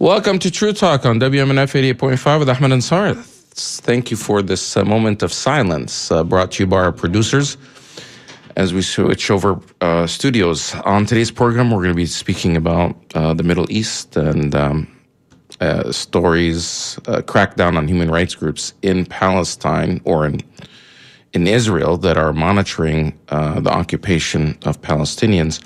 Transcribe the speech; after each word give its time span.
Welcome 0.00 0.40
to 0.40 0.50
True 0.50 0.72
Talk 0.72 1.06
on 1.06 1.20
WMNF 1.20 1.94
88.5 1.94 2.40
with 2.40 2.48
Ahmed 2.48 2.72
Ansar. 2.72 3.14
Thank 3.14 4.10
you 4.10 4.16
for 4.16 4.42
this 4.42 4.76
uh, 4.76 4.84
moment 4.84 5.22
of 5.22 5.32
silence 5.32 6.10
uh, 6.10 6.24
brought 6.24 6.50
to 6.52 6.64
you 6.64 6.66
by 6.66 6.78
our 6.78 6.90
producers 6.90 7.56
as 8.56 8.74
we 8.74 8.82
switch 8.82 9.30
over 9.30 9.60
uh, 9.80 10.08
studios. 10.08 10.74
On 10.84 11.06
today's 11.06 11.30
program, 11.30 11.70
we're 11.70 11.78
going 11.78 11.92
to 11.92 11.94
be 11.94 12.06
speaking 12.06 12.56
about 12.56 12.96
uh, 13.14 13.34
the 13.34 13.44
Middle 13.44 13.70
East 13.70 14.16
and 14.16 14.52
um, 14.56 15.00
uh, 15.60 15.92
stories, 15.92 16.98
uh, 17.06 17.22
crackdown 17.22 17.76
on 17.76 17.86
human 17.86 18.10
rights 18.10 18.34
groups 18.34 18.74
in 18.82 19.06
Palestine 19.06 20.00
or 20.04 20.26
in 20.26 20.40
in 21.34 21.46
Israel 21.46 21.96
that 21.98 22.16
are 22.16 22.32
monitoring 22.32 23.16
the 23.28 23.70
occupation 23.70 24.58
of 24.64 24.80
Palestinians. 24.82 25.60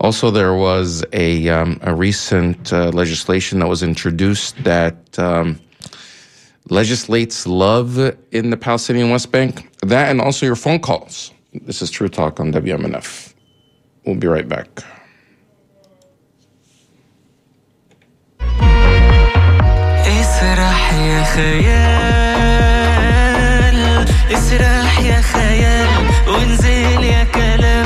Also, 0.00 0.30
there 0.30 0.54
was 0.54 1.04
a, 1.12 1.48
um, 1.48 1.78
a 1.82 1.94
recent 1.94 2.72
uh, 2.72 2.90
legislation 2.90 3.60
that 3.60 3.68
was 3.68 3.82
introduced 3.82 4.62
that 4.64 5.18
um, 5.18 5.58
legislates 6.68 7.46
love 7.46 7.98
in 8.30 8.50
the 8.50 8.56
Palestinian 8.56 9.10
West 9.10 9.32
Bank. 9.32 9.70
That 9.82 10.10
and 10.10 10.20
also 10.20 10.44
your 10.44 10.56
phone 10.56 10.80
calls. 10.80 11.32
This 11.52 11.80
is 11.80 11.90
True 11.90 12.08
Talk 12.08 12.40
on 12.40 12.52
WMNF. 12.52 13.32
We'll 14.04 14.16
be 14.16 14.26
right 14.26 14.48
back. 14.48 14.84
اسرح 20.06 20.92
يا 20.94 21.22
خيال 21.24 21.76
اسرح 24.34 25.00
يا 25.00 25.20
خيال 25.20 25.88
وانزل 26.28 27.04
يا 27.04 27.24
كلام 27.24 27.79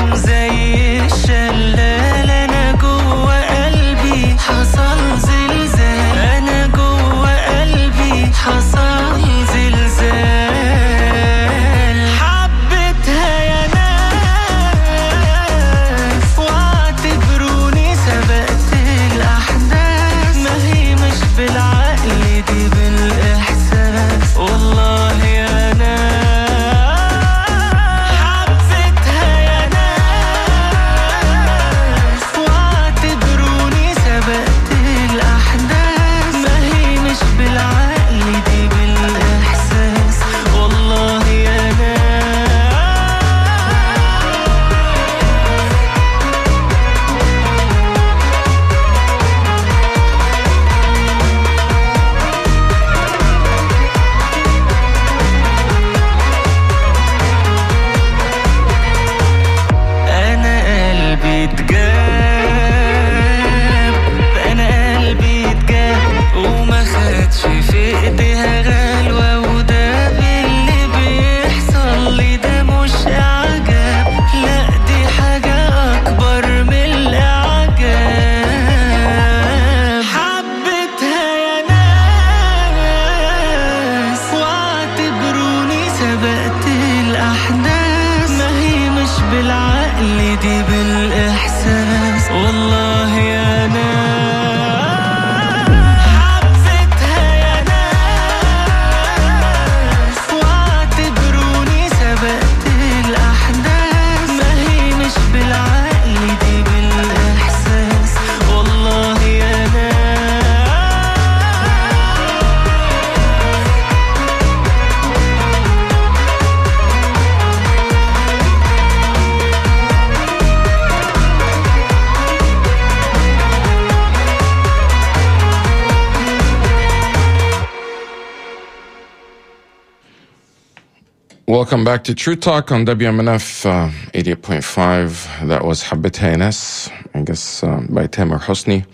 Welcome 131.76 131.92
back 131.92 132.04
to 132.04 132.14
True 132.14 132.36
Talk 132.36 132.72
on 132.72 132.86
WMNF 132.86 133.66
uh, 133.66 133.90
88.5. 134.12 135.46
That 135.46 135.62
was 135.62 135.82
Habit 135.82 136.22
I 136.22 137.22
guess, 137.22 137.62
um, 137.62 137.88
by 137.90 138.06
Tamer 138.06 138.38
Hosni, 138.38 138.86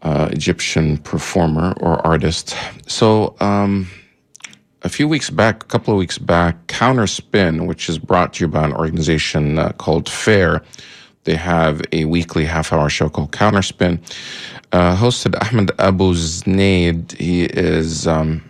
uh, 0.00 0.30
Egyptian 0.32 0.96
performer 0.96 1.74
or 1.80 2.00
artist. 2.06 2.56
So, 2.86 3.36
um, 3.40 3.90
a 4.80 4.88
few 4.88 5.06
weeks 5.06 5.28
back, 5.28 5.64
a 5.64 5.66
couple 5.66 5.92
of 5.92 5.98
weeks 5.98 6.16
back, 6.16 6.66
Counterspin, 6.66 7.66
which 7.66 7.90
is 7.90 7.98
brought 7.98 8.32
to 8.32 8.44
you 8.44 8.48
by 8.48 8.64
an 8.64 8.72
organization 8.72 9.58
uh, 9.58 9.72
called 9.72 10.08
FAIR, 10.08 10.62
they 11.24 11.36
have 11.36 11.82
a 11.92 12.06
weekly 12.06 12.46
half 12.46 12.72
hour 12.72 12.88
show 12.88 13.10
called 13.10 13.32
Counterspin. 13.32 14.00
Uh, 14.72 14.96
hosted 14.96 15.34
Ahmed 15.42 15.68
Abuznaid. 15.76 17.12
He 17.18 17.44
is. 17.44 18.06
Um, 18.06 18.48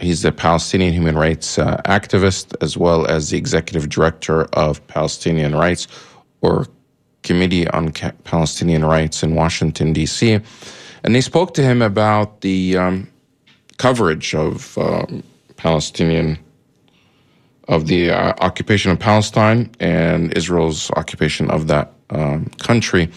He's 0.00 0.24
a 0.24 0.32
Palestinian 0.32 0.92
human 0.92 1.16
rights 1.16 1.58
uh, 1.58 1.80
activist 1.84 2.54
as 2.60 2.76
well 2.76 3.06
as 3.06 3.30
the 3.30 3.38
executive 3.38 3.88
director 3.88 4.44
of 4.52 4.84
Palestinian 4.88 5.54
Rights 5.54 5.86
or 6.40 6.66
Committee 7.22 7.68
on 7.68 7.92
Ca- 7.92 8.12
Palestinian 8.24 8.84
Rights 8.84 9.22
in 9.22 9.34
Washington, 9.34 9.92
D.C. 9.92 10.40
And 11.04 11.14
they 11.14 11.20
spoke 11.20 11.54
to 11.54 11.62
him 11.62 11.80
about 11.80 12.40
the 12.40 12.76
um, 12.76 13.08
coverage 13.78 14.34
of 14.34 14.76
um, 14.78 15.22
Palestinian, 15.56 16.38
of 17.68 17.86
the 17.86 18.10
uh, 18.10 18.34
occupation 18.40 18.90
of 18.90 18.98
Palestine 18.98 19.70
and 19.80 20.36
Israel's 20.36 20.90
occupation 20.92 21.50
of 21.50 21.68
that 21.68 21.92
um, 22.10 22.46
country 22.58 23.10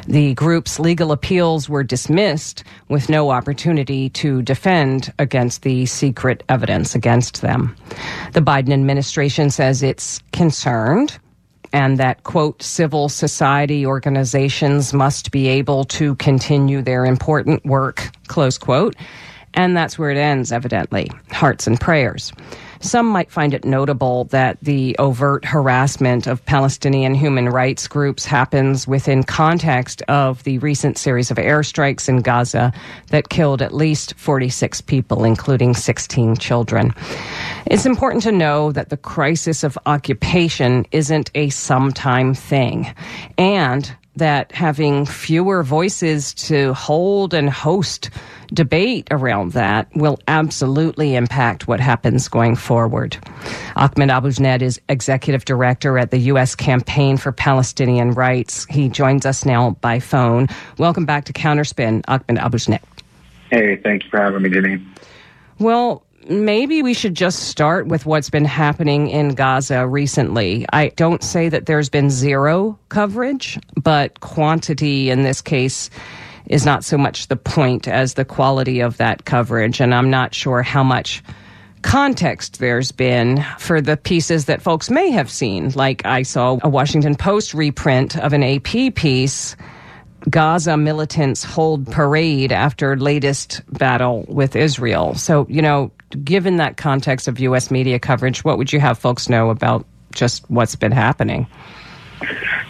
The 0.07 0.33
group's 0.35 0.79
legal 0.79 1.11
appeals 1.11 1.67
were 1.67 1.83
dismissed 1.83 2.63
with 2.87 3.09
no 3.09 3.31
opportunity 3.31 4.07
to 4.11 4.41
defend 4.43 5.11
against 5.19 5.63
the 5.63 5.85
secret 5.87 6.41
evidence 6.47 6.95
against 6.95 7.41
them. 7.41 7.75
The 8.31 8.39
Biden 8.39 8.71
administration 8.71 9.49
says 9.49 9.83
it's 9.83 10.21
concerned 10.31 11.19
and 11.73 11.97
that, 11.97 12.23
quote, 12.23 12.61
civil 12.61 13.09
society 13.09 13.85
organizations 13.85 14.93
must 14.93 15.31
be 15.31 15.47
able 15.47 15.85
to 15.85 16.15
continue 16.15 16.81
their 16.81 17.05
important 17.05 17.65
work, 17.65 18.09
close 18.27 18.57
quote. 18.57 18.95
And 19.53 19.75
that's 19.75 19.99
where 19.99 20.11
it 20.11 20.17
ends, 20.17 20.51
evidently. 20.51 21.09
Hearts 21.31 21.67
and 21.67 21.79
prayers. 21.79 22.31
Some 22.81 23.05
might 23.05 23.31
find 23.31 23.53
it 23.53 23.63
notable 23.63 24.25
that 24.25 24.57
the 24.61 24.95
overt 24.97 25.45
harassment 25.45 26.25
of 26.25 26.43
Palestinian 26.45 27.13
human 27.13 27.47
rights 27.47 27.87
groups 27.87 28.25
happens 28.25 28.87
within 28.87 29.23
context 29.23 30.01
of 30.07 30.43
the 30.43 30.57
recent 30.57 30.97
series 30.97 31.29
of 31.29 31.37
airstrikes 31.37 32.09
in 32.09 32.17
Gaza 32.17 32.73
that 33.11 33.29
killed 33.29 33.61
at 33.61 33.73
least 33.73 34.15
46 34.17 34.81
people, 34.81 35.23
including 35.23 35.75
16 35.75 36.37
children. 36.37 36.93
It's 37.67 37.85
important 37.85 38.23
to 38.23 38.31
know 38.31 38.71
that 38.71 38.89
the 38.89 38.97
crisis 38.97 39.63
of 39.63 39.77
occupation 39.85 40.87
isn't 40.91 41.29
a 41.35 41.49
sometime 41.49 42.33
thing. 42.33 42.93
And 43.37 43.95
that 44.15 44.51
having 44.51 45.05
fewer 45.05 45.63
voices 45.63 46.33
to 46.33 46.73
hold 46.73 47.33
and 47.33 47.49
host 47.49 48.09
debate 48.53 49.07
around 49.11 49.53
that 49.53 49.87
will 49.95 50.19
absolutely 50.27 51.15
impact 51.15 51.67
what 51.67 51.79
happens 51.79 52.27
going 52.27 52.55
forward. 52.55 53.17
Ahmed 53.75 54.09
Abuznaid 54.09 54.61
is 54.61 54.79
executive 54.89 55.45
director 55.45 55.97
at 55.97 56.11
the 56.11 56.17
U.S. 56.19 56.55
Campaign 56.55 57.17
for 57.17 57.31
Palestinian 57.31 58.11
Rights. 58.11 58.65
He 58.69 58.89
joins 58.89 59.25
us 59.25 59.45
now 59.45 59.71
by 59.81 59.99
phone. 59.99 60.47
Welcome 60.77 61.05
back 61.05 61.25
to 61.25 61.33
Counterspin, 61.33 62.03
Ahmed 62.07 62.41
Abuznaid. 62.41 62.81
Hey, 63.49 63.77
thank 63.77 64.03
you 64.03 64.09
for 64.09 64.21
having 64.21 64.41
me, 64.41 64.49
Janine. 64.49 64.85
Well, 65.59 66.03
maybe 66.29 66.81
we 66.81 66.93
should 66.93 67.15
just 67.15 67.49
start 67.49 67.87
with 67.87 68.05
what's 68.05 68.29
been 68.29 68.45
happening 68.45 69.09
in 69.09 69.35
Gaza 69.35 69.87
recently. 69.87 70.65
I 70.71 70.89
don't 70.89 71.23
say 71.23 71.49
that 71.49 71.65
there's 71.65 71.89
been 71.89 72.09
zero 72.09 72.79
coverage, 72.89 73.59
but 73.75 74.19
quantity 74.21 75.09
in 75.09 75.23
this 75.23 75.41
case 75.41 75.89
is 76.45 76.65
not 76.65 76.83
so 76.83 76.97
much 76.97 77.27
the 77.27 77.35
point 77.35 77.87
as 77.87 78.15
the 78.15 78.25
quality 78.25 78.79
of 78.79 78.97
that 78.97 79.25
coverage. 79.25 79.79
And 79.79 79.93
I'm 79.93 80.09
not 80.09 80.33
sure 80.33 80.61
how 80.61 80.83
much 80.83 81.23
context 81.81 82.59
there's 82.59 82.91
been 82.91 83.43
for 83.57 83.81
the 83.81 83.97
pieces 83.97 84.45
that 84.45 84.61
folks 84.61 84.89
may 84.89 85.09
have 85.11 85.29
seen. 85.29 85.71
Like 85.71 86.05
I 86.05 86.23
saw 86.23 86.59
a 86.61 86.69
Washington 86.69 87.15
Post 87.15 87.53
reprint 87.53 88.17
of 88.17 88.33
an 88.33 88.43
AP 88.43 88.95
piece. 88.95 89.55
Gaza 90.29 90.77
militants 90.77 91.43
hold 91.43 91.91
parade 91.91 92.51
after 92.51 92.95
latest 92.95 93.61
battle 93.71 94.23
with 94.27 94.55
Israel. 94.55 95.15
So, 95.15 95.47
you 95.49 95.63
know, 95.63 95.91
given 96.23 96.57
that 96.57 96.77
context 96.77 97.27
of 97.27 97.39
U.S. 97.39 97.71
media 97.71 97.97
coverage, 97.97 98.43
what 98.43 98.59
would 98.59 98.71
you 98.71 98.79
have 98.79 98.99
folks 98.99 99.29
know 99.29 99.49
about 99.49 99.85
just 100.13 100.47
what's 100.49 100.75
been 100.75 100.91
happening? 100.91 101.47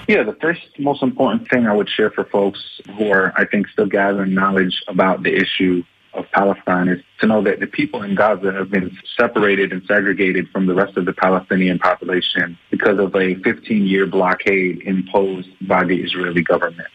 Yeah, 0.07 0.23
the 0.23 0.37
first 0.41 0.61
most 0.79 1.03
important 1.03 1.49
thing 1.49 1.67
I 1.67 1.73
would 1.73 1.89
share 1.89 2.11
for 2.11 2.25
folks 2.25 2.59
who 2.97 3.11
are, 3.11 3.33
I 3.37 3.45
think, 3.45 3.67
still 3.69 3.85
gathering 3.85 4.33
knowledge 4.33 4.83
about 4.87 5.23
the 5.23 5.33
issue 5.33 5.83
of 6.13 6.25
Palestine 6.31 6.89
is 6.89 7.01
to 7.19 7.27
know 7.27 7.41
that 7.43 7.59
the 7.59 7.67
people 7.67 8.01
in 8.03 8.15
Gaza 8.15 8.51
have 8.51 8.69
been 8.69 8.97
separated 9.17 9.71
and 9.71 9.81
segregated 9.87 10.49
from 10.49 10.65
the 10.65 10.73
rest 10.73 10.97
of 10.97 11.05
the 11.05 11.13
Palestinian 11.13 11.79
population 11.79 12.57
because 12.69 12.99
of 12.99 13.15
a 13.15 13.35
15-year 13.35 14.07
blockade 14.07 14.81
imposed 14.81 15.49
by 15.67 15.85
the 15.85 16.01
Israeli 16.01 16.43
government. 16.43 16.89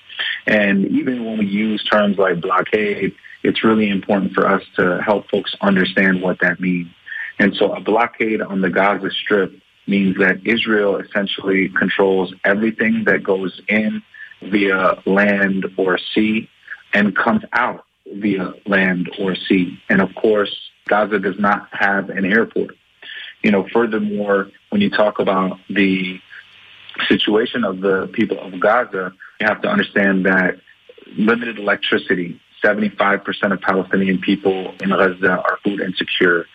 And 0.47 0.87
even 0.89 1.25
when 1.25 1.39
we 1.39 1.47
use 1.47 1.83
terms 1.85 2.19
like 2.19 2.41
blockade, 2.41 3.15
it's 3.43 3.65
really 3.65 3.89
important 3.89 4.33
for 4.33 4.47
us 4.47 4.63
to 4.77 5.01
help 5.03 5.31
folks 5.31 5.55
understand 5.61 6.21
what 6.21 6.41
that 6.41 6.61
means. 6.61 6.89
And 7.39 7.55
so 7.57 7.73
a 7.73 7.81
blockade 7.81 8.43
on 8.43 8.61
the 8.61 8.71
Gaza 8.71 9.11
Strip 9.11 9.53
means 9.87 10.17
that 10.19 10.41
Israel 10.45 10.97
essentially 10.97 11.69
controls 11.69 12.35
everything 12.45 13.05
that 13.05 13.23
goes 13.23 13.61
in 13.69 14.03
via 14.43 15.03
land 15.07 15.67
or 15.77 15.99
sea 16.15 16.49
and 16.93 17.17
comes 17.17 17.43
out 17.53 17.85
via 18.07 18.55
land 18.67 19.11
or 19.19 19.35
sea. 19.35 19.79
And 19.89 20.01
of 20.01 20.15
course, 20.15 20.55
Gaza 20.89 21.19
does 21.19 21.39
not 21.39 21.69
have 21.73 22.11
an 22.11 22.25
airport. 22.25 22.77
You 23.43 23.51
know, 23.51 23.67
furthermore, 23.73 24.51
when 24.71 24.81
you 24.81 24.91
talk 24.91 25.19
about 25.19 25.59
the 25.69 26.21
situation 27.09 27.65
of 27.65 27.81
the 27.81 28.09
people 28.13 28.39
of 28.39 28.59
Gaza, 28.59 29.13
you 29.41 29.47
have 29.47 29.63
to 29.63 29.69
understand 29.69 30.27
that 30.27 30.59
limited 31.17 31.59
electricity, 31.59 32.41
75% 32.65 33.53
of 33.53 33.61
Palestinian 33.61 34.19
people 34.19 34.75
in 34.81 34.91
Gaza 34.91 35.39
are 35.39 35.59
food 35.63 35.81
insecure 35.81 36.47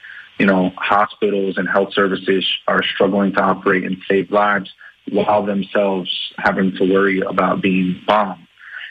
you 0.41 0.47
know, 0.47 0.71
hospitals 0.75 1.59
and 1.59 1.69
health 1.69 1.93
services 1.93 2.43
are 2.67 2.81
struggling 2.81 3.31
to 3.31 3.39
operate 3.39 3.83
and 3.83 3.97
save 4.09 4.31
lives 4.31 4.71
while 5.11 5.45
themselves 5.45 6.33
having 6.39 6.75
to 6.77 6.91
worry 6.91 7.19
about 7.21 7.61
being 7.61 8.01
bombed. 8.07 8.47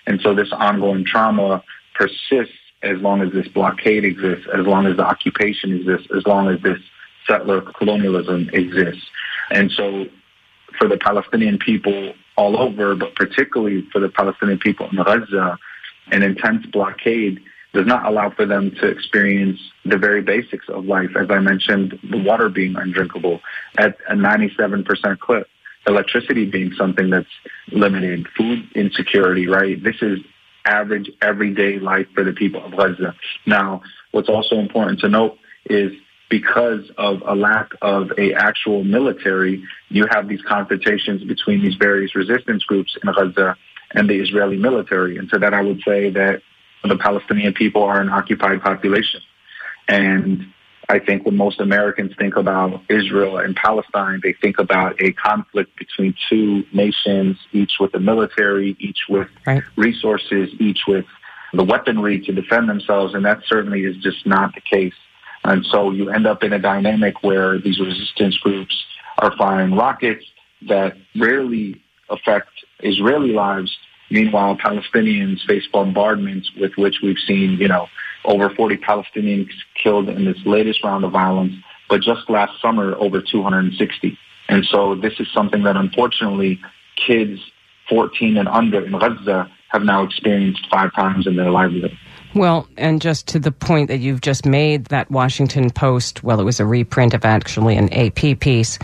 And 0.06 0.20
so 0.20 0.32
this 0.32 0.52
ongoing 0.52 1.04
trauma 1.04 1.64
persists 1.92 2.54
as 2.84 3.00
long 3.00 3.20
as 3.20 3.32
this 3.32 3.48
blockade 3.48 4.04
exists, 4.04 4.46
as 4.54 4.64
long 4.64 4.86
as 4.86 4.96
the 4.96 5.02
occupation 5.02 5.74
exists, 5.74 6.06
as 6.16 6.24
long 6.24 6.46
as 6.46 6.62
this 6.62 6.78
settler 7.26 7.62
colonialism 7.62 8.48
exists. 8.52 9.02
And 9.50 9.72
so 9.72 10.06
for 10.78 10.86
the 10.86 10.98
Palestinian 10.98 11.58
people 11.58 12.12
all 12.36 12.60
over, 12.60 12.94
but 12.94 13.16
particularly 13.16 13.84
for 13.90 13.98
the 13.98 14.08
Palestinian 14.08 14.60
people 14.60 14.88
in 14.88 15.02
Gaza, 15.02 15.58
an 16.12 16.22
intense 16.22 16.64
blockade 16.66 17.42
does 17.72 17.86
not 17.86 18.06
allow 18.06 18.30
for 18.30 18.46
them 18.46 18.72
to 18.80 18.86
experience 18.86 19.60
the 19.84 19.96
very 19.96 20.22
basics 20.22 20.68
of 20.68 20.84
life. 20.84 21.10
As 21.16 21.30
I 21.30 21.38
mentioned, 21.38 21.98
the 22.10 22.18
water 22.18 22.48
being 22.48 22.76
undrinkable 22.76 23.40
at 23.78 23.96
a 24.08 24.14
97% 24.14 25.18
clip, 25.20 25.46
electricity 25.86 26.46
being 26.46 26.72
something 26.76 27.10
that's 27.10 27.28
limited, 27.70 28.26
food 28.36 28.68
insecurity, 28.74 29.46
right? 29.46 29.82
This 29.82 29.96
is 30.02 30.18
average 30.66 31.10
everyday 31.22 31.78
life 31.78 32.06
for 32.14 32.24
the 32.24 32.32
people 32.32 32.64
of 32.64 32.76
Gaza. 32.76 33.14
Now, 33.46 33.82
what's 34.10 34.28
also 34.28 34.56
important 34.56 35.00
to 35.00 35.08
note 35.08 35.38
is 35.66 35.92
because 36.28 36.90
of 36.96 37.22
a 37.26 37.34
lack 37.34 37.72
of 37.82 38.10
a 38.18 38.34
actual 38.34 38.84
military, 38.84 39.64
you 39.88 40.06
have 40.10 40.28
these 40.28 40.42
confrontations 40.42 41.24
between 41.24 41.62
these 41.62 41.74
various 41.74 42.14
resistance 42.14 42.62
groups 42.64 42.96
in 43.02 43.12
Gaza 43.12 43.56
and 43.92 44.08
the 44.08 44.20
Israeli 44.20 44.56
military. 44.56 45.16
And 45.18 45.28
to 45.30 45.38
that, 45.38 45.54
I 45.54 45.62
would 45.62 45.80
say 45.84 46.10
that 46.10 46.42
the 46.84 46.96
Palestinian 46.96 47.52
people 47.52 47.82
are 47.82 48.00
an 48.00 48.08
occupied 48.08 48.62
population. 48.62 49.20
And 49.88 50.52
I 50.88 50.98
think 50.98 51.24
when 51.24 51.36
most 51.36 51.60
Americans 51.60 52.12
think 52.18 52.36
about 52.36 52.82
Israel 52.88 53.38
and 53.38 53.54
Palestine, 53.54 54.20
they 54.22 54.32
think 54.32 54.58
about 54.58 55.00
a 55.00 55.12
conflict 55.12 55.76
between 55.76 56.14
two 56.28 56.64
nations, 56.72 57.36
each 57.52 57.74
with 57.78 57.94
a 57.94 58.00
military, 58.00 58.76
each 58.80 58.98
with 59.08 59.28
right. 59.46 59.62
resources, 59.76 60.50
each 60.58 60.80
with 60.88 61.04
the 61.52 61.64
weaponry 61.64 62.20
to 62.20 62.32
defend 62.32 62.68
themselves. 62.68 63.14
And 63.14 63.24
that 63.24 63.42
certainly 63.46 63.84
is 63.84 63.96
just 63.98 64.26
not 64.26 64.54
the 64.54 64.60
case. 64.60 64.94
And 65.44 65.64
so 65.66 65.90
you 65.90 66.10
end 66.10 66.26
up 66.26 66.42
in 66.42 66.52
a 66.52 66.58
dynamic 66.58 67.22
where 67.22 67.58
these 67.58 67.78
resistance 67.78 68.36
groups 68.38 68.74
are 69.18 69.34
firing 69.36 69.74
rockets 69.74 70.24
that 70.68 70.96
rarely 71.16 71.80
affect 72.08 72.50
Israeli 72.80 73.32
lives, 73.32 73.76
Meanwhile, 74.10 74.56
Palestinians 74.56 75.44
face 75.46 75.66
bombardments 75.72 76.50
with 76.58 76.72
which 76.76 76.96
we've 77.02 77.18
seen, 77.18 77.52
you 77.52 77.68
know, 77.68 77.88
over 78.24 78.50
40 78.50 78.76
Palestinians 78.78 79.50
killed 79.82 80.08
in 80.08 80.24
this 80.24 80.38
latest 80.44 80.84
round 80.84 81.04
of 81.04 81.12
violence, 81.12 81.54
but 81.88 82.00
just 82.02 82.28
last 82.28 82.60
summer, 82.60 82.94
over 82.96 83.22
260. 83.22 84.18
And 84.48 84.64
so 84.64 84.94
this 84.94 85.14
is 85.20 85.28
something 85.32 85.62
that 85.62 85.76
unfortunately 85.76 86.60
kids 86.96 87.40
14 87.88 88.36
and 88.36 88.48
under 88.48 88.84
in 88.84 88.92
Gaza 88.92 89.50
have 89.68 89.82
now 89.82 90.02
experienced 90.02 90.66
five 90.70 90.92
times 90.94 91.26
in 91.26 91.36
their 91.36 91.50
livelihood. 91.50 91.96
Well, 92.34 92.68
and 92.76 93.00
just 93.00 93.26
to 93.28 93.38
the 93.38 93.52
point 93.52 93.88
that 93.88 93.98
you've 93.98 94.20
just 94.20 94.44
made, 94.44 94.86
that 94.86 95.10
Washington 95.10 95.70
Post, 95.70 96.22
well, 96.22 96.40
it 96.40 96.44
was 96.44 96.60
a 96.60 96.66
reprint 96.66 97.14
of 97.14 97.24
actually 97.24 97.76
an 97.76 97.92
AP 97.92 98.40
piece, 98.40 98.78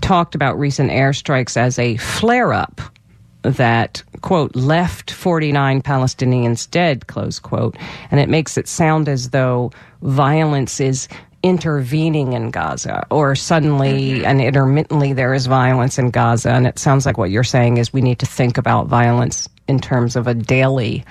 talked 0.00 0.34
about 0.34 0.58
recent 0.58 0.90
airstrikes 0.90 1.56
as 1.56 1.78
a 1.78 1.96
flare 1.96 2.52
up 2.52 2.80
that, 3.52 4.02
quote, 4.22 4.54
left 4.54 5.10
49 5.10 5.82
Palestinians 5.82 6.70
dead, 6.70 7.06
close 7.06 7.38
quote. 7.38 7.76
And 8.10 8.20
it 8.20 8.28
makes 8.28 8.56
it 8.56 8.68
sound 8.68 9.08
as 9.08 9.30
though 9.30 9.72
violence 10.02 10.80
is 10.80 11.08
intervening 11.42 12.32
in 12.32 12.50
Gaza, 12.50 13.06
or 13.10 13.36
suddenly 13.36 14.24
and 14.24 14.40
intermittently 14.40 15.12
there 15.12 15.32
is 15.32 15.46
violence 15.46 15.98
in 15.98 16.10
Gaza. 16.10 16.50
And 16.50 16.66
it 16.66 16.78
sounds 16.78 17.06
like 17.06 17.18
what 17.18 17.30
you're 17.30 17.44
saying 17.44 17.76
is 17.76 17.92
we 17.92 18.00
need 18.00 18.18
to 18.18 18.26
think 18.26 18.58
about 18.58 18.88
violence 18.88 19.48
in 19.68 19.78
terms 19.78 20.16
of 20.16 20.26
a 20.26 20.34
daily, 20.34 21.04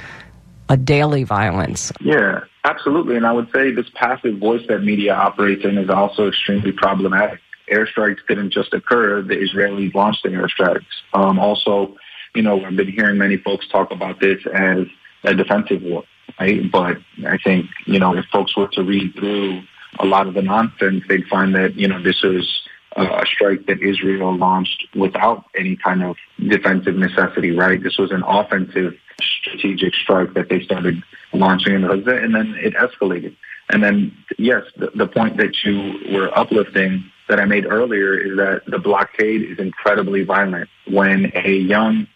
a 0.67 0.75
daily 0.75 1.23
violence. 1.23 1.91
Yeah, 2.01 2.41
absolutely. 2.65 3.15
And 3.15 3.25
I 3.25 3.31
would 3.31 3.49
say 3.53 3.71
this 3.71 3.89
passive 3.95 4.37
voice 4.37 4.65
that 4.67 4.79
media 4.79 5.13
operates 5.13 5.63
in 5.63 5.77
is 5.77 5.89
also 5.89 6.27
extremely 6.27 6.73
problematic. 6.73 7.39
Airstrikes 7.71 8.19
didn't 8.27 8.51
just 8.51 8.73
occur; 8.73 9.21
the 9.21 9.35
Israelis 9.35 9.95
launched 9.95 10.23
the 10.23 10.29
airstrikes. 10.29 10.85
Um, 11.13 11.39
also, 11.39 11.95
you 12.35 12.41
know, 12.41 12.63
I've 12.63 12.75
been 12.75 12.91
hearing 12.91 13.17
many 13.17 13.37
folks 13.37 13.67
talk 13.67 13.91
about 13.91 14.19
this 14.19 14.39
as 14.53 14.85
a 15.23 15.33
defensive 15.33 15.81
war, 15.81 16.03
right? 16.39 16.69
But 16.71 16.97
I 17.25 17.37
think, 17.37 17.67
you 17.85 17.99
know, 17.99 18.15
if 18.15 18.25
folks 18.25 18.55
were 18.55 18.67
to 18.69 18.83
read 18.83 19.13
through 19.15 19.61
a 19.99 20.05
lot 20.05 20.27
of 20.27 20.33
the 20.33 20.41
nonsense, 20.41 21.03
they'd 21.07 21.25
find 21.27 21.55
that, 21.55 21.75
you 21.75 21.87
know, 21.87 22.01
this 22.01 22.23
is 22.23 22.61
a 22.95 23.25
strike 23.25 23.65
that 23.65 23.81
Israel 23.81 24.35
launched 24.37 24.87
without 24.95 25.45
any 25.57 25.75
kind 25.75 26.03
of 26.03 26.15
defensive 26.47 26.95
necessity, 26.95 27.51
right? 27.51 27.81
This 27.83 27.97
was 27.97 28.11
an 28.11 28.23
offensive 28.23 28.93
strategic 29.21 29.93
strike 29.95 30.33
that 30.33 30.49
they 30.49 30.61
started 30.61 31.03
launching 31.33 31.73
in 31.73 31.81
Gaza, 31.81 32.15
and 32.15 32.33
then 32.33 32.55
it 32.57 32.73
escalated. 32.75 33.35
And 33.69 33.83
then, 33.83 34.15
yes, 34.37 34.63
the, 34.77 34.91
the 34.95 35.07
point 35.07 35.37
that 35.37 35.63
you 35.63 35.99
were 36.13 36.37
uplifting 36.37 37.03
that 37.27 37.39
I 37.39 37.45
made 37.45 37.65
earlier 37.65 38.15
is 38.17 38.37
that 38.37 38.61
the 38.67 38.77
blockade 38.77 39.41
is 39.41 39.57
incredibly 39.57 40.23
violent. 40.23 40.69
When 40.87 41.31
a 41.35 41.51
young 41.51 42.07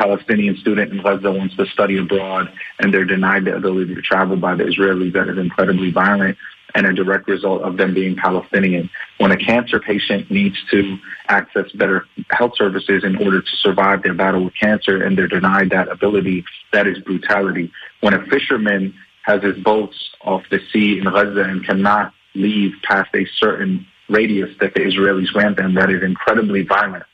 Palestinian 0.00 0.56
student 0.56 0.92
in 0.92 1.02
Gaza 1.02 1.30
wants 1.30 1.54
to 1.56 1.66
study 1.66 1.98
abroad 1.98 2.50
and 2.78 2.92
they're 2.92 3.04
denied 3.04 3.44
the 3.44 3.54
ability 3.54 3.94
to 3.94 4.00
travel 4.00 4.34
by 4.36 4.54
the 4.54 4.64
Israelis, 4.64 5.12
that 5.12 5.28
is 5.28 5.36
incredibly 5.36 5.90
violent 5.90 6.38
and 6.74 6.86
a 6.86 6.92
direct 6.94 7.28
result 7.28 7.60
of 7.62 7.76
them 7.76 7.92
being 7.92 8.16
Palestinian. 8.16 8.88
When 9.18 9.30
a 9.30 9.36
cancer 9.36 9.78
patient 9.78 10.30
needs 10.30 10.56
to 10.70 10.96
access 11.28 11.70
better 11.72 12.06
health 12.30 12.52
services 12.56 13.04
in 13.04 13.16
order 13.16 13.42
to 13.42 13.56
survive 13.56 14.02
their 14.02 14.14
battle 14.14 14.44
with 14.44 14.54
cancer 14.54 15.02
and 15.02 15.18
they're 15.18 15.28
denied 15.28 15.68
that 15.70 15.88
ability, 15.88 16.44
that 16.72 16.86
is 16.86 16.98
brutality. 17.00 17.70
When 18.00 18.14
a 18.14 18.24
fisherman 18.26 18.94
has 19.24 19.42
his 19.42 19.58
boats 19.62 19.98
off 20.22 20.44
the 20.50 20.60
sea 20.72 20.96
in 20.96 21.04
Gaza 21.04 21.42
and 21.42 21.62
cannot 21.66 22.14
leave 22.34 22.72
past 22.84 23.10
a 23.14 23.26
certain 23.36 23.86
radius 24.08 24.50
that 24.60 24.72
the 24.72 24.80
Israelis 24.80 25.30
grant 25.30 25.58
them, 25.58 25.74
that 25.74 25.90
is 25.90 26.02
incredibly 26.02 26.62
violent. 26.62 27.04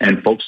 And 0.00 0.24
folks, 0.24 0.44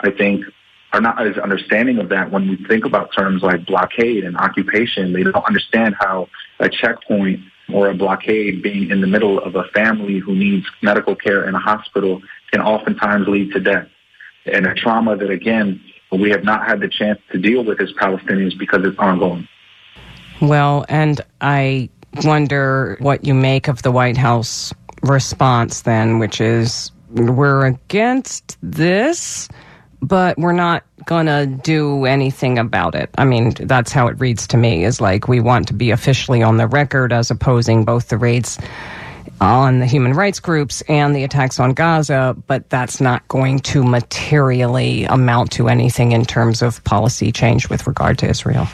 I 0.00 0.10
think, 0.10 0.44
are 0.92 1.00
not 1.00 1.26
as 1.26 1.36
understanding 1.36 1.98
of 1.98 2.08
that 2.08 2.30
when 2.30 2.48
we 2.48 2.56
think 2.66 2.84
about 2.84 3.10
terms 3.16 3.42
like 3.42 3.66
blockade 3.66 4.24
and 4.24 4.36
occupation. 4.36 5.12
They 5.12 5.22
don't 5.22 5.44
understand 5.44 5.94
how 5.98 6.28
a 6.60 6.68
checkpoint 6.68 7.40
or 7.72 7.88
a 7.88 7.94
blockade 7.94 8.62
being 8.62 8.90
in 8.90 9.00
the 9.00 9.06
middle 9.06 9.38
of 9.38 9.54
a 9.54 9.64
family 9.74 10.18
who 10.18 10.34
needs 10.34 10.66
medical 10.82 11.14
care 11.14 11.46
in 11.46 11.54
a 11.54 11.58
hospital 11.58 12.22
can 12.50 12.62
oftentimes 12.62 13.28
lead 13.28 13.52
to 13.52 13.60
death. 13.60 13.88
And 14.46 14.66
a 14.66 14.74
trauma 14.74 15.16
that, 15.16 15.30
again, 15.30 15.82
we 16.10 16.30
have 16.30 16.44
not 16.44 16.66
had 16.66 16.80
the 16.80 16.88
chance 16.88 17.20
to 17.32 17.38
deal 17.38 17.62
with 17.64 17.80
as 17.80 17.92
Palestinians 17.92 18.58
because 18.58 18.80
it's 18.84 18.98
ongoing. 18.98 19.46
Well, 20.40 20.86
and 20.88 21.20
I 21.42 21.90
wonder 22.24 22.96
what 23.00 23.26
you 23.26 23.34
make 23.34 23.68
of 23.68 23.82
the 23.82 23.90
White 23.90 24.16
House 24.16 24.72
response 25.02 25.82
then, 25.82 26.18
which 26.18 26.40
is 26.40 26.90
we're 27.10 27.66
against 27.66 28.56
this 28.62 29.48
but 30.00 30.38
we're 30.38 30.52
not 30.52 30.84
to 31.08 31.46
do 31.62 32.04
anything 32.04 32.58
about 32.58 32.94
it. 32.94 33.10
I 33.16 33.24
mean, 33.24 33.54
that's 33.60 33.92
how 33.92 34.08
it 34.08 34.20
reads 34.20 34.46
to 34.48 34.56
me 34.56 34.84
is 34.84 35.00
like 35.00 35.28
we 35.28 35.40
want 35.40 35.68
to 35.68 35.74
be 35.74 35.90
officially 35.90 36.42
on 36.42 36.56
the 36.56 36.66
record 36.66 37.12
as 37.12 37.30
opposing 37.30 37.84
both 37.84 38.08
the 38.08 38.18
raids 38.18 38.58
on 39.40 39.78
the 39.78 39.86
human 39.86 40.12
rights 40.12 40.40
groups 40.40 40.82
and 40.82 41.14
the 41.14 41.24
attacks 41.24 41.60
on 41.60 41.72
Gaza, 41.72 42.36
but 42.46 42.68
that's 42.70 43.00
not 43.00 43.26
going 43.28 43.60
to 43.60 43.84
materially 43.84 45.04
amount 45.04 45.52
to 45.52 45.68
anything 45.68 46.12
in 46.12 46.24
terms 46.24 46.60
of 46.62 46.82
policy 46.84 47.30
change 47.30 47.68
with 47.68 47.86
regard 47.86 48.18
to 48.18 48.28
Israel. 48.28 48.66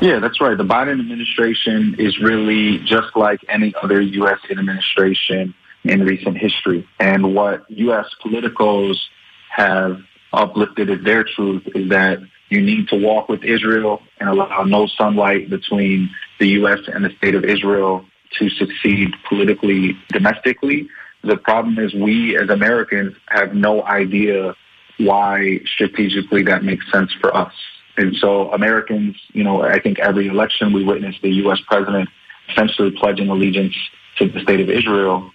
Yeah, 0.00 0.18
that's 0.18 0.40
right. 0.40 0.56
The 0.56 0.64
Biden 0.64 0.98
administration 0.98 1.94
is 1.98 2.18
really 2.20 2.78
just 2.78 3.14
like 3.16 3.40
any 3.48 3.74
other 3.82 4.00
U.S. 4.00 4.38
administration 4.50 5.54
in 5.84 6.04
recent 6.04 6.38
history. 6.38 6.88
And 6.98 7.34
what 7.34 7.70
U.S. 7.70 8.06
politicals 8.22 9.08
have 9.50 10.00
uplifted 10.32 10.90
as 10.90 11.02
their 11.04 11.24
truth 11.24 11.62
is 11.74 11.88
that 11.90 12.18
you 12.48 12.60
need 12.60 12.88
to 12.88 12.96
walk 12.96 13.28
with 13.28 13.44
Israel 13.44 14.02
and 14.18 14.28
allow 14.28 14.62
no 14.64 14.86
sunlight 14.86 15.50
between 15.50 16.10
the 16.38 16.48
U.S. 16.48 16.80
and 16.86 17.04
the 17.04 17.10
state 17.18 17.34
of 17.34 17.44
Israel 17.44 18.04
to 18.38 18.48
succeed 18.50 19.14
politically 19.28 19.96
domestically. 20.08 20.88
The 21.22 21.36
problem 21.36 21.78
is 21.78 21.94
we 21.94 22.36
as 22.36 22.48
Americans 22.48 23.16
have 23.28 23.54
no 23.54 23.84
idea 23.84 24.54
why 24.98 25.60
strategically 25.66 26.42
that 26.44 26.64
makes 26.64 26.90
sense 26.90 27.12
for 27.20 27.34
us. 27.34 27.52
And 27.96 28.16
so 28.16 28.52
Americans, 28.52 29.16
you 29.32 29.44
know, 29.44 29.62
I 29.62 29.80
think 29.80 29.98
every 29.98 30.28
election 30.28 30.72
we 30.72 30.84
witness 30.84 31.16
the 31.22 31.30
U.S. 31.44 31.58
president 31.66 32.08
essentially 32.48 32.90
pledging 32.92 33.28
allegiance 33.28 33.76
to 34.18 34.28
the 34.28 34.40
state 34.40 34.60
of 34.60 34.70
Israel. 34.70 35.30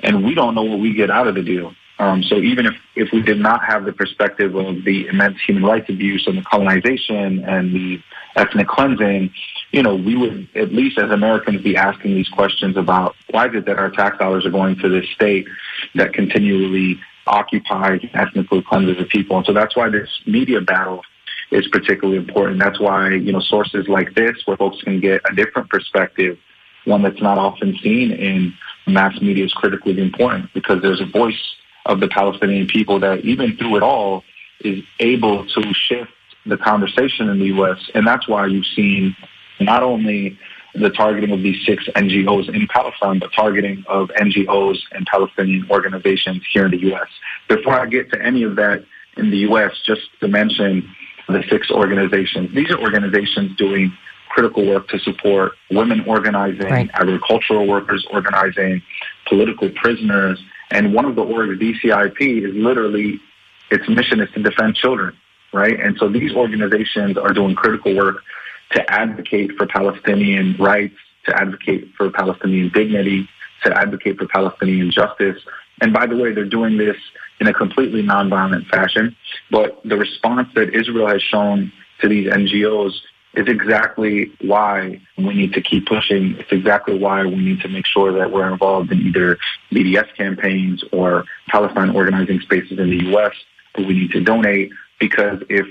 And 0.00 0.24
we 0.24 0.34
don't 0.34 0.54
know 0.54 0.62
what 0.62 0.78
we 0.78 0.94
get 0.94 1.10
out 1.10 1.26
of 1.26 1.34
the 1.34 1.42
deal. 1.42 1.74
Um, 1.98 2.22
so 2.22 2.36
even 2.36 2.66
if, 2.66 2.74
if 2.94 3.08
we 3.12 3.22
did 3.22 3.38
not 3.38 3.64
have 3.64 3.84
the 3.84 3.92
perspective 3.92 4.54
of 4.54 4.84
the 4.84 5.06
immense 5.06 5.38
human 5.46 5.64
rights 5.64 5.88
abuse 5.88 6.26
and 6.26 6.36
the 6.36 6.42
colonization 6.42 7.42
and 7.44 7.74
the 7.74 8.00
ethnic 8.36 8.68
cleansing, 8.68 9.30
you 9.72 9.82
know, 9.82 9.94
we 9.94 10.14
would 10.14 10.48
at 10.54 10.72
least 10.72 10.98
as 10.98 11.10
Americans 11.10 11.62
be 11.62 11.76
asking 11.76 12.14
these 12.14 12.28
questions 12.28 12.76
about 12.76 13.16
why 13.30 13.46
is 13.46 13.54
it 13.54 13.66
that 13.66 13.78
our 13.78 13.90
tax 13.90 14.18
dollars 14.18 14.44
are 14.44 14.50
going 14.50 14.76
to 14.76 14.88
this 14.88 15.08
state 15.14 15.46
that 15.94 16.12
continually 16.12 17.00
occupies 17.26 18.00
and 18.02 18.14
ethnically 18.14 18.62
cleanses 18.62 18.98
the 18.98 19.04
people. 19.04 19.38
And 19.38 19.46
so 19.46 19.52
that's 19.52 19.74
why 19.74 19.88
this 19.88 20.08
media 20.26 20.60
battle 20.60 21.02
is 21.50 21.66
particularly 21.68 22.18
important. 22.18 22.58
That's 22.58 22.78
why, 22.78 23.10
you 23.10 23.32
know, 23.32 23.40
sources 23.40 23.88
like 23.88 24.14
this 24.14 24.36
where 24.44 24.56
folks 24.56 24.82
can 24.82 25.00
get 25.00 25.22
a 25.30 25.34
different 25.34 25.70
perspective, 25.70 26.38
one 26.84 27.02
that's 27.02 27.22
not 27.22 27.38
often 27.38 27.76
seen 27.82 28.12
in 28.12 28.52
mass 28.86 29.20
media 29.20 29.44
is 29.44 29.52
critically 29.52 29.98
important 30.00 30.52
because 30.54 30.82
there's 30.82 31.00
a 31.00 31.06
voice 31.06 31.40
of 31.86 32.00
the 32.00 32.08
Palestinian 32.08 32.66
people 32.66 33.00
that 33.00 33.20
even 33.24 33.56
through 33.56 33.76
it 33.76 33.82
all 33.82 34.22
is 34.60 34.84
able 35.00 35.46
to 35.46 35.72
shift 35.72 36.10
the 36.44 36.56
conversation 36.56 37.28
in 37.28 37.38
the 37.38 37.46
U.S. 37.46 37.78
And 37.94 38.06
that's 38.06 38.28
why 38.28 38.46
you've 38.46 38.66
seen 38.66 39.16
not 39.60 39.82
only 39.82 40.38
the 40.74 40.90
targeting 40.90 41.30
of 41.30 41.42
these 41.42 41.64
six 41.64 41.84
NGOs 41.96 42.54
in 42.54 42.66
Palestine, 42.68 43.18
but 43.18 43.32
targeting 43.32 43.84
of 43.88 44.08
NGOs 44.08 44.78
and 44.92 45.06
Palestinian 45.06 45.66
organizations 45.70 46.42
here 46.52 46.66
in 46.66 46.72
the 46.72 46.80
U.S. 46.88 47.08
Before 47.48 47.80
I 47.80 47.86
get 47.86 48.12
to 48.12 48.22
any 48.22 48.42
of 48.42 48.56
that 48.56 48.84
in 49.16 49.30
the 49.30 49.38
U.S., 49.38 49.72
just 49.84 50.02
to 50.20 50.28
mention 50.28 50.94
the 51.28 51.42
six 51.48 51.70
organizations. 51.70 52.54
These 52.54 52.70
are 52.70 52.78
organizations 52.78 53.56
doing 53.56 53.92
critical 54.28 54.66
work 54.66 54.88
to 54.88 54.98
support 54.98 55.52
women 55.70 56.04
organizing, 56.06 56.70
right. 56.70 56.90
agricultural 56.92 57.66
workers 57.66 58.06
organizing, 58.12 58.82
political 59.26 59.70
prisoners, 59.70 60.38
and 60.70 60.92
one 60.92 61.04
of 61.04 61.16
the 61.16 61.22
orgs, 61.22 61.60
DCIP, 61.60 62.48
is 62.48 62.54
literally 62.54 63.20
its 63.70 63.88
mission 63.88 64.20
is 64.20 64.28
to 64.34 64.42
defend 64.42 64.76
children, 64.76 65.16
right? 65.52 65.78
And 65.78 65.96
so 65.98 66.08
these 66.08 66.32
organizations 66.34 67.16
are 67.16 67.32
doing 67.32 67.54
critical 67.54 67.94
work 67.94 68.22
to 68.72 68.90
advocate 68.90 69.52
for 69.56 69.66
Palestinian 69.66 70.56
rights, 70.58 70.96
to 71.26 71.40
advocate 71.40 71.92
for 71.96 72.10
Palestinian 72.10 72.70
dignity, 72.70 73.28
to 73.64 73.76
advocate 73.76 74.18
for 74.18 74.26
Palestinian 74.26 74.90
justice. 74.90 75.40
And 75.80 75.92
by 75.92 76.06
the 76.06 76.16
way, 76.16 76.32
they're 76.32 76.44
doing 76.44 76.76
this 76.78 76.96
in 77.40 77.46
a 77.46 77.52
completely 77.52 78.02
nonviolent 78.02 78.66
fashion. 78.68 79.16
But 79.50 79.80
the 79.84 79.96
response 79.96 80.48
that 80.54 80.74
Israel 80.74 81.06
has 81.08 81.22
shown 81.22 81.72
to 82.00 82.08
these 82.08 82.28
NGOs 82.28 82.92
is 83.36 83.48
exactly 83.48 84.32
why 84.40 85.00
we 85.18 85.34
need 85.34 85.52
to 85.52 85.60
keep 85.60 85.86
pushing. 85.86 86.36
It's 86.38 86.50
exactly 86.50 86.98
why 86.98 87.24
we 87.24 87.36
need 87.36 87.60
to 87.60 87.68
make 87.68 87.86
sure 87.86 88.12
that 88.18 88.32
we're 88.32 88.50
involved 88.50 88.90
in 88.90 89.00
either 89.00 89.38
BDS 89.70 90.14
campaigns 90.16 90.82
or 90.90 91.24
Palestine 91.48 91.90
organizing 91.90 92.40
spaces 92.40 92.78
in 92.78 92.90
the 92.90 93.04
U.S. 93.10 93.32
But 93.74 93.86
we 93.86 93.94
need 93.94 94.12
to 94.12 94.20
donate 94.20 94.72
because 94.98 95.42
if 95.50 95.66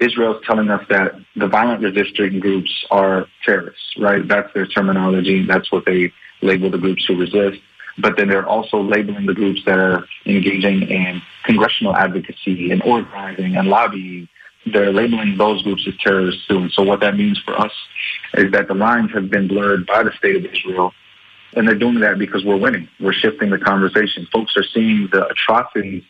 Israel 0.00 0.36
is 0.38 0.44
telling 0.46 0.70
us 0.70 0.84
that 0.90 1.14
the 1.34 1.48
violent 1.48 1.82
resisting 1.82 2.38
groups 2.38 2.84
are 2.90 3.26
terrorists, 3.44 3.94
right? 3.98 4.26
That's 4.26 4.52
their 4.54 4.66
terminology. 4.66 5.44
That's 5.44 5.70
what 5.72 5.84
they 5.84 6.12
label 6.40 6.70
the 6.70 6.78
groups 6.78 7.04
who 7.06 7.16
resist. 7.16 7.60
But 7.98 8.16
then 8.16 8.28
they're 8.28 8.46
also 8.46 8.80
labeling 8.80 9.26
the 9.26 9.34
groups 9.34 9.60
that 9.66 9.78
are 9.78 10.06
engaging 10.24 10.82
in 10.82 11.20
congressional 11.44 11.94
advocacy 11.94 12.70
and 12.70 12.82
organizing 12.82 13.56
and 13.56 13.68
lobbying 13.68 14.28
they're 14.66 14.92
labeling 14.92 15.36
those 15.36 15.62
groups 15.62 15.86
as 15.86 15.94
terrorists 15.98 16.46
too. 16.46 16.58
And 16.58 16.72
so 16.72 16.82
what 16.82 17.00
that 17.00 17.16
means 17.16 17.38
for 17.38 17.58
us 17.58 17.72
is 18.34 18.52
that 18.52 18.68
the 18.68 18.74
lines 18.74 19.10
have 19.12 19.30
been 19.30 19.48
blurred 19.48 19.86
by 19.86 20.02
the 20.02 20.12
state 20.12 20.36
of 20.36 20.44
Israel. 20.46 20.92
And 21.54 21.68
they're 21.68 21.74
doing 21.74 22.00
that 22.00 22.18
because 22.18 22.44
we're 22.44 22.56
winning. 22.56 22.88
We're 22.98 23.12
shifting 23.12 23.50
the 23.50 23.58
conversation. 23.58 24.26
Folks 24.32 24.56
are 24.56 24.64
seeing 24.64 25.08
the 25.12 25.26
atrocities 25.28 26.02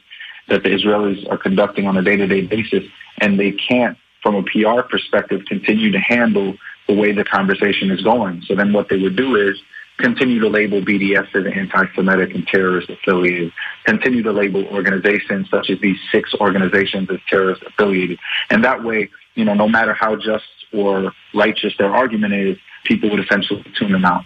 that 0.48 0.62
the 0.62 0.68
Israelis 0.68 1.28
are 1.30 1.38
conducting 1.38 1.86
on 1.86 1.96
a 1.96 2.02
day-to-day 2.02 2.42
basis, 2.42 2.84
and 3.18 3.40
they 3.40 3.52
can't, 3.52 3.96
from 4.22 4.36
a 4.36 4.42
PR 4.42 4.82
perspective, 4.82 5.44
continue 5.46 5.90
to 5.90 5.98
handle 5.98 6.56
the 6.86 6.94
way 6.94 7.12
the 7.12 7.24
conversation 7.24 7.90
is 7.90 8.02
going. 8.02 8.42
So 8.42 8.54
then 8.54 8.72
what 8.72 8.88
they 8.88 8.98
would 8.98 9.16
do 9.16 9.36
is 9.36 9.60
continue 10.02 10.40
to 10.40 10.48
label 10.48 10.80
BDS 10.80 11.34
as 11.34 11.46
anti-Semitic 11.54 12.34
and 12.34 12.46
terrorist 12.46 12.90
affiliated, 12.90 13.52
continue 13.84 14.22
to 14.22 14.32
label 14.32 14.66
organizations 14.66 15.48
such 15.50 15.70
as 15.70 15.80
these 15.80 15.96
six 16.10 16.34
organizations 16.34 17.08
as 17.10 17.18
terrorist 17.28 17.62
affiliated. 17.62 18.18
And 18.50 18.64
that 18.64 18.84
way, 18.84 19.08
you 19.34 19.44
know, 19.44 19.54
no 19.54 19.68
matter 19.68 19.94
how 19.94 20.16
just 20.16 20.44
or 20.72 21.12
righteous 21.34 21.72
their 21.78 21.94
argument 21.94 22.34
is, 22.34 22.58
people 22.84 23.10
would 23.10 23.20
essentially 23.20 23.64
tune 23.78 23.92
them 23.92 24.04
out. 24.04 24.24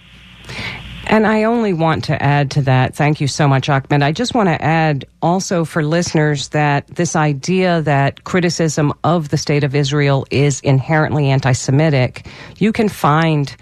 And 1.08 1.24
I 1.24 1.44
only 1.44 1.72
want 1.72 2.04
to 2.04 2.20
add 2.20 2.50
to 2.52 2.62
that. 2.62 2.96
Thank 2.96 3.20
you 3.20 3.28
so 3.28 3.46
much, 3.46 3.68
Ahmed. 3.68 4.02
I 4.02 4.10
just 4.10 4.34
want 4.34 4.48
to 4.48 4.60
add 4.60 5.04
also 5.22 5.64
for 5.64 5.84
listeners 5.84 6.48
that 6.48 6.88
this 6.88 7.14
idea 7.14 7.80
that 7.82 8.24
criticism 8.24 8.92
of 9.04 9.28
the 9.28 9.38
state 9.38 9.62
of 9.62 9.76
Israel 9.76 10.26
is 10.32 10.60
inherently 10.62 11.30
anti 11.30 11.52
Semitic, 11.52 12.26
you 12.58 12.72
can 12.72 12.88
find 12.88 13.56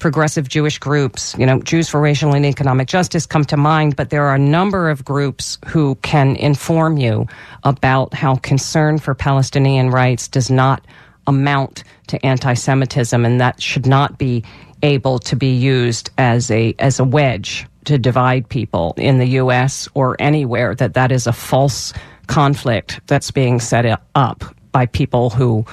progressive 0.00 0.48
Jewish 0.48 0.78
groups, 0.78 1.36
you 1.38 1.46
know, 1.46 1.60
Jews 1.60 1.88
for 1.88 2.00
Racial 2.00 2.34
and 2.34 2.44
Economic 2.44 2.88
Justice 2.88 3.26
come 3.26 3.44
to 3.44 3.56
mind, 3.56 3.94
but 3.94 4.10
there 4.10 4.24
are 4.24 4.34
a 4.34 4.38
number 4.38 4.90
of 4.90 5.04
groups 5.04 5.58
who 5.66 5.94
can 5.96 6.34
inform 6.36 6.96
you 6.96 7.26
about 7.62 8.12
how 8.14 8.36
concern 8.36 8.98
for 8.98 9.14
Palestinian 9.14 9.90
rights 9.90 10.26
does 10.26 10.50
not 10.50 10.84
amount 11.26 11.84
to 12.08 12.24
anti 12.26 12.54
Semitism, 12.54 13.24
and 13.24 13.40
that 13.40 13.62
should 13.62 13.86
not 13.86 14.18
be 14.18 14.42
able 14.82 15.18
to 15.20 15.36
be 15.36 15.54
used 15.54 16.10
as 16.18 16.50
a 16.50 16.74
as 16.78 16.98
a 16.98 17.04
wedge 17.04 17.66
to 17.84 17.98
divide 17.98 18.48
people 18.48 18.94
in 18.96 19.18
the 19.18 19.26
US 19.26 19.88
or 19.94 20.16
anywhere 20.18 20.74
that 20.74 20.94
that 20.94 21.12
is 21.12 21.26
a 21.26 21.32
false 21.32 21.92
conflict 22.26 23.00
that's 23.06 23.30
being 23.30 23.60
set 23.60 24.00
up 24.14 24.44
by 24.72 24.86
people 24.86 25.30
who 25.30 25.64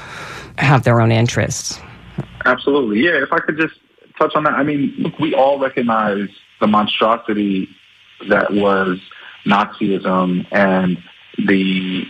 have 0.57 0.84
their 0.84 1.00
own 1.00 1.12
interests. 1.12 1.79
Absolutely. 2.46 3.01
Yeah, 3.01 3.22
if 3.22 3.31
I 3.31 3.39
could 3.39 3.57
just 3.57 3.75
touch 4.17 4.33
on 4.36 4.43
that. 4.43 4.53
I 4.53 4.63
mean, 4.63 4.93
look, 4.97 5.19
we 5.19 5.33
all 5.33 5.59
recognize 5.59 6.29
the 6.59 6.67
monstrosity 6.67 7.69
that 8.29 8.51
was 8.51 9.00
Nazism 9.45 10.45
and 10.51 10.97
the 11.38 12.03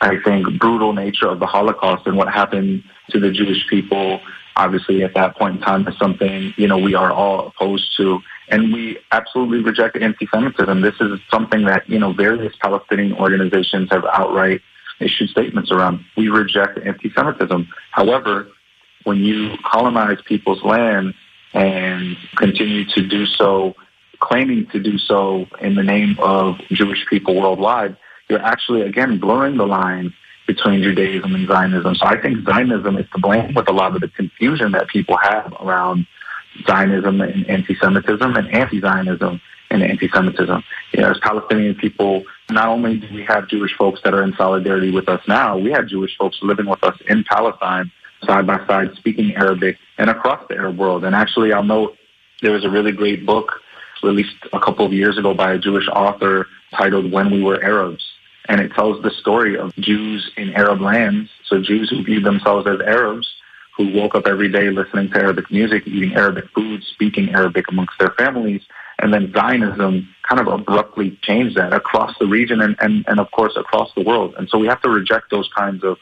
I 0.00 0.20
think 0.24 0.58
brutal 0.60 0.92
nature 0.92 1.28
of 1.28 1.40
the 1.40 1.46
Holocaust 1.46 2.06
and 2.06 2.16
what 2.16 2.28
happened 2.28 2.84
to 3.10 3.18
the 3.18 3.32
Jewish 3.32 3.66
people 3.68 4.20
obviously 4.58 5.04
at 5.04 5.14
that 5.14 5.36
point 5.36 5.56
in 5.56 5.62
time 5.62 5.86
is 5.88 5.96
something, 5.96 6.52
you 6.56 6.66
know, 6.66 6.76
we 6.76 6.94
are 6.94 7.10
all 7.10 7.46
opposed 7.46 7.96
to. 7.96 8.20
And 8.48 8.72
we 8.72 8.98
absolutely 9.12 9.60
reject 9.60 9.96
anti-Semitism. 9.96 10.80
This 10.80 10.96
is 11.00 11.20
something 11.30 11.64
that, 11.64 11.88
you 11.88 11.98
know, 11.98 12.12
various 12.12 12.54
Palestinian 12.60 13.12
organizations 13.14 13.88
have 13.90 14.04
outright 14.12 14.60
issued 15.00 15.30
statements 15.30 15.70
around. 15.70 16.04
We 16.16 16.28
reject 16.28 16.78
anti-Semitism. 16.78 17.68
However, 17.92 18.48
when 19.04 19.18
you 19.18 19.56
colonize 19.70 20.18
people's 20.26 20.62
land 20.64 21.14
and 21.54 22.16
continue 22.36 22.84
to 22.84 23.06
do 23.06 23.26
so, 23.26 23.74
claiming 24.20 24.66
to 24.68 24.80
do 24.80 24.98
so 24.98 25.46
in 25.60 25.74
the 25.74 25.82
name 25.82 26.16
of 26.18 26.58
Jewish 26.70 27.06
people 27.08 27.40
worldwide, 27.40 27.96
you're 28.28 28.42
actually, 28.42 28.82
again, 28.82 29.18
blurring 29.18 29.56
the 29.56 29.66
line 29.66 30.12
between 30.46 30.82
Judaism 30.82 31.34
and 31.34 31.46
Zionism. 31.46 31.94
So 31.94 32.06
I 32.06 32.20
think 32.20 32.44
Zionism 32.44 32.96
is 32.96 33.06
to 33.14 33.20
blame 33.20 33.54
with 33.54 33.68
a 33.68 33.72
lot 33.72 33.94
of 33.94 34.00
the 34.00 34.08
confusion 34.08 34.72
that 34.72 34.88
people 34.88 35.16
have 35.16 35.54
around 35.60 36.06
Zionism 36.66 37.20
and 37.20 37.48
anti-Semitism 37.48 38.36
and 38.36 38.48
anti-Zionism 38.54 39.40
and 39.70 39.82
anti-Semitism. 39.82 40.64
You 40.92 41.00
know, 41.00 41.10
as 41.10 41.18
Palestinian 41.18 41.74
people, 41.74 42.24
not 42.50 42.68
only 42.68 42.96
do 42.98 43.06
we 43.14 43.24
have 43.24 43.48
Jewish 43.48 43.74
folks 43.76 44.00
that 44.04 44.14
are 44.14 44.22
in 44.22 44.34
solidarity 44.36 44.90
with 44.90 45.08
us 45.08 45.20
now, 45.28 45.58
we 45.58 45.70
have 45.70 45.86
Jewish 45.86 46.16
folks 46.16 46.38
living 46.42 46.66
with 46.66 46.82
us 46.82 46.98
in 47.06 47.24
Palestine 47.24 47.90
side 48.24 48.46
by 48.46 48.64
side 48.66 48.94
speaking 48.96 49.34
Arabic 49.36 49.76
and 49.98 50.10
across 50.10 50.46
the 50.48 50.56
Arab 50.56 50.78
world. 50.78 51.04
And 51.04 51.14
actually, 51.14 51.52
I'll 51.52 51.62
note 51.62 51.96
there 52.42 52.52
was 52.52 52.64
a 52.64 52.70
really 52.70 52.92
great 52.92 53.26
book 53.26 53.60
released 54.02 54.36
a 54.52 54.60
couple 54.60 54.86
of 54.86 54.92
years 54.92 55.18
ago 55.18 55.34
by 55.34 55.52
a 55.52 55.58
Jewish 55.58 55.88
author 55.88 56.46
titled 56.72 57.10
When 57.10 57.30
We 57.32 57.42
Were 57.42 57.62
Arabs 57.62 58.04
and 58.48 58.60
it 58.60 58.72
tells 58.72 59.02
the 59.02 59.10
story 59.10 59.56
of 59.56 59.74
Jews 59.76 60.30
in 60.36 60.54
Arab 60.54 60.80
lands, 60.80 61.30
so 61.44 61.60
Jews 61.60 61.90
who 61.90 62.02
viewed 62.02 62.24
themselves 62.24 62.66
as 62.66 62.80
Arabs, 62.80 63.28
who 63.76 63.92
woke 63.92 64.14
up 64.14 64.26
every 64.26 64.50
day 64.50 64.70
listening 64.70 65.10
to 65.10 65.18
Arabic 65.18 65.50
music, 65.50 65.86
eating 65.86 66.14
Arabic 66.14 66.46
food, 66.54 66.82
speaking 66.82 67.30
Arabic 67.30 67.66
amongst 67.68 67.98
their 67.98 68.10
families, 68.12 68.62
and 68.98 69.12
then 69.12 69.32
Zionism 69.32 70.08
kind 70.28 70.40
of 70.40 70.48
abruptly 70.48 71.16
changed 71.22 71.56
that 71.56 71.72
across 71.72 72.18
the 72.18 72.26
region 72.26 72.60
and, 72.60 72.74
and, 72.80 73.04
and 73.06 73.20
of 73.20 73.30
course 73.30 73.52
across 73.56 73.92
the 73.94 74.02
world. 74.02 74.34
And 74.36 74.48
so 74.48 74.58
we 74.58 74.66
have 74.66 74.82
to 74.82 74.88
reject 74.88 75.30
those 75.30 75.48
kinds 75.56 75.84
of 75.84 75.98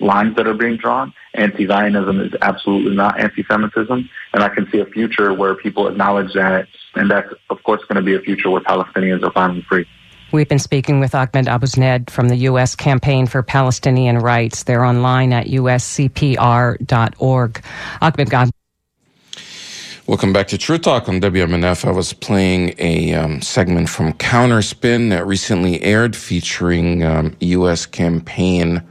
lines 0.00 0.36
that 0.36 0.46
are 0.46 0.54
being 0.54 0.76
drawn. 0.76 1.12
Anti-Zionism 1.34 2.20
is 2.20 2.32
absolutely 2.42 2.94
not 2.94 3.20
anti-Semitism, 3.20 4.08
and 4.32 4.42
I 4.42 4.48
can 4.48 4.68
see 4.70 4.78
a 4.78 4.86
future 4.86 5.32
where 5.34 5.54
people 5.54 5.88
acknowledge 5.88 6.32
that, 6.34 6.66
and 6.94 7.10
that's 7.10 7.32
of 7.50 7.62
course 7.62 7.82
going 7.88 7.96
to 7.96 8.02
be 8.02 8.14
a 8.14 8.20
future 8.20 8.50
where 8.50 8.60
Palestinians 8.62 9.22
are 9.22 9.32
finally 9.32 9.62
free. 9.68 9.86
We've 10.32 10.48
been 10.48 10.60
speaking 10.60 11.00
with 11.00 11.14
Ahmed 11.14 11.46
Abuznaid 11.46 12.08
from 12.08 12.28
the 12.28 12.36
U.S. 12.36 12.76
Campaign 12.76 13.26
for 13.26 13.42
Palestinian 13.42 14.18
Rights. 14.18 14.62
They're 14.62 14.84
online 14.84 15.32
at 15.32 15.46
uscpr.org. 15.46 16.84
Ahmed, 18.00 18.30
God. 18.30 18.50
Welcome 20.06 20.32
back 20.32 20.48
to 20.48 20.58
True 20.58 20.78
Talk 20.78 21.08
on 21.08 21.20
WMNF. 21.20 21.84
I 21.84 21.90
was 21.92 22.12
playing 22.12 22.74
a 22.78 23.14
um, 23.14 23.42
segment 23.42 23.88
from 23.88 24.12
Counterspin 24.14 25.10
that 25.10 25.26
recently 25.26 25.82
aired 25.82 26.16
featuring 26.16 27.04
um, 27.04 27.36
U.S. 27.40 27.86
Campaign 27.86 28.82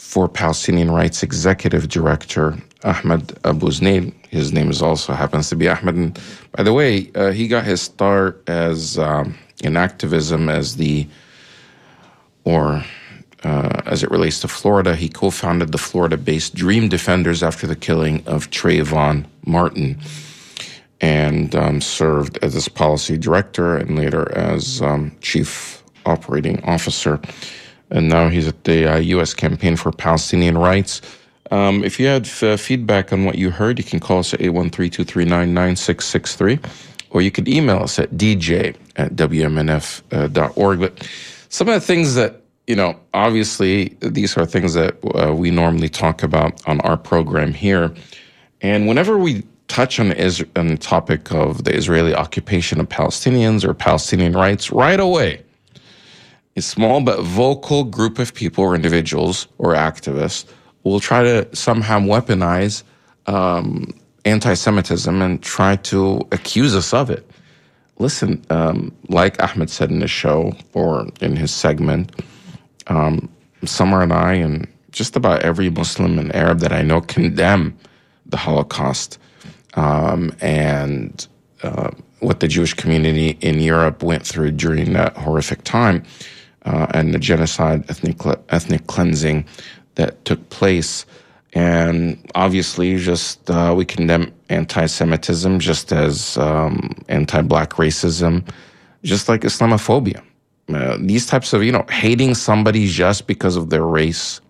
for 0.00 0.28
Palestinian 0.28 0.90
Rights 0.90 1.22
Executive 1.22 1.86
Director 1.86 2.56
Ahmed 2.84 3.28
Abuznaid. 3.44 4.12
His 4.28 4.50
name 4.50 4.70
is 4.70 4.80
also 4.82 5.12
happens 5.12 5.50
to 5.50 5.56
be 5.56 5.68
Ahmed. 5.68 5.94
And 5.94 6.18
by 6.52 6.62
the 6.62 6.72
way, 6.72 7.10
uh, 7.14 7.30
he 7.30 7.46
got 7.46 7.64
his 7.64 7.82
start 7.82 8.42
as 8.48 8.98
um, 8.98 9.38
in 9.62 9.76
activism 9.76 10.48
as 10.48 10.76
the, 10.76 11.06
or 12.44 12.82
uh, 13.44 13.82
as 13.84 14.02
it 14.02 14.10
relates 14.10 14.40
to 14.40 14.48
Florida, 14.48 14.96
he 14.96 15.08
co 15.08 15.30
founded 15.30 15.70
the 15.70 15.78
Florida 15.78 16.16
based 16.16 16.54
Dream 16.54 16.88
Defenders 16.88 17.42
after 17.42 17.66
the 17.66 17.76
killing 17.76 18.26
of 18.26 18.50
Trayvon 18.50 19.26
Martin 19.44 20.00
and 21.02 21.54
um, 21.54 21.80
served 21.80 22.38
as 22.42 22.56
its 22.56 22.68
policy 22.68 23.18
director 23.18 23.76
and 23.76 23.96
later 23.96 24.34
as 24.36 24.80
um, 24.80 25.16
chief 25.20 25.84
operating 26.06 26.64
officer. 26.64 27.20
And 27.90 28.08
now 28.08 28.28
he's 28.28 28.48
at 28.48 28.64
the 28.64 28.86
uh, 28.94 28.98
U.S. 28.98 29.34
Campaign 29.34 29.76
for 29.76 29.92
Palestinian 29.92 30.58
Rights. 30.58 31.00
Um, 31.50 31.82
if 31.82 31.98
you 31.98 32.06
had 32.06 32.26
f- 32.26 32.60
feedback 32.60 33.12
on 33.12 33.24
what 33.24 33.36
you 33.36 33.50
heard, 33.50 33.78
you 33.78 33.84
can 33.84 33.98
call 34.00 34.20
us 34.20 34.32
at 34.32 34.40
813 34.40 34.90
239 34.90 35.54
9663 35.54 36.58
or 37.10 37.22
you 37.22 37.30
could 37.30 37.48
email 37.48 37.78
us 37.82 37.98
at 37.98 38.10
dj 38.12 38.74
at 38.96 39.14
wmnf.org. 39.16 40.80
But 40.80 41.08
some 41.48 41.68
of 41.68 41.74
the 41.74 41.80
things 41.80 42.14
that, 42.14 42.42
you 42.66 42.76
know, 42.76 42.98
obviously 43.14 43.96
these 44.00 44.36
are 44.36 44.46
things 44.46 44.74
that 44.74 44.96
uh, 45.14 45.34
we 45.34 45.50
normally 45.50 45.88
talk 45.88 46.22
about 46.22 46.66
on 46.68 46.80
our 46.82 46.96
program 46.96 47.52
here. 47.52 47.92
And 48.60 48.86
whenever 48.86 49.18
we 49.18 49.42
touch 49.68 49.98
on, 50.00 50.12
Is- 50.12 50.44
on 50.56 50.68
the 50.68 50.76
topic 50.76 51.32
of 51.32 51.64
the 51.64 51.74
Israeli 51.74 52.14
occupation 52.14 52.80
of 52.80 52.88
Palestinians 52.88 53.64
or 53.64 53.74
Palestinian 53.74 54.32
rights, 54.32 54.70
right 54.70 55.00
away, 55.00 55.42
a 56.60 56.62
small 56.62 57.00
but 57.00 57.22
vocal 57.22 57.84
group 57.84 58.18
of 58.18 58.34
people 58.34 58.62
or 58.62 58.74
individuals 58.74 59.48
or 59.56 59.72
activists 59.72 60.44
will 60.84 61.00
try 61.00 61.22
to 61.22 61.56
somehow 61.56 61.98
weaponize 61.98 62.82
um, 63.26 63.90
anti 64.26 64.52
Semitism 64.52 65.22
and 65.22 65.42
try 65.42 65.76
to 65.76 66.20
accuse 66.32 66.76
us 66.76 66.92
of 66.92 67.08
it. 67.08 67.24
Listen, 67.98 68.44
um, 68.50 68.92
like 69.08 69.42
Ahmed 69.42 69.70
said 69.70 69.90
in 69.90 70.00
the 70.00 70.08
show 70.08 70.54
or 70.74 71.06
in 71.22 71.34
his 71.34 71.50
segment, 71.50 72.04
um, 72.88 73.26
Samar 73.64 74.02
and 74.02 74.12
I, 74.12 74.34
and 74.34 74.68
just 74.90 75.16
about 75.16 75.42
every 75.42 75.70
Muslim 75.70 76.18
and 76.18 76.34
Arab 76.34 76.58
that 76.60 76.72
I 76.72 76.82
know, 76.82 77.00
condemn 77.00 77.74
the 78.26 78.36
Holocaust 78.36 79.18
um, 79.74 80.30
and 80.42 81.26
uh, 81.62 81.90
what 82.18 82.40
the 82.40 82.48
Jewish 82.48 82.74
community 82.74 83.38
in 83.40 83.60
Europe 83.60 84.02
went 84.02 84.26
through 84.26 84.50
during 84.52 84.92
that 84.92 85.16
horrific 85.16 85.64
time 85.64 86.04
uh, 86.64 86.86
and 86.94 87.14
the 87.14 87.18
genocide, 87.18 87.88
ethnic, 87.90 88.18
ethnic 88.50 88.86
cleansing 88.86 89.44
that 89.94 90.24
took 90.24 90.48
place. 90.50 91.06
And 91.52 92.18
obviously, 92.34 92.96
just 92.96 93.50
uh, 93.50 93.74
we 93.76 93.84
condemn 93.84 94.32
anti-Semitism 94.50 95.58
just 95.58 95.92
as 95.92 96.38
um, 96.38 96.94
anti-black 97.08 97.70
racism, 97.70 98.48
just 99.02 99.28
like 99.28 99.40
Islamophobia. 99.40 100.22
Uh, 100.72 100.96
these 101.00 101.26
types 101.26 101.52
of 101.52 101.64
you 101.64 101.72
know 101.72 101.84
hating 101.90 102.34
somebody 102.34 102.86
just 102.86 103.26
because 103.26 103.56
of 103.56 103.70
their 103.70 103.84
race, 103.84 104.40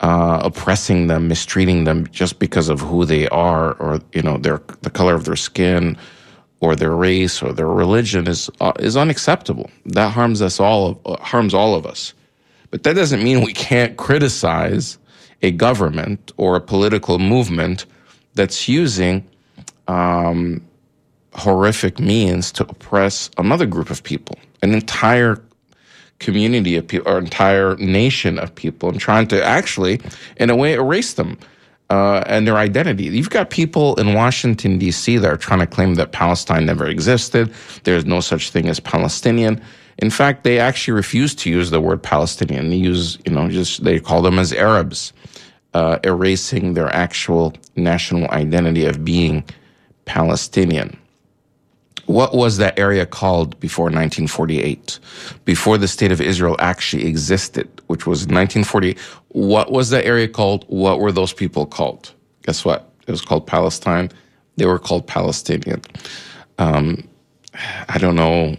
uh, 0.00 0.40
oppressing 0.42 1.08
them, 1.08 1.28
mistreating 1.28 1.84
them 1.84 2.06
just 2.10 2.38
because 2.38 2.70
of 2.70 2.80
who 2.80 3.04
they 3.04 3.28
are, 3.28 3.74
or 3.74 4.00
you 4.14 4.22
know 4.22 4.38
their 4.38 4.62
the 4.82 4.90
color 4.90 5.14
of 5.14 5.24
their 5.24 5.36
skin, 5.36 5.96
or 6.60 6.74
their 6.74 6.94
race, 6.94 7.42
or 7.42 7.52
their 7.52 7.68
religion 7.68 8.26
is 8.26 8.50
uh, 8.60 8.72
is 8.78 8.96
unacceptable. 8.96 9.70
That 9.86 10.12
harms 10.12 10.42
us 10.42 10.60
all. 10.60 11.00
Uh, 11.04 11.16
harms 11.22 11.54
all 11.54 11.74
of 11.74 11.86
us. 11.86 12.14
But 12.70 12.82
that 12.82 12.94
doesn't 12.94 13.22
mean 13.22 13.42
we 13.42 13.52
can't 13.52 13.96
criticize 13.96 14.98
a 15.42 15.50
government 15.50 16.32
or 16.36 16.56
a 16.56 16.60
political 16.60 17.18
movement 17.18 17.86
that's 18.34 18.68
using 18.68 19.24
um, 19.88 20.60
horrific 21.34 22.00
means 22.00 22.50
to 22.52 22.64
oppress 22.64 23.30
another 23.38 23.66
group 23.66 23.90
of 23.90 24.02
people, 24.02 24.36
an 24.62 24.72
entire 24.72 25.40
community 26.18 26.76
of 26.76 26.88
people, 26.88 27.10
or 27.10 27.18
entire 27.18 27.76
nation 27.76 28.38
of 28.38 28.54
people, 28.54 28.88
and 28.88 29.00
trying 29.00 29.26
to 29.28 29.44
actually, 29.44 30.00
in 30.38 30.50
a 30.50 30.56
way, 30.56 30.72
erase 30.74 31.14
them 31.14 31.38
uh, 31.90 32.24
and 32.26 32.46
their 32.46 32.56
identity. 32.56 33.04
You've 33.04 33.30
got 33.30 33.50
people 33.50 33.94
in 33.96 34.14
Washington, 34.14 34.78
D.C., 34.78 35.18
that 35.18 35.30
are 35.30 35.36
trying 35.36 35.60
to 35.60 35.66
claim 35.66 35.94
that 35.94 36.12
Palestine 36.12 36.66
never 36.66 36.86
existed. 36.86 37.52
There's 37.84 38.04
no 38.04 38.20
such 38.20 38.50
thing 38.50 38.68
as 38.68 38.80
Palestinian. 38.80 39.62
In 39.98 40.10
fact, 40.10 40.44
they 40.44 40.58
actually 40.58 40.94
refuse 40.94 41.34
to 41.36 41.50
use 41.50 41.70
the 41.70 41.80
word 41.80 42.02
Palestinian. 42.02 42.70
They 42.70 42.76
use, 42.76 43.18
you 43.24 43.32
know, 43.32 43.48
just 43.48 43.84
they 43.84 44.00
call 44.00 44.20
them 44.20 44.38
as 44.38 44.52
Arabs, 44.52 45.12
uh, 45.74 45.98
erasing 46.04 46.74
their 46.74 46.92
actual 46.94 47.54
national 47.76 48.28
identity 48.30 48.84
of 48.84 49.04
being 49.04 49.44
Palestinian. 50.04 50.98
What 52.06 52.34
was 52.34 52.56
that 52.58 52.78
area 52.78 53.04
called 53.04 53.58
before 53.60 53.86
1948? 53.86 54.98
Before 55.44 55.76
the 55.76 55.88
state 55.88 56.12
of 56.12 56.20
Israel 56.20 56.56
actually 56.58 57.06
existed, 57.06 57.68
which 57.88 58.06
was 58.06 58.20
1948. 58.20 58.98
What 59.28 59.72
was 59.72 59.90
that 59.90 60.04
area 60.04 60.28
called? 60.28 60.64
What 60.68 61.00
were 61.00 61.12
those 61.12 61.32
people 61.32 61.66
called? 61.66 62.12
Guess 62.42 62.64
what? 62.64 62.92
It 63.06 63.10
was 63.10 63.22
called 63.22 63.46
Palestine. 63.46 64.10
They 64.56 64.66
were 64.66 64.78
called 64.78 65.06
Palestinian. 65.06 65.82
Um, 66.58 67.06
I 67.88 67.98
don't 67.98 68.16
know. 68.16 68.56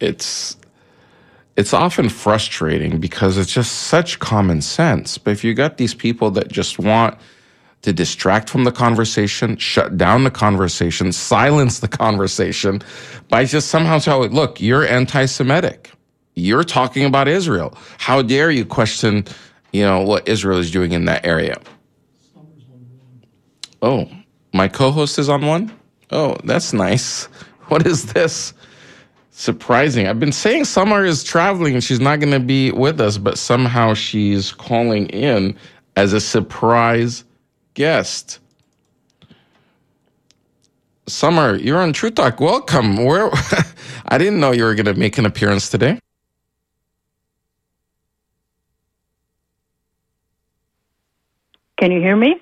It's 0.00 0.56
it's 1.56 1.74
often 1.74 2.08
frustrating 2.08 2.98
because 2.98 3.36
it's 3.36 3.52
just 3.52 3.72
such 3.72 4.18
common 4.18 4.62
sense. 4.62 5.18
But 5.18 5.32
if 5.32 5.44
you 5.44 5.54
got 5.54 5.76
these 5.76 5.94
people 5.94 6.30
that 6.32 6.48
just 6.48 6.78
want 6.78 7.18
to 7.82 7.92
distract 7.92 8.48
from 8.48 8.64
the 8.64 8.72
conversation, 8.72 9.56
shut 9.56 9.98
down 9.98 10.24
the 10.24 10.30
conversation, 10.30 11.12
silence 11.12 11.80
the 11.80 11.88
conversation 11.88 12.80
by 13.28 13.44
just 13.44 13.68
somehow 13.68 13.98
telling, 13.98 14.32
look, 14.32 14.60
you're 14.60 14.86
anti 14.86 15.26
Semitic. 15.26 15.90
You're 16.34 16.64
talking 16.64 17.04
about 17.04 17.28
Israel. 17.28 17.76
How 17.98 18.22
dare 18.22 18.50
you 18.50 18.64
question, 18.64 19.24
you 19.72 19.82
know, 19.82 20.00
what 20.00 20.26
Israel 20.26 20.58
is 20.58 20.70
doing 20.70 20.92
in 20.92 21.04
that 21.04 21.26
area? 21.26 21.60
Oh, 23.82 24.08
my 24.54 24.68
co 24.68 24.90
host 24.90 25.18
is 25.18 25.28
on 25.28 25.44
one? 25.44 25.72
Oh, 26.10 26.36
that's 26.44 26.72
nice. 26.72 27.28
What 27.68 27.86
is 27.86 28.12
this? 28.12 28.52
Surprising. 29.30 30.06
I've 30.06 30.20
been 30.20 30.32
saying 30.32 30.66
Samar 30.66 31.06
is 31.06 31.24
traveling 31.24 31.72
and 31.72 31.82
she's 31.82 32.00
not 32.00 32.20
going 32.20 32.32
to 32.32 32.40
be 32.40 32.70
with 32.70 33.00
us, 33.00 33.16
but 33.16 33.38
somehow 33.38 33.94
she's 33.94 34.52
calling 34.52 35.06
in 35.06 35.56
as 35.96 36.12
a 36.12 36.20
surprise 36.20 37.24
guest. 37.74 38.38
Samar, 41.06 41.56
you're 41.56 41.78
on 41.78 41.92
True 41.92 42.10
Talk. 42.10 42.40
Welcome. 42.40 43.04
Where 43.04 43.30
I 44.06 44.18
didn't 44.18 44.40
know 44.40 44.52
you 44.52 44.64
were 44.64 44.74
going 44.74 44.86
to 44.86 44.94
make 44.94 45.18
an 45.18 45.26
appearance 45.26 45.68
today. 45.68 45.98
Can 51.78 51.90
you 51.90 52.00
hear 52.00 52.16
me? 52.16 52.36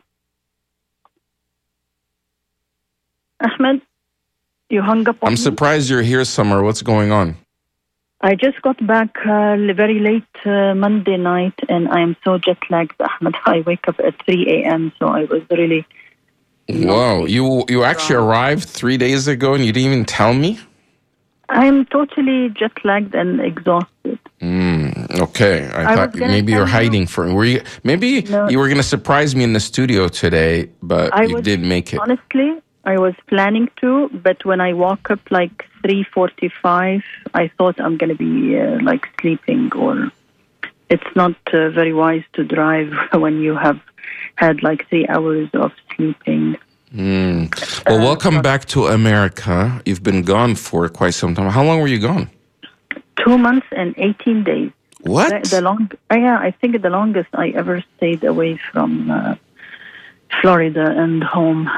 Ahmed, 3.41 3.81
you 4.69 4.83
hung 4.83 5.09
up 5.09 5.17
on 5.23 5.29
I'm 5.29 5.33
me? 5.33 5.37
surprised 5.37 5.89
you're 5.89 6.03
here, 6.03 6.25
Samar. 6.25 6.63
What's 6.63 6.83
going 6.83 7.11
on? 7.11 7.37
I 8.23 8.35
just 8.35 8.61
got 8.63 8.85
back 8.87 9.17
uh, 9.25 9.57
very 9.75 9.99
late 9.99 10.25
uh, 10.45 10.75
Monday 10.75 11.17
night 11.17 11.55
and 11.69 11.89
I 11.89 12.01
am 12.01 12.17
so 12.25 12.37
jet 12.39 12.59
lagged, 12.69 13.01
Ahmed. 13.01 13.35
I 13.47 13.63
wake 13.67 13.89
up 13.89 13.99
at 14.01 14.23
3 14.25 14.47
a.m., 14.65 14.93
so 14.99 15.07
I 15.09 15.25
was 15.25 15.43
really. 15.51 15.87
Wow, 16.69 17.25
you 17.25 17.65
you 17.69 17.83
actually 17.83 18.17
arrived 18.17 18.69
three 18.69 18.97
days 18.97 19.27
ago 19.27 19.55
and 19.55 19.65
you 19.65 19.73
didn't 19.73 19.93
even 19.93 20.05
tell 20.05 20.33
me. 20.35 20.61
I'm 21.49 21.85
totally 21.87 22.49
jet 22.51 22.71
lagged 22.85 23.13
and 23.17 23.41
exhausted. 23.41 24.21
Mm, 24.41 25.19
okay, 25.21 25.69
I, 25.75 25.93
I 25.93 25.97
thought 25.97 26.15
maybe 26.15 26.53
you're 26.53 26.67
hiding 26.67 27.09
for. 27.09 27.33
Were 27.35 27.45
you? 27.45 27.63
Maybe 27.83 28.23
No. 28.23 28.49
you 28.49 28.59
were 28.61 28.69
going 28.69 28.77
to 28.77 28.85
surprise 28.97 29.35
me 29.35 29.43
in 29.43 29.53
the 29.53 29.59
studio 29.61 30.07
today, 30.07 30.71
but 30.81 31.13
I 31.13 31.25
you 31.25 31.35
was- 31.37 31.43
did 31.45 31.61
make 31.61 31.93
it. 31.93 31.99
Honestly, 31.99 32.61
I 32.85 32.99
was 32.99 33.15
planning 33.27 33.69
to, 33.81 34.09
but 34.09 34.45
when 34.45 34.61
I 34.61 34.73
woke 34.73 35.11
up 35.11 35.31
like 35.31 35.67
3:45, 35.85 37.03
I 37.35 37.49
thought 37.57 37.81
I'm 37.81 37.97
going 37.97 38.11
to 38.11 38.17
be 38.17 38.59
uh, 38.59 38.79
like 38.83 39.07
sleeping, 39.21 39.73
or 39.75 40.11
it's 40.89 41.11
not 41.15 41.37
uh, 41.53 41.71
very 41.71 41.93
wise 41.93 42.25
to 42.35 42.45
drive 42.45 42.93
when 43.13 43.41
you 43.41 43.55
have 43.57 43.81
had 44.37 44.63
like 44.63 44.89
three 44.89 45.07
hours 45.09 45.49
of 45.55 45.73
sleeping. 45.95 46.57
Mm. 46.95 47.87
Well, 47.87 48.01
welcome 48.01 48.43
back 48.43 48.65
to 48.67 48.87
America. 48.87 49.81
You've 49.85 50.03
been 50.03 50.23
gone 50.23 50.57
for 50.57 50.89
quite 50.89 51.15
some 51.15 51.35
time. 51.35 51.51
How 51.51 51.63
long 51.63 51.81
were 51.81 51.87
you 51.87 52.01
gone? 52.01 52.29
Two 53.25 53.39
months 53.39 53.67
and 53.71 53.95
18 53.97 54.43
days. 54.43 54.73
What? 55.03 55.45
The, 55.45 55.49
the 55.57 55.61
long, 55.61 55.91
uh, 56.11 56.17
yeah, 56.17 56.39
I 56.39 56.51
think 56.51 56.83
the 56.83 56.91
longest 56.91 57.29
I 57.33 57.51
ever 57.51 57.85
stayed 57.97 58.25
away 58.25 58.59
from 58.73 59.11
uh, 59.11 59.37
Florida 60.41 60.87
and 60.97 61.23
home. 61.23 61.71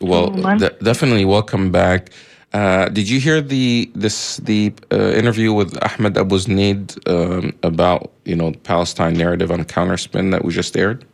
Well, 0.00 0.30
de- 0.30 0.70
definitely 0.82 1.24
welcome 1.24 1.70
back. 1.70 2.10
Uh, 2.52 2.88
did 2.88 3.08
you 3.08 3.20
hear 3.20 3.40
the 3.40 3.90
this 3.94 4.38
the 4.38 4.72
uh, 4.90 4.96
interview 5.12 5.52
with 5.52 5.76
Ahmed 5.84 6.14
Abuznaid 6.14 6.98
um, 7.08 7.52
about 7.62 8.10
you 8.24 8.34
know 8.34 8.50
the 8.50 8.58
Palestine 8.58 9.14
narrative 9.14 9.50
on 9.50 9.64
Counterspin 9.64 10.32
that 10.32 10.44
we 10.44 10.52
just 10.52 10.76
aired? 10.76 11.04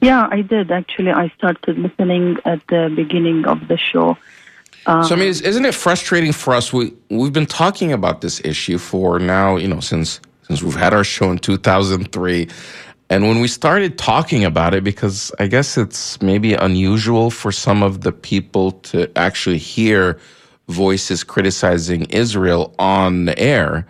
Yeah, 0.00 0.28
I 0.30 0.42
did 0.42 0.70
actually. 0.70 1.10
I 1.10 1.28
started 1.38 1.78
listening 1.78 2.36
at 2.44 2.60
the 2.68 2.92
beginning 2.94 3.46
of 3.46 3.66
the 3.68 3.76
show. 3.76 4.16
So 4.84 5.14
I 5.14 5.16
mean, 5.16 5.28
is- 5.28 5.40
isn't 5.40 5.64
it 5.64 5.74
frustrating 5.74 6.32
for 6.32 6.54
us? 6.54 6.72
We 6.72 6.92
we've 7.08 7.32
been 7.32 7.46
talking 7.46 7.92
about 7.92 8.20
this 8.20 8.40
issue 8.44 8.78
for 8.78 9.18
now, 9.18 9.56
you 9.56 9.68
know, 9.68 9.80
since 9.80 10.20
since 10.42 10.62
we've 10.62 10.76
had 10.76 10.92
our 10.92 11.04
show 11.04 11.30
in 11.30 11.38
2003, 11.38 12.48
and 13.12 13.28
when 13.28 13.40
we 13.40 13.48
started 13.48 13.98
talking 13.98 14.42
about 14.42 14.72
it, 14.74 14.82
because 14.82 15.30
I 15.38 15.46
guess 15.46 15.76
it's 15.76 16.20
maybe 16.22 16.54
unusual 16.54 17.30
for 17.30 17.52
some 17.52 17.82
of 17.82 18.00
the 18.00 18.12
people 18.12 18.72
to 18.90 18.96
actually 19.16 19.58
hear 19.58 20.18
voices 20.68 21.22
criticizing 21.22 22.06
Israel 22.06 22.74
on 22.78 23.26
the 23.26 23.38
air, 23.38 23.86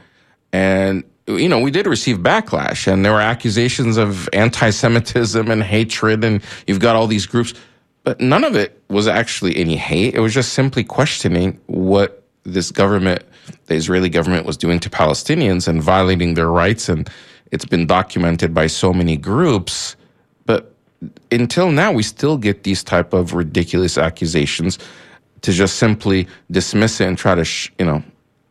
and 0.53 1.05
you 1.29 1.49
know, 1.49 1.61
we 1.61 1.71
did 1.71 1.87
receive 1.87 2.19
backlash, 2.19 2.93
and 2.93 3.05
there 3.05 3.13
were 3.13 3.21
accusations 3.21 3.97
of 3.97 4.29
anti-Semitism 4.33 5.51
and 5.51 5.63
hatred, 5.63 6.25
and 6.25 6.43
you've 6.67 6.81
got 6.81 6.97
all 6.97 7.07
these 7.07 7.27
groups. 7.27 7.55
But 8.03 8.21
none 8.21 8.43
of 8.43 8.57
it 8.57 8.83
was 8.89 9.07
actually 9.07 9.57
any 9.57 9.77
hate. 9.77 10.15
It 10.15 10.21
was 10.21 10.35
just 10.35 10.53
simply 10.53 10.83
questioning 10.83 11.61
what 11.67 12.25
this 12.43 12.73
government, 12.73 13.23
the 13.67 13.77
Israeli 13.77 14.09
government, 14.09 14.47
was 14.47 14.57
doing 14.57 14.81
to 14.81 14.91
Palestinians 14.91 15.69
and 15.69 15.81
violating 15.81 16.35
their 16.35 16.51
rights. 16.51 16.89
And 16.89 17.09
it's 17.53 17.67
been 17.67 17.87
documented 17.87 18.53
by 18.53 18.67
so 18.67 18.93
many 18.93 19.17
groups. 19.17 19.95
But 20.47 20.75
until 21.31 21.71
now, 21.71 21.93
we 21.93 22.03
still 22.03 22.37
get 22.37 22.65
these 22.65 22.83
type 22.83 23.13
of 23.13 23.35
ridiculous 23.35 23.97
accusations 23.97 24.79
to 25.43 25.53
just 25.53 25.77
simply 25.77 26.27
dismiss 26.51 27.01
it 27.01 27.07
and 27.07 27.19
try 27.19 27.35
to, 27.35 27.45
sh- 27.45 27.71
you 27.79 27.85
know, 27.85 28.03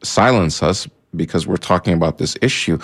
silence 0.03 0.61
us 0.63 0.87
because 1.15 1.47
we're 1.47 1.57
talking 1.57 1.93
about 1.93 2.17
this 2.19 2.37
issue. 2.41 2.77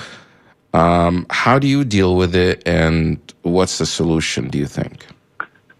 Um, 0.73 1.25
how 1.29 1.59
do 1.59 1.67
you 1.67 1.85
deal 1.85 2.15
with 2.15 2.35
it, 2.35 2.61
and 2.67 3.19
what's 3.43 3.77
the 3.77 3.85
solution? 3.85 4.49
Do 4.49 4.57
you 4.57 4.67
think? 4.67 5.05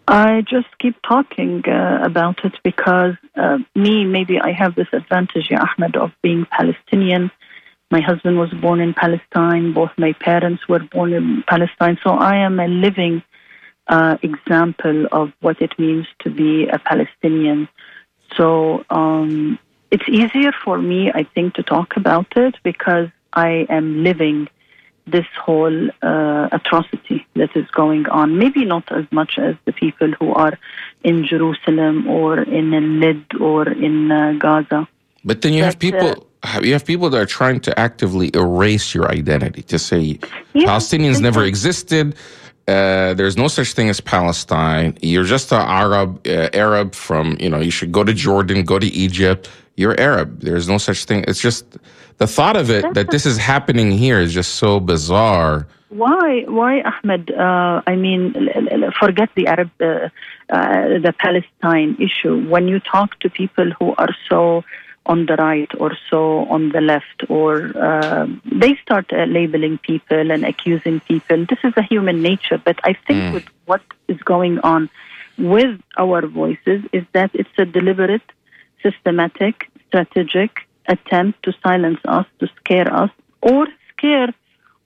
I 0.07 0.41
just 0.41 0.67
keep 0.79 0.95
talking 1.01 1.63
uh, 1.67 1.99
about 2.01 2.45
it 2.45 2.53
because 2.63 3.15
uh, 3.35 3.57
me, 3.75 4.05
maybe 4.05 4.39
I 4.39 4.53
have 4.53 4.75
this 4.75 4.87
advantage, 4.93 5.51
Ahmed, 5.51 5.97
of 5.97 6.11
being 6.21 6.45
Palestinian. 6.45 7.29
My 7.89 8.01
husband 8.01 8.37
was 8.37 8.49
born 8.61 8.81
in 8.81 8.93
Palestine. 8.93 9.73
Both 9.73 9.91
my 9.97 10.13
parents 10.13 10.67
were 10.67 10.79
born 10.79 11.13
in 11.13 11.43
Palestine. 11.47 11.97
So 12.03 12.11
I 12.11 12.37
am 12.37 12.59
a 12.59 12.67
living 12.67 13.23
uh, 13.87 14.17
example 14.21 15.07
of 15.11 15.31
what 15.39 15.61
it 15.61 15.77
means 15.79 16.05
to 16.19 16.29
be 16.29 16.67
a 16.67 16.79
Palestinian. 16.79 17.69
So 18.35 18.83
um, 18.89 19.57
it's 19.91 20.07
easier 20.09 20.51
for 20.51 20.77
me, 20.77 21.11
I 21.13 21.23
think, 21.23 21.53
to 21.55 21.63
talk 21.63 21.95
about 21.95 22.35
it 22.35 22.55
because 22.63 23.07
I 23.33 23.65
am 23.69 24.03
living 24.03 24.49
this 25.05 25.25
whole 25.41 25.89
uh, 26.01 26.49
atrocity 26.51 27.25
that 27.35 27.55
is 27.55 27.69
going 27.71 28.07
on. 28.09 28.37
Maybe 28.37 28.65
not 28.65 28.91
as 28.91 29.05
much 29.11 29.37
as 29.37 29.55
the 29.63 29.71
people 29.71 30.11
who 30.19 30.33
are 30.33 30.59
in 31.03 31.25
Jerusalem 31.25 32.07
or 32.07 32.39
in 32.39 32.99
Lid 32.99 33.23
or 33.39 33.69
in 33.69 34.11
uh, 34.11 34.33
Gaza. 34.37 34.87
But 35.23 35.41
then 35.41 35.53
you 35.53 35.63
have 35.63 35.75
uh, 35.75 35.79
people. 35.79 36.27
you 36.61 36.73
have 36.73 36.85
people 36.85 37.09
that 37.09 37.21
are 37.21 37.25
trying 37.25 37.59
to 37.61 37.79
actively 37.79 38.31
erase 38.33 38.93
your 38.93 39.09
identity 39.11 39.63
to 39.63 39.79
say 39.79 40.19
Yeah, 40.53 40.67
Palestinians 40.67 41.21
never 41.21 41.43
existed. 41.43 42.15
Uh, 42.67 43.13
there's 43.13 43.37
no 43.37 43.47
such 43.47 43.73
thing 43.73 43.87
as 43.89 44.01
Palestine. 44.01 44.97
You're 45.01 45.23
just 45.23 45.53
an 45.53 45.61
Arab, 45.61 46.27
uh, 46.27 46.49
Arab 46.53 46.95
from 46.95 47.37
you 47.39 47.49
know. 47.49 47.59
You 47.59 47.71
should 47.71 47.91
go 47.91 48.03
to 48.03 48.13
Jordan, 48.13 48.63
go 48.63 48.77
to 48.77 48.87
Egypt. 48.87 49.49
You're 49.75 49.99
Arab. 49.99 50.41
There's 50.41 50.67
no 50.67 50.77
such 50.77 51.05
thing. 51.05 51.23
It's 51.27 51.39
just 51.39 51.77
the 52.17 52.27
thought 52.27 52.57
of 52.57 52.69
it 52.69 52.93
that 52.93 53.11
this 53.11 53.25
is 53.25 53.37
happening 53.37 53.91
here 53.91 54.19
is 54.19 54.33
just 54.33 54.55
so 54.55 54.79
bizarre 54.79 55.67
why, 55.89 56.43
why, 56.47 56.81
Ahmed? 56.81 57.31
Uh, 57.31 57.81
I 57.87 57.95
mean, 57.95 58.33
forget 58.99 59.29
the 59.35 59.47
Arab, 59.47 59.71
uh, 59.79 60.09
uh, 60.49 60.99
the 60.99 61.13
Palestine 61.17 61.95
issue. 61.99 62.47
When 62.49 62.67
you 62.67 62.79
talk 62.79 63.19
to 63.21 63.29
people 63.29 63.71
who 63.79 63.95
are 63.97 64.13
so 64.29 64.63
on 65.13 65.25
the 65.29 65.35
right 65.35 65.71
or 65.79 65.91
so 66.09 66.21
on 66.55 66.69
the 66.75 66.81
left, 66.81 67.19
or 67.29 67.49
uh, 67.89 68.27
they 68.61 68.73
start 68.83 69.05
uh, 69.11 69.23
labeling 69.37 69.77
people 69.89 70.31
and 70.33 70.45
accusing 70.45 70.99
people. 71.11 71.39
This 71.51 71.59
is 71.63 71.73
a 71.77 71.83
human 71.93 72.21
nature. 72.21 72.59
But 72.69 72.77
I 72.83 72.93
think 73.05 73.19
Mm. 73.23 73.33
with 73.35 73.47
what 73.65 73.81
is 74.07 74.19
going 74.33 74.59
on 74.73 74.89
with 75.37 75.75
our 75.97 76.21
voices 76.27 76.79
is 76.91 77.05
that 77.13 77.31
it's 77.33 77.57
a 77.57 77.65
deliberate, 77.65 78.27
systematic, 78.85 79.55
strategic 79.87 80.51
attempt 80.95 81.43
to 81.43 81.51
silence 81.65 82.01
us, 82.05 82.25
to 82.39 82.47
scare 82.59 82.89
us, 83.03 83.11
or 83.41 83.67
scare 83.91 84.31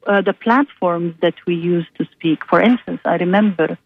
uh, 0.07 0.21
the 0.29 0.33
platforms 0.33 1.11
that 1.21 1.35
we 1.47 1.55
use 1.55 1.87
to 1.97 2.03
speak. 2.15 2.39
For 2.51 2.59
instance, 2.61 3.01
I 3.05 3.15
remember 3.25 3.77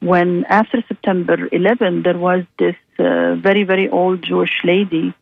when 0.00 0.44
after 0.60 0.78
September 0.86 1.36
11, 1.50 2.02
there 2.02 2.18
was 2.18 2.44
this 2.58 2.76
uh, 2.98 3.34
very, 3.36 3.64
very 3.64 3.88
old 3.88 4.22
Jewish 4.22 4.56
lady 4.64 5.14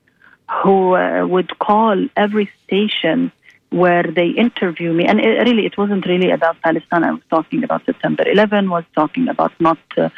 who 0.50 0.94
uh, 0.94 1.26
would 1.26 1.58
call 1.58 2.06
every 2.16 2.50
station 2.64 3.32
where 3.70 4.04
they 4.04 4.28
interview 4.28 4.92
me. 4.92 5.06
And 5.06 5.20
it, 5.20 5.44
really, 5.46 5.66
it 5.66 5.76
wasn't 5.76 6.06
really 6.06 6.30
about 6.30 6.60
Palestine. 6.62 7.04
I 7.04 7.12
was 7.12 7.22
talking 7.28 7.64
about 7.64 7.84
September 7.84 8.26
11, 8.26 8.70
was 8.70 8.84
talking 8.94 9.28
about 9.28 9.52
not, 9.60 9.78
uh, 9.96 10.08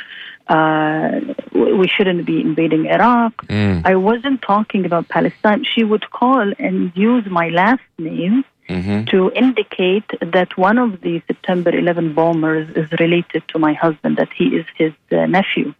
uh, 0.48 1.20
we 1.52 1.88
shouldn't 1.88 2.26
be 2.26 2.40
invading 2.40 2.86
Iraq. 2.86 3.46
Mm. 3.46 3.82
I 3.84 3.96
wasn't 3.96 4.42
talking 4.42 4.84
about 4.84 5.08
Palestine. 5.08 5.64
She 5.64 5.82
would 5.82 6.10
call 6.10 6.52
and 6.58 6.92
use 6.94 7.24
my 7.26 7.48
last 7.48 7.82
name 7.98 8.44
hmm 8.68 9.04
to 9.06 9.32
indicate 9.34 10.04
that 10.20 10.58
one 10.58 10.76
of 10.76 11.00
the 11.00 11.22
September 11.26 11.70
11 11.70 12.12
bombers 12.12 12.68
is 12.76 12.86
related 13.00 13.42
to 13.48 13.58
my 13.58 13.72
husband, 13.72 14.18
that 14.18 14.28
he 14.36 14.44
is 14.58 14.66
his 14.76 14.92
uh, 15.10 15.24
nephew. 15.24 15.72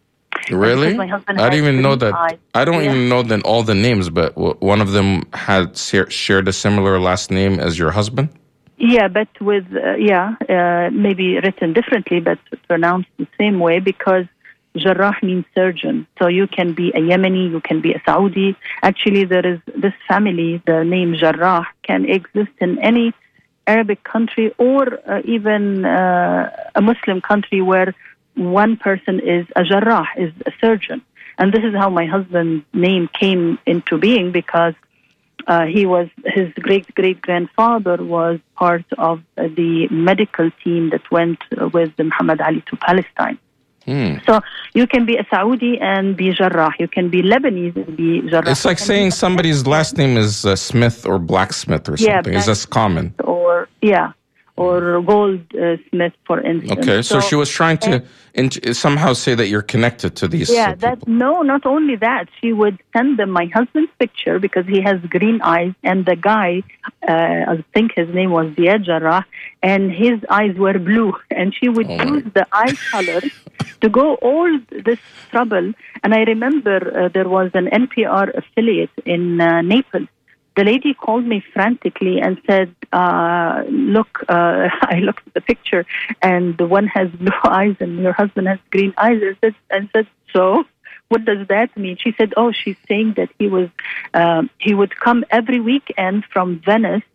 Really? 0.51 0.96
my 0.96 1.07
husband 1.07 1.40
I 1.40 1.48
didn't 1.51 1.64
even 1.66 1.83
know 1.83 1.96
that. 1.96 2.14
eyes. 2.14 2.38
I 2.55 2.64
don't 2.64 2.83
Yeah. 2.83 2.90
even 2.90 3.09
know 3.09 3.22
then 3.22 3.42
all 3.42 3.62
the 3.62 3.74
names, 3.74 4.11
but 4.11 4.37
one 4.72 4.81
of 4.81 4.92
them 4.92 5.24
had 5.33 5.77
shared 5.77 6.48
a 6.48 6.53
similar 6.53 6.98
last 7.01 7.31
name 7.31 7.61
as 7.61 7.79
your 7.79 7.90
husband. 7.90 8.29
Yeah, 8.79 9.09
but 9.09 9.29
with, 9.40 9.66
uh, 9.74 9.94
yeah, 9.96 10.37
uh, 10.48 10.90
maybe 10.92 11.38
written 11.40 11.72
differently, 11.72 12.20
but 12.20 12.38
pronounced 12.68 13.11
the 13.18 13.27
same 13.37 13.59
way 13.59 13.81
because 13.81 14.27
Jarrah 14.77 15.16
means 15.22 15.44
surgeon. 15.55 16.07
So 16.18 16.29
you 16.29 16.46
can 16.46 16.72
be 16.74 16.90
a 16.90 17.01
Yemeni, 17.01 17.51
you 17.51 17.61
can 17.61 17.81
be 17.81 17.92
a 17.92 18.01
Saudi. 18.07 18.57
Actually, 18.83 19.24
there 19.24 19.44
is 19.44 19.59
this 19.77 19.94
family, 20.07 20.62
the 20.66 20.85
name 20.85 21.14
Jarrah, 21.14 21.66
can 21.83 22.05
exist 22.05 22.53
in 22.61 22.79
any 22.79 23.12
Arabic 23.66 24.03
country 24.05 24.55
or 24.59 24.98
uh, 25.11 25.20
even 25.24 25.85
uh, 25.85 26.51
a 26.74 26.81
Muslim 26.81 27.20
country 27.20 27.61
where 27.61 27.94
one 28.38 28.77
person 28.77 29.20
is 29.20 29.46
a 29.57 29.64
Jarrah, 29.64 30.07
is 30.16 30.33
a 30.46 30.53
surgeon. 30.61 31.03
And 31.38 31.53
this 31.53 31.62
is 31.62 31.74
how 31.74 31.88
my 31.90 32.07
husband's 32.07 32.64
name 32.72 33.09
came 33.18 33.59
into 33.66 33.98
being 33.98 34.33
because 34.33 34.74
uh, 35.46 35.66
he 35.66 35.87
was 35.87 36.09
his 36.24 36.53
great 36.55 36.92
great 36.94 37.22
grandfather 37.22 37.96
was 38.03 38.38
part 38.57 38.85
of 38.98 39.22
the 39.37 39.88
medical 39.90 40.51
team 40.64 40.90
that 40.90 41.09
went 41.11 41.38
with 41.72 41.92
Muhammad 41.98 42.40
Ali 42.40 42.62
to 42.70 42.77
Palestine. 42.77 43.38
Hmm. 43.87 44.16
So 44.27 44.40
you 44.74 44.87
can 44.87 45.07
be 45.07 45.16
a 45.16 45.24
Saudi 45.31 45.79
and 45.81 46.14
be 46.16 46.33
Jarrah. 46.33 46.74
You 46.79 46.88
can 46.88 47.09
be 47.09 47.22
Lebanese 47.22 47.77
and 47.77 47.96
be 47.96 48.20
Jarrah. 48.29 48.51
It's 48.51 48.64
like 48.66 48.79
saying 48.79 49.12
somebody's 49.12 49.66
last 49.66 49.96
name 49.96 50.18
is 50.18 50.44
uh, 50.44 50.57
Smith 50.57 51.07
or 51.07 51.18
Blacksmith 51.18 51.88
or 51.88 51.94
Yeah, 51.96 52.16
something. 52.16 52.35
is 52.35 52.44
just 52.44 52.68
common. 52.68 53.14
or 53.24 53.68
yeah, 53.81 54.12
or 54.59 55.01
Goldsmith, 55.03 56.14
for 56.27 56.40
instance. 56.40 56.79
Okay, 56.79 57.03
so, 57.03 57.21
she 57.21 57.37
was 57.37 57.49
trying 57.49 57.79
to 57.79 58.03
in- 58.35 58.75
somehow 58.75 59.12
say 59.12 59.35
that 59.35 59.49
you're 59.49 59.68
connected 59.75 60.16
to 60.16 60.29
these. 60.29 60.51
Yeah, 60.51 60.71
uh, 60.71 60.75
that 60.77 61.07
no, 61.07 61.42
not 61.42 61.64
only 61.64 61.97
that, 61.97 62.25
she 62.40 62.53
would 62.53 62.79
send 62.94 63.18
them 63.18 63.31
my 63.31 63.47
husband's 63.47 63.92
picture 63.99 64.38
because 64.38 64.66
he 64.66 64.81
has 64.83 65.01
green 65.09 65.40
eyes, 65.42 65.75
and 65.83 66.05
the 66.05 66.16
guy, 66.16 66.62
uh, 67.09 67.53
I 67.53 67.64
think 67.75 67.92
his 67.94 68.09
name 68.12 68.31
was 68.31 68.47
Ziad 68.57 68.85
Jarrah, 68.85 69.25
and 69.62 69.92
his 69.92 70.18
eyes 70.29 70.55
were 70.57 70.79
blue, 70.79 71.12
and 71.31 71.55
she 71.59 71.68
would 71.68 71.88
Oh 71.88 72.05
use 72.14 72.25
the 72.35 72.47
eye 72.53 72.75
color 72.90 73.23
to 73.81 73.88
go 73.88 74.14
all 74.16 74.51
this 74.71 74.99
trouble. 75.31 75.73
And 76.03 76.14
I 76.14 76.23
remember 76.35 76.77
uh, 76.79 77.09
there 77.09 77.29
was 77.29 77.51
an 77.55 77.66
NPR 77.66 78.37
affiliate 78.37 78.90
in 79.05 79.40
uh, 79.40 79.62
Naples. 79.62 80.09
The 80.59 80.64
lady 80.64 80.92
called 80.92 81.25
me 81.25 81.40
frantically 81.55 82.21
and 82.21 82.37
said, 82.44 82.75
uh, 82.92 83.62
"Look, 83.71 84.25
uh, 84.29 84.68
I 84.94 84.99
looked 85.07 85.25
at 85.29 85.35
the 85.35 85.40
picture, 85.40 85.87
and 86.21 86.59
the 86.59 86.66
one 86.66 86.88
has 86.88 87.09
blue 87.11 87.40
eyes, 87.44 87.77
and 87.79 88.01
your 88.01 88.12
husband 88.12 88.49
has 88.49 88.59
green 88.73 88.92
eyes." 88.99 89.21
I 89.23 89.37
said, 89.40 89.55
"I 89.71 89.88
said 89.92 90.09
so." 90.33 90.64
What 91.11 91.25
does 91.25 91.47
that 91.47 91.77
mean? 91.77 91.97
She 91.97 92.12
said, 92.18 92.35
"Oh, 92.37 92.51
she's 92.51 92.81
saying 92.88 93.14
that 93.18 93.31
he 93.38 93.47
was 93.47 93.68
um, 94.14 94.51
he 94.59 94.75
would 94.75 94.99
come 95.07 95.25
every 95.31 95.61
weekend 95.61 96.25
from 96.33 96.59
Venice 96.71 97.09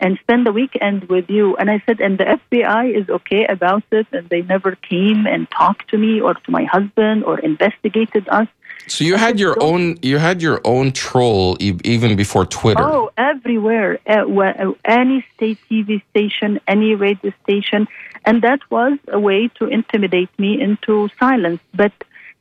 and 0.00 0.18
spend 0.24 0.46
the 0.46 0.54
weekend 0.60 1.04
with 1.10 1.28
you." 1.28 1.54
And 1.58 1.70
I 1.70 1.82
said, 1.84 2.00
"And 2.00 2.16
the 2.16 2.28
FBI 2.38 2.84
is 2.98 3.10
okay 3.18 3.44
about 3.56 3.84
it, 3.92 4.06
and 4.10 4.26
they 4.30 4.40
never 4.40 4.74
came 4.74 5.26
and 5.26 5.50
talked 5.50 5.90
to 5.90 5.98
me 5.98 6.22
or 6.22 6.32
to 6.32 6.50
my 6.50 6.64
husband 6.64 7.24
or 7.24 7.38
investigated 7.40 8.26
us." 8.30 8.48
So 8.88 9.04
you 9.04 9.16
had 9.16 9.40
your 9.40 9.56
own 9.62 9.98
you 10.02 10.18
had 10.18 10.40
your 10.40 10.60
own 10.64 10.92
troll 10.92 11.56
e- 11.60 11.78
even 11.84 12.16
before 12.16 12.46
Twitter. 12.46 12.82
Oh, 12.82 13.10
everywhere. 13.16 13.98
Wh- 14.06 14.60
uh, 14.60 14.72
any 14.84 15.26
state 15.34 15.58
TV 15.68 16.02
station, 16.10 16.60
any 16.68 16.94
radio 16.94 17.32
station. 17.42 17.88
And 18.24 18.42
that 18.42 18.60
was 18.70 18.98
a 19.08 19.18
way 19.18 19.48
to 19.58 19.66
intimidate 19.66 20.30
me 20.38 20.60
into 20.60 21.08
silence. 21.18 21.60
But 21.74 21.92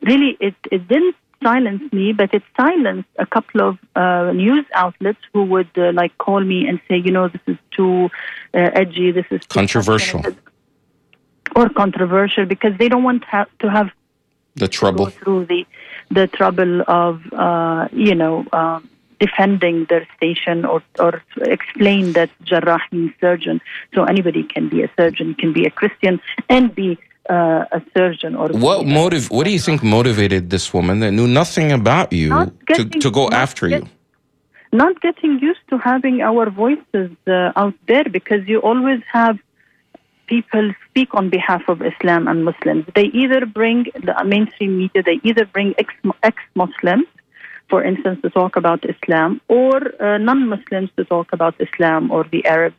really, 0.01 0.37
it, 0.39 0.55
it 0.71 0.87
didn't 0.87 1.15
silence 1.43 1.81
me, 1.93 2.11
but 2.11 2.33
it 2.33 2.43
silenced 2.57 3.09
a 3.19 3.25
couple 3.25 3.61
of 3.61 3.77
uh, 3.95 4.31
news 4.33 4.65
outlets 4.73 5.19
who 5.33 5.43
would 5.43 5.69
uh, 5.77 5.91
like 5.93 6.17
call 6.17 6.41
me 6.41 6.67
and 6.67 6.79
say, 6.87 6.97
you 6.97 7.11
know, 7.11 7.27
this 7.27 7.41
is 7.47 7.57
too 7.71 8.05
uh, 8.53 8.69
edgy, 8.81 9.11
this 9.11 9.25
is 9.29 9.41
too 9.41 9.47
Controversial. 9.59 10.23
Or 11.55 11.69
controversial 11.69 12.45
because 12.45 12.77
they 12.77 12.89
don't 12.89 13.03
want 13.03 13.23
ha- 13.23 13.45
to 13.59 13.69
have 13.69 13.89
the 14.55 14.67
trouble. 14.67 15.07
through 15.07 15.45
the 15.45 15.65
the 16.11 16.27
trouble 16.27 16.81
of 16.87 17.21
uh, 17.33 17.87
you 17.91 18.15
know 18.15 18.45
um, 18.53 18.89
defending 19.19 19.85
their 19.89 20.07
station 20.17 20.65
or 20.65 20.81
or 20.99 21.21
explain 21.41 22.13
that 22.13 22.29
Jarrah 22.43 22.81
means 22.91 23.11
surgeon. 23.21 23.61
So 23.93 24.03
anybody 24.03 24.43
can 24.43 24.69
be 24.69 24.83
a 24.83 24.89
surgeon, 24.97 25.35
can 25.35 25.53
be 25.53 25.65
a 25.65 25.71
Christian, 25.71 26.19
and 26.49 26.73
be 26.75 26.97
uh, 27.29 27.65
a 27.71 27.81
surgeon. 27.95 28.35
Or 28.35 28.49
What 28.49 28.85
motive? 28.85 29.31
What 29.31 29.45
do 29.45 29.51
you 29.51 29.59
think 29.59 29.81
motivated 29.83 30.49
this 30.49 30.73
woman 30.73 30.99
that 30.99 31.11
knew 31.11 31.27
nothing 31.27 31.71
about 31.71 32.13
you 32.13 32.29
Not 32.29 32.47
to, 32.47 32.65
getting- 32.83 33.01
to 33.01 33.11
go 33.11 33.29
after 33.29 33.67
get- 33.67 33.83
you? 33.83 33.89
not 34.71 34.99
getting 34.99 35.39
used 35.39 35.61
to 35.69 35.77
having 35.77 36.21
our 36.21 36.49
voices 36.49 37.09
uh, 37.27 37.51
out 37.55 37.73
there 37.87 38.03
because 38.03 38.45
you 38.45 38.59
always 38.59 38.99
have 39.09 39.39
people 40.27 40.73
speak 40.89 41.09
on 41.13 41.29
behalf 41.29 41.63
of 41.67 41.81
Islam 41.81 42.27
and 42.27 42.45
Muslims. 42.45 42.85
They 42.95 43.07
either 43.21 43.45
bring 43.45 43.85
the 43.93 44.15
mainstream 44.25 44.77
media, 44.77 45.03
they 45.03 45.19
either 45.23 45.45
bring 45.45 45.75
ex 45.77 46.35
Muslims, 46.55 47.07
for 47.69 47.83
instance, 47.83 48.21
to 48.21 48.29
talk 48.29 48.55
about 48.55 48.85
Islam, 48.85 49.41
or 49.47 49.77
uh, 50.01 50.17
non 50.17 50.47
Muslims 50.47 50.89
to 50.97 51.05
talk 51.05 51.33
about 51.33 51.55
Islam 51.59 52.11
or 52.11 52.25
the 52.31 52.45
Arabs. 52.45 52.75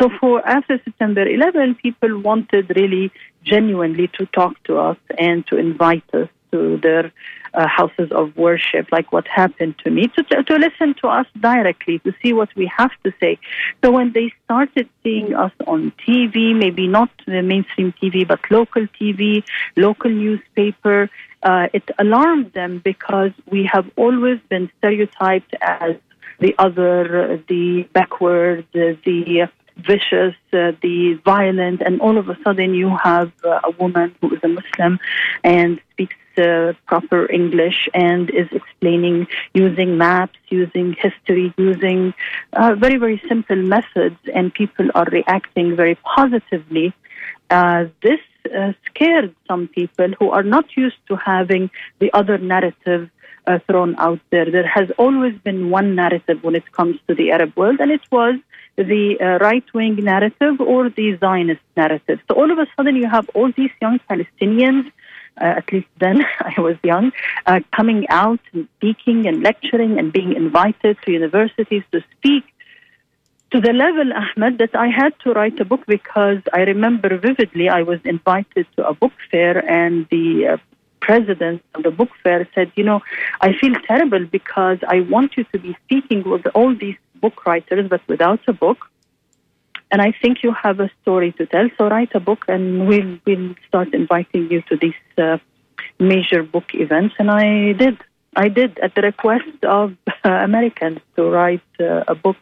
So 0.00 0.08
for 0.20 0.46
after 0.46 0.80
September 0.84 1.26
11, 1.26 1.76
people 1.76 2.20
wanted 2.20 2.72
really 2.74 3.12
genuinely 3.42 4.08
to 4.18 4.26
talk 4.26 4.62
to 4.64 4.78
us 4.78 4.96
and 5.18 5.46
to 5.48 5.56
invite 5.56 6.04
us 6.14 6.28
to 6.52 6.78
their 6.78 7.12
uh, 7.54 7.66
houses 7.66 8.10
of 8.12 8.36
worship, 8.36 8.86
like 8.92 9.12
what 9.12 9.26
happened 9.28 9.74
to 9.84 9.90
me, 9.90 10.08
to, 10.08 10.22
to 10.44 10.56
listen 10.56 10.94
to 11.02 11.08
us 11.08 11.26
directly, 11.38 11.98
to 12.00 12.12
see 12.22 12.32
what 12.32 12.48
we 12.56 12.70
have 12.76 12.90
to 13.04 13.12
say. 13.20 13.38
So 13.82 13.90
when 13.90 14.12
they 14.12 14.32
started 14.44 14.88
seeing 15.02 15.34
us 15.34 15.52
on 15.66 15.92
TV, 16.06 16.56
maybe 16.56 16.86
not 16.86 17.10
the 17.26 17.42
mainstream 17.42 17.92
TV, 18.00 18.26
but 18.26 18.40
local 18.50 18.86
TV, 19.00 19.42
local 19.76 20.10
newspaper, 20.10 21.10
uh, 21.42 21.68
it 21.72 21.90
alarmed 21.98 22.52
them 22.52 22.80
because 22.84 23.32
we 23.50 23.68
have 23.72 23.90
always 23.96 24.38
been 24.48 24.70
stereotyped 24.78 25.54
as 25.60 25.96
the 26.38 26.54
other, 26.58 27.42
the 27.48 27.82
backward, 27.92 28.66
the, 28.72 28.96
vicious, 29.76 30.34
uh, 30.52 30.72
the 30.82 31.18
violent, 31.24 31.80
and 31.80 32.00
all 32.00 32.18
of 32.18 32.28
a 32.28 32.36
sudden 32.42 32.74
you 32.74 32.96
have 33.02 33.32
uh, 33.44 33.60
a 33.64 33.70
woman 33.78 34.14
who 34.20 34.34
is 34.34 34.40
a 34.42 34.48
Muslim 34.48 34.98
and 35.42 35.80
speaks 35.92 36.16
uh, 36.40 36.72
proper 36.86 37.30
English 37.30 37.88
and 37.94 38.30
is 38.30 38.48
explaining 38.52 39.26
using 39.54 39.98
maps, 39.98 40.38
using 40.48 40.96
history, 41.06 41.52
using 41.56 42.14
uh, 42.54 42.74
very, 42.74 42.96
very 42.96 43.22
simple 43.28 43.56
methods, 43.56 44.18
and 44.34 44.52
people 44.52 44.88
are 44.94 45.06
reacting 45.12 45.76
very 45.76 45.96
positively. 45.96 46.92
Uh, 47.50 47.84
this 48.02 48.20
uh, 48.56 48.72
scared 48.86 49.34
some 49.46 49.68
people 49.68 50.08
who 50.18 50.30
are 50.30 50.42
not 50.42 50.64
used 50.76 50.96
to 51.08 51.16
having 51.16 51.70
the 51.98 52.10
other 52.12 52.38
narrative 52.38 53.10
uh, 53.46 53.58
thrown 53.66 53.94
out 53.98 54.20
there. 54.30 54.50
There 54.50 54.66
has 54.66 54.90
always 54.98 55.36
been 55.38 55.70
one 55.70 55.94
narrative 55.94 56.42
when 56.42 56.54
it 56.54 56.70
comes 56.72 56.96
to 57.08 57.14
the 57.14 57.32
Arab 57.32 57.56
world, 57.56 57.80
and 57.80 57.90
it 57.90 58.02
was 58.10 58.36
the 58.76 59.18
uh, 59.20 59.44
right 59.44 59.64
wing 59.74 59.96
narrative 59.96 60.60
or 60.60 60.90
the 60.90 61.16
Zionist 61.18 61.60
narrative. 61.76 62.20
So 62.28 62.34
all 62.34 62.50
of 62.50 62.58
a 62.58 62.66
sudden, 62.76 62.96
you 62.96 63.08
have 63.08 63.28
all 63.34 63.50
these 63.52 63.70
young 63.80 63.98
Palestinians. 64.10 64.90
Uh, 65.40 65.54
at 65.60 65.72
least 65.72 65.88
then 65.98 66.24
I 66.40 66.60
was 66.60 66.76
young, 66.82 67.12
uh, 67.46 67.60
coming 67.74 68.08
out 68.08 68.40
and 68.52 68.68
speaking 68.76 69.26
and 69.26 69.42
lecturing 69.42 69.98
and 69.98 70.12
being 70.12 70.34
invited 70.34 70.98
to 71.04 71.12
universities 71.12 71.82
to 71.92 72.02
speak 72.16 72.44
to 73.52 73.60
the 73.60 73.72
level, 73.72 74.12
Ahmed, 74.12 74.58
that 74.58 74.74
I 74.74 74.88
had 74.88 75.12
to 75.20 75.32
write 75.32 75.58
a 75.60 75.64
book 75.64 75.84
because 75.86 76.38
I 76.52 76.60
remember 76.60 77.18
vividly 77.18 77.68
I 77.68 77.82
was 77.82 77.98
invited 78.04 78.66
to 78.76 78.86
a 78.86 78.94
book 78.94 79.12
fair 79.30 79.58
and 79.68 80.06
the 80.10 80.52
uh, 80.52 80.56
president 81.00 81.62
of 81.74 81.82
the 81.82 81.90
book 81.90 82.10
fair 82.22 82.48
said, 82.54 82.70
You 82.76 82.84
know, 82.84 83.00
I 83.40 83.52
feel 83.60 83.74
terrible 83.86 84.24
because 84.26 84.78
I 84.86 85.00
want 85.00 85.36
you 85.36 85.44
to 85.52 85.58
be 85.58 85.76
speaking 85.84 86.22
with 86.28 86.46
all 86.54 86.74
these 86.74 86.96
book 87.16 87.44
writers, 87.46 87.88
but 87.88 88.06
without 88.08 88.40
a 88.46 88.52
book. 88.52 88.78
And 89.92 90.00
I 90.00 90.12
think 90.12 90.42
you 90.42 90.52
have 90.52 90.78
a 90.80 90.90
story 91.02 91.32
to 91.32 91.46
tell, 91.46 91.68
so 91.76 91.88
write 91.88 92.12
a 92.14 92.20
book 92.20 92.44
and 92.48 92.86
we'll, 92.86 93.18
we'll 93.26 93.54
start 93.68 93.92
inviting 93.92 94.50
you 94.50 94.62
to 94.62 94.76
these 94.76 94.94
uh, 95.18 95.38
major 95.98 96.42
book 96.42 96.74
events. 96.74 97.14
And 97.18 97.30
I 97.30 97.72
did. 97.72 97.98
I 98.36 98.46
did 98.46 98.78
at 98.78 98.94
the 98.94 99.02
request 99.02 99.64
of 99.64 99.96
uh, 100.06 100.30
Americans 100.30 101.00
to 101.16 101.24
write 101.24 101.68
uh, 101.80 102.04
a 102.06 102.14
book 102.14 102.36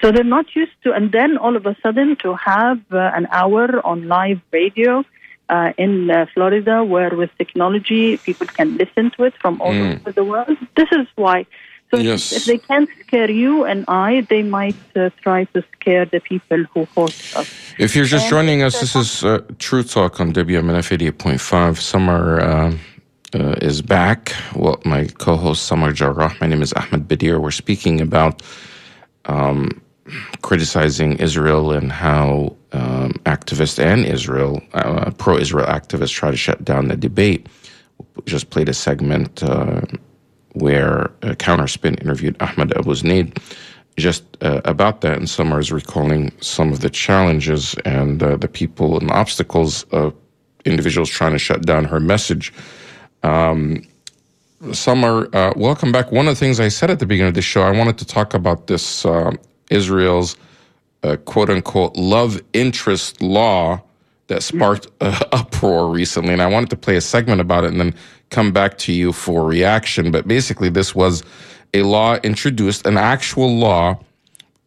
so 0.00 0.12
they're 0.12 0.24
not 0.24 0.54
used 0.54 0.72
to, 0.84 0.92
and 0.92 1.12
then 1.12 1.36
all 1.36 1.56
of 1.56 1.66
a 1.66 1.76
sudden 1.82 2.16
to 2.16 2.34
have 2.34 2.80
uh, 2.90 3.10
an 3.14 3.26
hour 3.30 3.84
on 3.86 4.08
live 4.08 4.40
radio 4.52 5.04
uh, 5.48 5.72
in 5.76 6.10
uh, 6.10 6.26
Florida, 6.34 6.84
where 6.84 7.10
with 7.10 7.30
technology 7.38 8.16
people 8.18 8.46
can 8.46 8.76
listen 8.76 9.10
to 9.12 9.24
it 9.24 9.34
from 9.40 9.60
all 9.60 9.72
mm. 9.72 10.00
over 10.00 10.12
the 10.12 10.24
world. 10.24 10.56
This 10.76 10.88
is 10.92 11.06
why. 11.16 11.46
So 11.90 11.96
yes. 11.96 12.32
if 12.32 12.44
they 12.44 12.58
can't 12.58 12.88
scare 13.00 13.30
you 13.30 13.64
and 13.64 13.84
I, 13.88 14.20
they 14.28 14.42
might 14.42 14.76
uh, 14.94 15.08
try 15.22 15.44
to 15.44 15.64
scare 15.72 16.04
the 16.04 16.20
people 16.20 16.64
who 16.74 16.84
host 16.86 17.34
us. 17.34 17.50
If 17.78 17.96
you're 17.96 18.04
just 18.04 18.24
and 18.24 18.30
joining 18.30 18.62
us, 18.62 18.80
this 18.80 18.94
is 18.94 19.24
uh, 19.24 19.40
True 19.58 19.82
Talk 19.82 20.20
on 20.20 20.34
WMNF 20.34 20.96
88.5. 20.98 21.78
Samar 21.78 22.40
uh, 22.40 22.76
uh, 23.34 23.54
is 23.62 23.80
back. 23.80 24.34
Well, 24.54 24.80
my 24.84 25.06
co-host 25.06 25.66
Samar 25.66 25.92
Jarrah. 25.92 26.34
My 26.40 26.46
name 26.46 26.62
is 26.62 26.74
Ahmed 26.74 27.08
Bedier. 27.08 27.40
We're 27.40 27.50
speaking 27.50 28.02
about 28.02 28.42
um, 29.24 29.80
criticizing 30.42 31.16
Israel 31.16 31.72
and 31.72 31.90
how 31.90 32.54
um, 32.72 33.12
activists 33.24 33.82
and 33.82 34.04
Israel, 34.04 34.60
uh, 34.74 35.10
pro 35.12 35.38
Israel 35.38 35.66
activists, 35.66 36.12
try 36.12 36.30
to 36.30 36.36
shut 36.36 36.62
down 36.64 36.88
the 36.88 36.96
debate. 36.96 37.46
We 38.16 38.22
just 38.24 38.50
played 38.50 38.68
a 38.68 38.74
segment 38.74 39.42
uh, 39.42 39.82
where 40.58 41.10
CounterSpin 41.22 42.00
interviewed 42.00 42.36
Ahmed 42.40 42.70
Abuznaid 42.70 43.40
just 43.98 44.24
uh, 44.40 44.60
about 44.64 45.00
that, 45.02 45.18
and 45.18 45.28
Samar 45.28 45.58
is 45.58 45.72
recalling 45.72 46.32
some 46.40 46.72
of 46.72 46.80
the 46.80 46.90
challenges 46.90 47.74
and 47.84 48.22
uh, 48.22 48.36
the 48.36 48.48
people 48.48 48.98
and 48.98 49.10
obstacles 49.10 49.82
of 49.84 50.14
individuals 50.64 51.10
trying 51.10 51.32
to 51.32 51.38
shut 51.38 51.66
down 51.66 51.84
her 51.84 52.00
message. 52.00 52.52
Um, 53.22 53.82
Samar, 54.72 55.28
uh, 55.34 55.52
welcome 55.56 55.92
back. 55.92 56.10
One 56.12 56.26
of 56.28 56.32
the 56.34 56.40
things 56.40 56.60
I 56.60 56.68
said 56.68 56.90
at 56.90 56.98
the 56.98 57.06
beginning 57.06 57.28
of 57.28 57.34
the 57.34 57.42
show, 57.42 57.62
I 57.62 57.70
wanted 57.70 57.98
to 57.98 58.04
talk 58.04 58.34
about 58.34 58.66
this 58.66 59.04
uh, 59.04 59.32
Israel's 59.70 60.36
uh, 61.02 61.16
quote 61.16 61.50
unquote 61.50 61.96
love 61.96 62.40
interest 62.52 63.20
law 63.20 63.82
that 64.28 64.42
sparked 64.42 64.86
uh, 65.00 65.18
uproar 65.32 65.90
recently. 65.90 66.32
And 66.32 66.40
I 66.40 66.46
wanted 66.46 66.70
to 66.70 66.76
play 66.76 66.96
a 66.96 67.00
segment 67.00 67.40
about 67.40 67.64
it 67.64 67.72
and 67.72 67.80
then 67.80 67.94
come 68.30 68.52
back 68.52 68.78
to 68.78 68.92
you 68.92 69.12
for 69.12 69.44
reaction. 69.44 70.10
But 70.10 70.28
basically, 70.28 70.68
this 70.68 70.94
was 70.94 71.22
a 71.74 71.82
law 71.82 72.16
introduced, 72.22 72.86
an 72.86 72.96
actual 72.96 73.56
law 73.56 73.98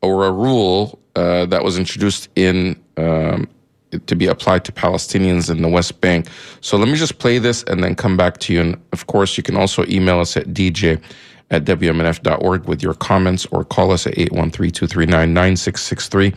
or 0.02 0.26
a 0.26 0.32
rule 0.32 1.00
uh, 1.16 1.46
that 1.48 1.64
was 1.64 1.78
introduced 1.78 2.30
in 2.36 2.82
um, 2.98 3.48
to 4.06 4.16
be 4.16 4.28
applied 4.28 4.64
to 4.66 4.72
Palestinians 4.72 5.50
in 5.50 5.62
the 5.62 5.68
West 5.68 6.00
Bank. 6.02 6.28
So 6.62 6.78
let 6.78 6.88
me 6.88 6.96
just 6.96 7.20
play 7.20 7.40
this 7.40 7.64
and 7.64 7.84
then 7.84 7.96
come 7.96 8.16
back 8.16 8.38
to 8.40 8.54
you. 8.54 8.62
And 8.62 8.82
of 8.94 9.08
course, 9.08 9.38
you 9.38 9.44
can 9.44 9.58
also 9.58 9.86
email 9.86 10.20
us 10.20 10.38
at 10.38 10.48
dj 10.48 11.02
at 11.52 11.66
WMNF.org 11.66 12.66
with 12.66 12.82
your 12.82 12.96
comments 12.96 13.46
or 13.48 13.64
call 13.64 13.92
us 13.92 14.08
at 14.08 14.16
813-239-9663. 14.16 16.34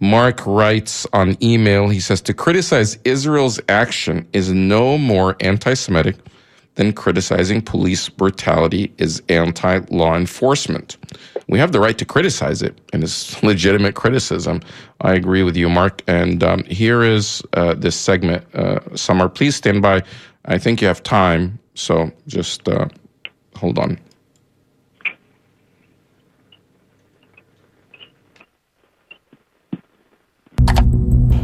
Mark 0.00 0.46
writes 0.46 1.04
on 1.12 1.36
email, 1.42 1.88
he 1.88 1.98
says, 1.98 2.20
to 2.22 2.32
criticize 2.32 2.96
Israel's 3.04 3.58
action 3.68 4.24
is 4.32 4.52
no 4.52 4.96
more 4.96 5.34
anti-Semitic 5.40 6.14
than 6.76 6.92
criticizing 6.92 7.60
police 7.60 8.08
brutality 8.08 8.94
is 8.98 9.20
anti-law 9.28 10.14
enforcement 10.16 10.96
we 11.50 11.58
have 11.58 11.72
the 11.72 11.80
right 11.80 11.98
to 11.98 12.04
criticize 12.04 12.62
it, 12.62 12.80
and 12.92 13.02
it's 13.02 13.42
legitimate 13.42 13.96
criticism. 13.96 14.60
I 15.00 15.14
agree 15.14 15.42
with 15.42 15.56
you, 15.56 15.68
Mark. 15.68 16.00
And 16.06 16.44
um, 16.44 16.62
here 16.64 17.02
is 17.02 17.42
uh, 17.54 17.74
this 17.74 17.96
segment. 17.96 18.46
Uh, 18.54 18.78
Samar, 18.96 19.28
please 19.28 19.56
stand 19.56 19.82
by. 19.82 20.02
I 20.44 20.58
think 20.58 20.80
you 20.80 20.86
have 20.86 21.02
time, 21.02 21.58
so 21.74 22.12
just 22.28 22.68
uh, 22.68 22.86
hold 23.56 23.80
on. 23.80 23.98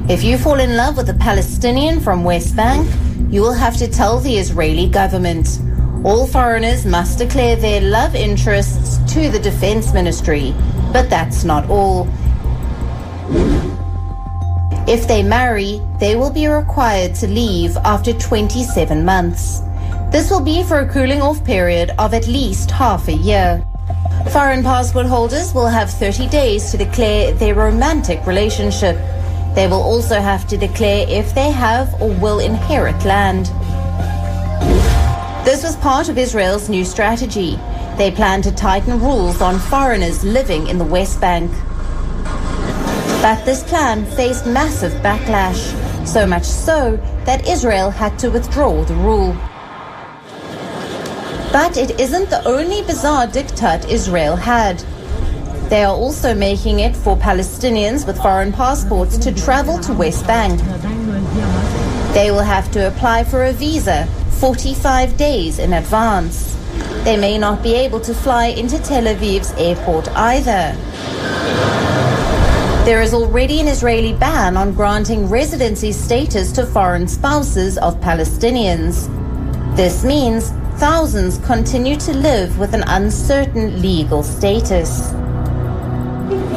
If 0.09 0.23
you 0.23 0.39
fall 0.39 0.61
in 0.61 0.77
love 0.77 0.97
with 0.97 1.09
a 1.11 1.15
Palestinian 1.15 1.99
from 1.99 2.23
West 2.23 2.55
Bank, 2.55 2.89
you 3.29 3.41
will 3.41 3.53
have 3.53 3.77
to 3.79 3.89
tell 3.89 4.21
the 4.21 4.39
Israeli 4.39 4.89
government. 4.89 5.59
All 6.05 6.29
foreigners 6.29 6.87
must 6.87 7.19
declare 7.19 7.57
their 7.57 7.81
love 7.81 8.15
interests 8.15 8.99
to 9.15 9.29
the 9.29 9.41
Defense 9.41 9.93
Ministry, 9.93 10.55
but 10.93 11.11
that's 11.11 11.43
not 11.43 11.69
all. 11.69 12.07
If 14.87 15.09
they 15.09 15.25
marry, 15.25 15.83
they 15.99 16.15
will 16.15 16.31
be 16.31 16.47
required 16.47 17.17
to 17.17 17.27
leave 17.27 17.77
after 17.79 18.13
27 18.13 19.05
months. 19.05 19.61
This 20.13 20.31
will 20.31 20.41
be 20.41 20.63
for 20.63 20.79
a 20.79 20.89
cooling 20.89 21.21
off 21.21 21.45
period 21.45 21.91
of 21.99 22.15
at 22.15 22.29
least 22.29 22.71
half 22.71 23.09
a 23.09 23.13
year. 23.13 23.67
Foreign 24.31 24.63
passport 24.63 25.07
holders 25.07 25.53
will 25.53 25.67
have 25.67 25.91
30 25.91 26.29
days 26.29 26.71
to 26.71 26.77
declare 26.77 27.33
their 27.33 27.57
romantic 27.57 28.25
relationship. 28.25 28.97
They 29.57 29.67
will 29.67 29.83
also 29.83 30.21
have 30.21 30.47
to 30.49 30.59
declare 30.59 31.07
if 31.09 31.35
they 31.35 31.51
have 31.51 32.01
or 32.01 32.11
will 32.11 32.41
inherit 32.41 33.03
land. 33.07 33.47
This 35.47 35.63
was 35.65 35.77
part 35.77 36.11
of 36.11 36.19
Israel's 36.19 36.69
new 36.69 36.85
strategy. 36.85 37.59
They 37.97 38.11
plan 38.11 38.43
to 38.43 38.53
tighten 38.53 39.01
rules 39.01 39.41
on 39.41 39.59
foreigners 39.59 40.23
living 40.23 40.67
in 40.67 40.77
the 40.77 40.85
West 40.85 41.23
Bank. 41.23 41.51
But 43.23 43.47
this 43.47 43.65
plan 43.65 44.05
faced 44.05 44.45
massive 44.47 44.93
backlash, 45.01 46.07
so 46.07 46.27
much 46.27 46.45
so 46.45 46.99
that 47.25 47.49
Israel 47.49 47.89
had 47.89 48.19
to 48.19 48.31
withdraw 48.31 48.85
the 48.85 48.95
rule. 48.97 49.33
But 51.51 51.79
it 51.79 51.99
isn't 51.99 52.29
the 52.29 52.47
only 52.47 52.83
bizarre 52.83 53.27
diktat 53.27 53.89
Israel 53.89 54.37
had. 54.37 54.85
They 55.69 55.83
are 55.83 55.97
also 55.97 56.33
making 56.33 56.79
it 56.79 56.95
for 56.95 57.17
Palestinians 57.17 58.07
with 58.07 58.23
foreign 58.23 58.53
passports 58.53 59.19
to 59.19 59.35
travel 59.35 59.81
to 59.81 59.93
West 59.93 60.25
Bank. 60.25 60.61
They 62.15 62.31
will 62.31 62.45
have 62.45 62.71
to 62.71 62.87
apply 62.87 63.25
for 63.25 63.47
a 63.47 63.53
visa 63.53 64.07
45 64.39 65.17
days 65.17 65.59
in 65.59 65.73
advance. 65.73 66.57
They 67.03 67.17
may 67.17 67.37
not 67.37 67.65
be 67.65 67.75
able 67.75 67.99
to 68.03 68.15
fly 68.15 68.47
into 68.47 68.79
Tel 68.79 69.05
Aviv's 69.05 69.53
airport 69.55 70.09
either. 70.11 70.77
There 72.85 73.03
is 73.03 73.13
already 73.13 73.59
an 73.59 73.67
Israeli 73.67 74.13
ban 74.13 74.57
on 74.57 74.73
granting 74.73 75.29
residency 75.29 75.91
status 75.91 76.53
to 76.53 76.65
foreign 76.65 77.09
spouses 77.09 77.77
of 77.79 78.01
Palestinians. 78.01 79.09
This 79.77 80.05
means 80.05 80.51
thousands 80.79 81.39
continue 81.39 81.97
to 81.97 82.13
live 82.15 82.57
with 82.57 82.73
an 82.73 82.85
uncertain 82.87 83.83
legal 83.83 84.23
status. 84.23 85.13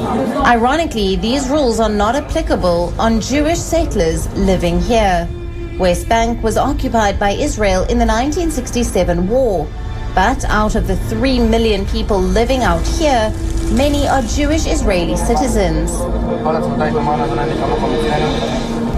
Ironically, 0.09 1.15
these 1.17 1.47
rules 1.49 1.79
are 1.79 1.89
not 1.89 2.15
applicable 2.15 2.93
on 2.99 3.21
Jewish 3.21 3.59
settlers 3.59 4.27
living 4.33 4.81
here. 4.81 5.27
West 5.77 6.09
Bank 6.09 6.41
was 6.41 6.57
occupied 6.57 7.19
by 7.19 7.31
Israel 7.31 7.83
in 7.83 7.99
the 7.99 8.05
1967 8.05 9.27
war. 9.29 9.67
But 10.15 10.43
out 10.45 10.75
of 10.75 10.87
the 10.87 10.95
3 10.95 11.39
million 11.47 11.85
people 11.85 12.19
living 12.19 12.63
out 12.63 12.85
here, 12.87 13.31
many 13.71 14.07
are 14.07 14.23
Jewish 14.23 14.65
Israeli 14.65 15.15
citizens. 15.15 15.91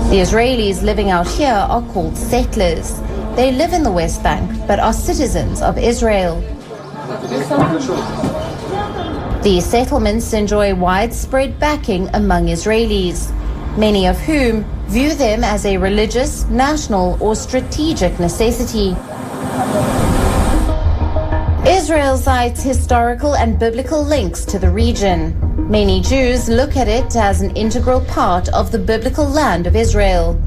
The 0.09 0.19
Israelis 0.19 0.81
living 0.81 1.09
out 1.09 1.27
here 1.27 1.53
are 1.53 1.81
called 1.91 2.15
settlers. 2.15 3.01
They 3.35 3.51
live 3.51 3.73
in 3.73 3.83
the 3.83 3.91
West 3.91 4.23
Bank 4.23 4.49
but 4.65 4.79
are 4.79 4.93
citizens 4.93 5.61
of 5.61 5.77
Israel. 5.77 6.41
These 9.43 9.65
settlements 9.65 10.33
enjoy 10.33 10.75
widespread 10.75 11.59
backing 11.59 12.07
among 12.13 12.45
Israelis, 12.45 13.31
many 13.75 14.05
of 14.05 14.19
whom 14.19 14.63
view 14.85 15.15
them 15.15 15.43
as 15.43 15.65
a 15.65 15.77
religious, 15.77 16.45
national, 16.45 17.17
or 17.19 17.35
strategic 17.35 18.19
necessity. 18.19 18.95
Israel 21.67 22.17
cites 22.17 22.61
historical 22.61 23.35
and 23.35 23.57
biblical 23.57 24.03
links 24.03 24.45
to 24.45 24.59
the 24.59 24.69
region. 24.69 25.35
Many 25.67 26.01
Jews 26.01 26.47
look 26.47 26.77
at 26.77 26.87
it 26.87 27.15
as 27.15 27.41
an 27.41 27.55
integral 27.55 28.01
part 28.01 28.47
of 28.49 28.71
the 28.71 28.77
biblical 28.77 29.25
land 29.25 29.65
of 29.65 29.75
Israel. 29.75 30.39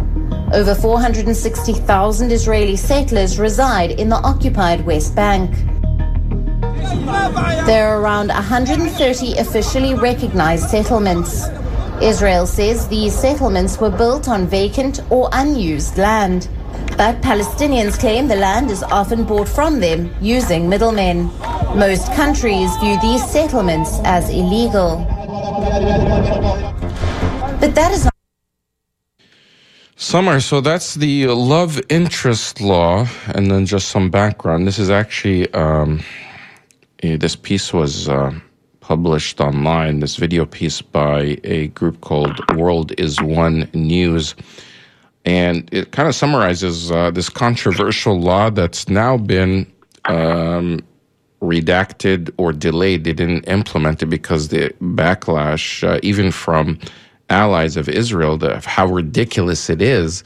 Over 0.53 0.73
460,000 0.73 2.31
Israeli 2.31 2.77
settlers 2.77 3.41
reside 3.41 3.91
in 3.91 4.09
the 4.09 4.23
occupied 4.23 4.87
West 4.87 5.17
Bank. 5.17 5.51
There 7.67 7.89
are 7.89 8.01
around 8.01 8.29
130 8.29 9.39
officially 9.39 9.95
recognized 9.95 10.69
settlements. 10.69 11.47
Israel 12.03 12.47
says 12.47 12.89
these 12.89 13.19
settlements 13.19 13.79
were 13.79 13.91
built 13.91 14.29
on 14.29 14.47
vacant 14.47 15.01
or 15.11 15.29
unused 15.33 15.97
land. 15.99 16.49
But 16.97 17.21
Palestinians 17.23 17.99
claim 17.99 18.29
the 18.29 18.37
land 18.37 18.71
is 18.71 18.83
often 18.83 19.25
bought 19.25 19.49
from 19.49 19.81
them 19.81 20.15
using 20.21 20.69
middlemen. 20.69 21.31
Most 21.75 22.13
countries 22.13 22.71
view 22.77 23.01
these 23.01 23.25
settlements 23.29 23.99
as 24.05 24.31
illegal. 24.31 24.99
But 27.61 27.75
that 27.75 27.91
is 27.93 28.05
not 28.05 28.15
Samar, 29.97 30.41
so 30.41 30.61
that's 30.61 30.95
the 30.95 31.29
love 31.29 31.81
interest 31.89 32.61
law, 32.61 33.07
and 33.29 33.51
then 33.51 33.65
just 33.65 33.89
some 33.89 34.11
background. 34.11 34.67
This 34.67 34.79
is 34.79 34.91
actually, 34.91 35.53
um, 35.55 36.01
this 37.13 37.37
piece 37.37 37.73
was 37.73 38.09
uh, 38.09 38.33
published 38.81 39.41
online, 39.41 40.01
this 40.01 40.17
video 40.17 40.47
piece 40.47 40.81
by 40.81 41.39
a 41.45 41.69
group 41.69 42.01
called 42.01 42.39
World 42.57 42.93
is 42.99 43.21
One 43.21 43.69
News. 43.75 44.35
And 45.27 45.69
it 45.73 45.93
kind 45.93 46.09
of 46.09 46.15
summarizes 46.15 46.91
uh, 46.91 47.11
this 47.11 47.29
controversial 47.29 48.21
law 48.21 48.51
that's 48.51 48.89
now 48.89 49.17
been 49.19 49.71
um, 50.07 50.81
redacted 51.43 52.31
or 52.37 52.53
delayed. 52.53 53.05
They 53.05 53.13
didn't 53.13 53.45
implement 53.49 54.03
it 54.03 54.07
because 54.07 54.49
the 54.49 54.71
backlash, 54.81 55.87
uh, 55.87 56.01
even 56.03 56.31
from 56.31 56.79
allies 57.31 57.77
of 57.77 57.89
Israel, 57.89 58.37
the, 58.37 58.61
how 58.61 58.87
ridiculous 58.87 59.71
it 59.71 59.81
is 59.81 60.25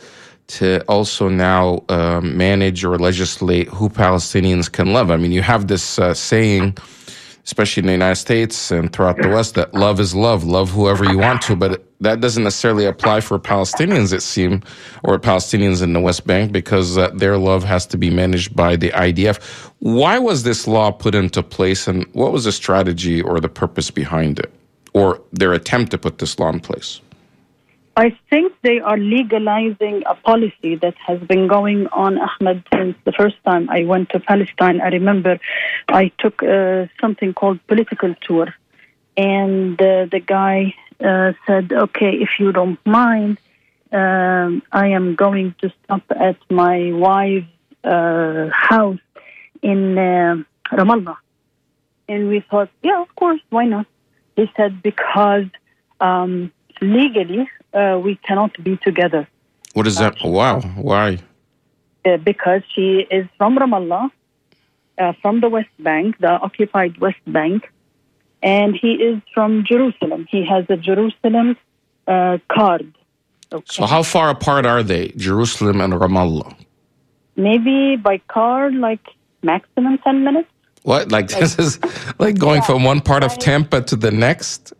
to 0.48 0.82
also 0.84 1.28
now 1.28 1.84
uh, 1.88 2.20
manage 2.22 2.84
or 2.84 2.98
legislate 2.98 3.68
who 3.68 3.88
Palestinians 3.88 4.70
can 4.70 4.92
love. 4.92 5.10
I 5.10 5.16
mean, 5.16 5.30
you 5.30 5.42
have 5.42 5.68
this 5.68 5.98
uh, 5.98 6.14
saying, 6.14 6.76
especially 7.44 7.82
in 7.82 7.86
the 7.86 7.92
United 7.92 8.16
States 8.16 8.70
and 8.70 8.90
throughout 8.92 9.18
the 9.18 9.28
West, 9.28 9.54
that 9.56 9.74
love 9.74 10.00
is 10.00 10.14
love, 10.14 10.44
love 10.44 10.70
whoever 10.70 11.04
you 11.04 11.18
want 11.18 11.42
to, 11.42 11.54
but 11.54 11.84
that 12.00 12.20
doesn't 12.20 12.44
necessarily 12.44 12.86
apply 12.86 13.20
for 13.20 13.38
Palestinians, 13.38 14.12
it 14.12 14.22
seems, 14.22 14.64
or 15.04 15.18
Palestinians 15.18 15.82
in 15.82 15.92
the 15.92 16.00
West 16.00 16.26
Bank, 16.26 16.50
because 16.50 16.96
uh, 16.96 17.10
their 17.10 17.36
love 17.36 17.62
has 17.64 17.86
to 17.86 17.98
be 17.98 18.08
managed 18.08 18.56
by 18.56 18.74
the 18.74 18.88
IDF. 18.90 19.42
Why 19.80 20.18
was 20.18 20.44
this 20.44 20.66
law 20.66 20.90
put 20.90 21.14
into 21.14 21.42
place, 21.42 21.86
and 21.86 22.06
what 22.14 22.32
was 22.32 22.44
the 22.44 22.52
strategy 22.52 23.20
or 23.20 23.38
the 23.38 23.50
purpose 23.50 23.90
behind 23.90 24.38
it, 24.38 24.50
or 24.94 25.20
their 25.32 25.52
attempt 25.52 25.90
to 25.90 25.98
put 25.98 26.18
this 26.18 26.38
law 26.38 26.48
in 26.48 26.60
place? 26.60 27.02
I 27.98 28.16
think 28.30 28.52
they 28.62 28.78
are 28.78 28.96
legalizing 28.96 30.04
a 30.06 30.14
policy 30.14 30.76
that 30.76 30.94
has 31.04 31.18
been 31.32 31.48
going 31.48 31.88
on, 31.88 32.16
Ahmed, 32.16 32.62
since 32.72 32.96
the 33.04 33.10
first 33.10 33.34
time 33.44 33.68
I 33.68 33.82
went 33.86 34.10
to 34.10 34.20
Palestine. 34.20 34.80
I 34.80 34.88
remember 34.90 35.40
I 35.88 36.12
took 36.20 36.40
uh, 36.44 36.86
something 37.00 37.34
called 37.34 37.58
political 37.66 38.14
tour, 38.20 38.54
and 39.16 39.74
uh, 39.82 40.06
the 40.14 40.20
guy 40.20 40.74
uh, 41.04 41.32
said, 41.44 41.72
"Okay, 41.72 42.12
if 42.26 42.30
you 42.38 42.52
don't 42.52 42.78
mind, 42.86 43.38
um, 43.90 44.62
I 44.70 44.86
am 44.98 45.16
going 45.16 45.56
to 45.62 45.66
stop 45.82 46.04
at 46.28 46.36
my 46.50 46.92
wife's 46.92 47.50
uh, 47.82 48.48
house 48.52 49.02
in 49.60 49.98
uh, 49.98 50.36
Ramallah." 50.70 51.16
And 52.08 52.28
we 52.28 52.38
thought, 52.48 52.70
"Yeah, 52.80 53.02
of 53.02 53.12
course, 53.16 53.40
why 53.50 53.64
not?" 53.64 53.86
He 54.36 54.48
said, 54.56 54.82
"Because 54.84 55.46
um, 56.00 56.52
legally." 56.80 57.48
Uh, 57.72 58.00
we 58.02 58.16
cannot 58.16 58.62
be 58.62 58.76
together. 58.78 59.28
What 59.74 59.86
is 59.86 59.96
that? 59.96 60.16
Wow. 60.24 60.60
Why? 60.60 61.18
Uh, 62.04 62.16
because 62.16 62.62
she 62.74 63.06
is 63.10 63.26
from 63.36 63.58
Ramallah, 63.58 64.10
uh, 64.98 65.12
from 65.20 65.40
the 65.40 65.48
West 65.48 65.68
Bank, 65.78 66.18
the 66.18 66.30
occupied 66.30 66.98
West 66.98 67.20
Bank, 67.26 67.70
and 68.42 68.74
he 68.74 68.92
is 68.92 69.20
from 69.34 69.64
Jerusalem. 69.64 70.26
He 70.30 70.44
has 70.46 70.64
a 70.68 70.76
Jerusalem 70.76 71.56
uh, 72.06 72.38
card. 72.50 72.94
Okay. 73.52 73.64
So, 73.68 73.86
how 73.86 74.02
far 74.02 74.30
apart 74.30 74.66
are 74.66 74.82
they, 74.82 75.08
Jerusalem 75.16 75.80
and 75.80 75.92
Ramallah? 75.92 76.54
Maybe 77.36 77.96
by 77.96 78.18
car, 78.28 78.70
like 78.70 79.06
maximum 79.42 79.98
10 79.98 80.24
minutes. 80.24 80.48
What? 80.82 81.10
Like, 81.10 81.30
like 81.32 81.40
this 81.40 81.58
is 81.58 81.78
like 82.18 82.38
going 82.38 82.60
yeah, 82.60 82.66
from 82.66 82.84
one 82.84 83.00
part 83.00 83.22
of 83.22 83.38
Tampa 83.38 83.82
to 83.82 83.96
the 83.96 84.10
next? 84.10 84.72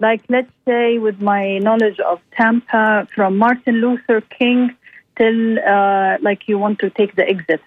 Like 0.00 0.22
let's 0.28 0.50
say 0.66 0.98
with 0.98 1.20
my 1.20 1.58
knowledge 1.58 2.00
of 2.00 2.20
Tampa 2.32 3.06
from 3.14 3.36
Martin 3.36 3.76
Luther 3.76 4.20
King 4.22 4.74
till 5.16 5.58
uh, 5.58 6.16
like 6.20 6.48
you 6.48 6.58
want 6.58 6.78
to 6.80 6.90
take 6.90 7.14
the 7.14 7.28
exit 7.28 7.62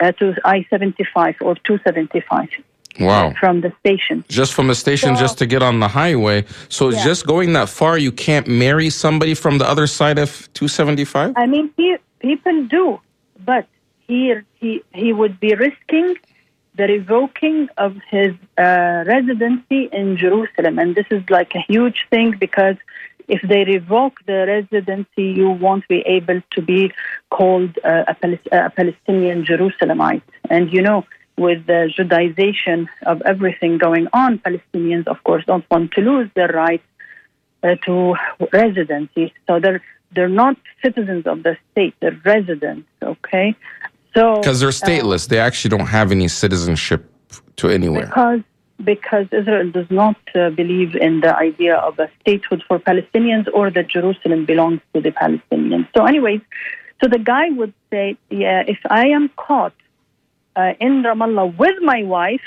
uh, 0.00 0.12
to 0.12 0.34
I-75 0.44 1.36
or 1.40 1.54
275. 1.54 2.48
Wow. 2.98 3.34
From 3.38 3.60
the 3.60 3.72
station. 3.80 4.24
Just 4.28 4.54
from 4.54 4.68
the 4.68 4.74
station, 4.74 5.16
so, 5.16 5.20
just 5.20 5.36
to 5.38 5.46
get 5.46 5.62
on 5.62 5.80
the 5.80 5.88
highway. 5.88 6.46
So 6.70 6.88
yeah. 6.88 7.04
just 7.04 7.26
going 7.26 7.52
that 7.52 7.68
far, 7.68 7.98
you 7.98 8.10
can't 8.10 8.46
marry 8.46 8.88
somebody 8.88 9.34
from 9.34 9.58
the 9.58 9.68
other 9.68 9.86
side 9.86 10.18
of 10.18 10.30
275? 10.54 11.34
I 11.36 11.44
mean, 11.44 11.70
he, 11.76 11.96
people 12.20 12.64
do, 12.64 12.98
but 13.44 13.66
here 14.08 14.46
he, 14.54 14.82
he 14.94 15.12
would 15.12 15.38
be 15.38 15.54
risking 15.54 16.16
the 16.76 16.84
revoking 16.84 17.68
of 17.76 17.96
his 18.10 18.34
uh, 18.58 19.04
residency 19.06 19.88
in 19.92 20.16
Jerusalem. 20.16 20.78
And 20.78 20.94
this 20.94 21.06
is 21.10 21.22
like 21.30 21.54
a 21.54 21.64
huge 21.72 22.06
thing 22.10 22.36
because 22.38 22.76
if 23.28 23.40
they 23.42 23.64
revoke 23.64 24.18
the 24.26 24.44
residency, 24.46 25.24
you 25.40 25.50
won't 25.50 25.86
be 25.88 26.00
able 26.06 26.42
to 26.52 26.62
be 26.62 26.92
called 27.30 27.76
uh, 27.84 28.04
a, 28.08 28.14
Pal- 28.14 28.38
a, 28.52 28.70
Palestinian 28.70 29.44
Jerusalemite. 29.44 30.22
And 30.48 30.72
you 30.72 30.82
know, 30.82 31.04
with 31.36 31.66
the 31.66 31.92
Judaization 31.96 32.86
of 33.04 33.22
everything 33.22 33.78
going 33.78 34.08
on, 34.12 34.38
Palestinians, 34.38 35.06
of 35.08 35.22
course, 35.24 35.44
don't 35.44 35.68
want 35.70 35.92
to 35.92 36.00
lose 36.00 36.30
their 36.34 36.48
right 36.48 36.82
uh, 37.62 37.74
to 37.86 38.14
residency. 38.52 39.34
So 39.46 39.60
they're 39.60 39.82
they're 40.12 40.28
not 40.28 40.56
citizens 40.82 41.26
of 41.26 41.42
the 41.42 41.56
state; 41.72 41.94
they're 42.00 42.20
residents. 42.24 42.88
Okay, 43.02 43.56
so 44.16 44.36
because 44.36 44.60
they're 44.60 44.70
uh, 44.70 44.84
stateless, 44.86 45.26
uh, 45.26 45.30
they 45.30 45.38
actually 45.38 45.68
don't 45.76 45.86
have 45.98 46.10
any 46.10 46.28
citizenship 46.28 47.02
to 47.56 47.68
anywhere. 47.68 48.06
Because 48.06 48.40
because 48.82 49.26
Israel 49.32 49.70
does 49.70 49.90
not 49.90 50.16
uh, 50.34 50.50
believe 50.50 50.94
in 50.96 51.20
the 51.20 51.34
idea 51.36 51.76
of 51.76 51.98
a 51.98 52.10
statehood 52.20 52.62
for 52.68 52.78
Palestinians 52.78 53.46
or 53.52 53.70
that 53.70 53.88
Jerusalem 53.88 54.44
belongs 54.44 54.80
to 54.92 55.00
the 55.00 55.12
Palestinians. 55.12 55.88
So, 55.96 56.04
anyways, 56.04 56.40
so 57.02 57.08
the 57.08 57.18
guy 57.18 57.50
would 57.50 57.72
say, 57.90 58.16
yeah, 58.30 58.64
if 58.66 58.78
I 58.88 59.08
am 59.08 59.30
caught 59.36 59.74
uh, 60.56 60.74
in 60.80 61.02
Ramallah 61.02 61.56
with 61.56 61.76
my 61.82 62.02
wife, 62.02 62.46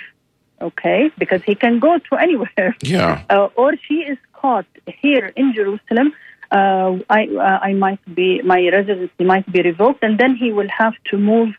okay, 0.61 1.11
because 1.17 1.41
he 1.43 1.55
can 1.55 1.79
go 1.79 1.97
to 1.97 2.15
anywhere, 2.25 2.75
yeah, 2.81 3.23
uh, 3.29 3.49
or 3.55 3.73
she 3.87 3.95
is 3.95 4.17
caught 4.33 4.67
here 5.01 5.31
in 5.35 5.53
Jerusalem 5.53 6.13
uh, 6.51 6.97
I, 7.09 7.27
uh, 7.27 7.59
I 7.61 7.73
might 7.73 8.03
be, 8.15 8.41
my 8.41 8.67
residency 8.71 9.23
might 9.23 9.51
be 9.51 9.61
revoked, 9.61 10.03
and 10.03 10.17
then 10.19 10.35
he 10.35 10.51
will 10.51 10.69
have 10.69 10.93
to 11.11 11.17
move 11.17 11.49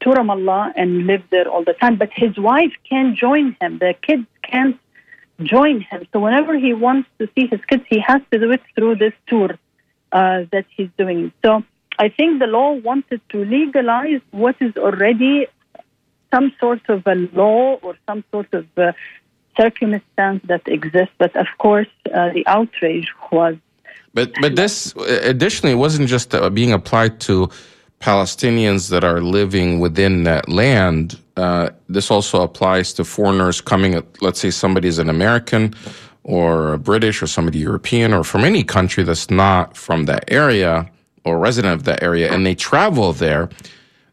to 0.00 0.10
Ramallah 0.10 0.72
and 0.76 1.06
live 1.06 1.22
there 1.30 1.48
all 1.48 1.64
the 1.64 1.74
time. 1.74 1.96
But 1.96 2.10
his 2.14 2.36
wife 2.38 2.72
can 2.88 3.16
join 3.16 3.56
him. 3.60 3.78
The 3.78 3.94
kids 4.00 4.26
can't 4.42 4.78
join 5.42 5.80
him. 5.80 6.06
So 6.12 6.20
whenever 6.20 6.58
he 6.58 6.72
wants 6.72 7.08
to 7.18 7.28
see 7.34 7.46
his 7.46 7.60
kids, 7.68 7.84
he 7.88 8.00
has 8.00 8.20
to 8.32 8.38
do 8.38 8.50
it 8.52 8.62
through 8.74 8.96
this 8.96 9.12
tour 9.26 9.50
uh, 10.12 10.44
that 10.52 10.66
he's 10.74 10.90
doing. 10.96 11.32
So 11.44 11.62
I 11.98 12.08
think 12.08 12.38
the 12.38 12.46
law 12.46 12.72
wanted 12.72 13.20
to 13.30 13.44
legalize 13.44 14.20
what 14.30 14.56
is 14.60 14.76
already 14.76 15.46
some 16.32 16.52
sort 16.60 16.88
of 16.88 17.06
a 17.06 17.14
law 17.14 17.78
or 17.82 17.96
some 18.06 18.22
sort 18.30 18.52
of 18.52 18.66
circumstance 19.58 20.40
that 20.44 20.62
exists. 20.66 21.14
But 21.18 21.36
of 21.36 21.46
course, 21.58 21.88
uh, 22.06 22.30
the 22.32 22.46
outrage 22.46 23.08
was 23.32 23.56
but 24.18 24.32
but 24.40 24.56
this 24.56 24.94
additionally 25.34 25.72
it 25.72 25.82
wasn't 25.86 26.08
just 26.08 26.34
uh, 26.34 26.50
being 26.50 26.72
applied 26.72 27.20
to 27.20 27.48
Palestinians 28.00 28.90
that 28.90 29.04
are 29.04 29.20
living 29.20 29.78
within 29.78 30.24
that 30.24 30.48
land. 30.48 31.18
Uh, 31.36 31.70
this 31.88 32.10
also 32.10 32.42
applies 32.42 32.92
to 32.94 33.04
foreigners 33.04 33.60
coming. 33.60 33.92
Let's 34.20 34.40
say 34.40 34.50
somebody's 34.50 34.98
an 34.98 35.08
American 35.08 35.74
or 36.24 36.72
a 36.74 36.78
British 36.78 37.22
or 37.22 37.28
somebody 37.28 37.60
European 37.60 38.12
or 38.12 38.24
from 38.24 38.44
any 38.44 38.64
country 38.64 39.04
that's 39.04 39.30
not 39.30 39.76
from 39.76 40.06
that 40.06 40.24
area 40.28 40.90
or 41.24 41.38
resident 41.38 41.74
of 41.74 41.84
that 41.84 42.02
area, 42.02 42.32
and 42.32 42.44
they 42.44 42.56
travel 42.56 43.12
there. 43.12 43.48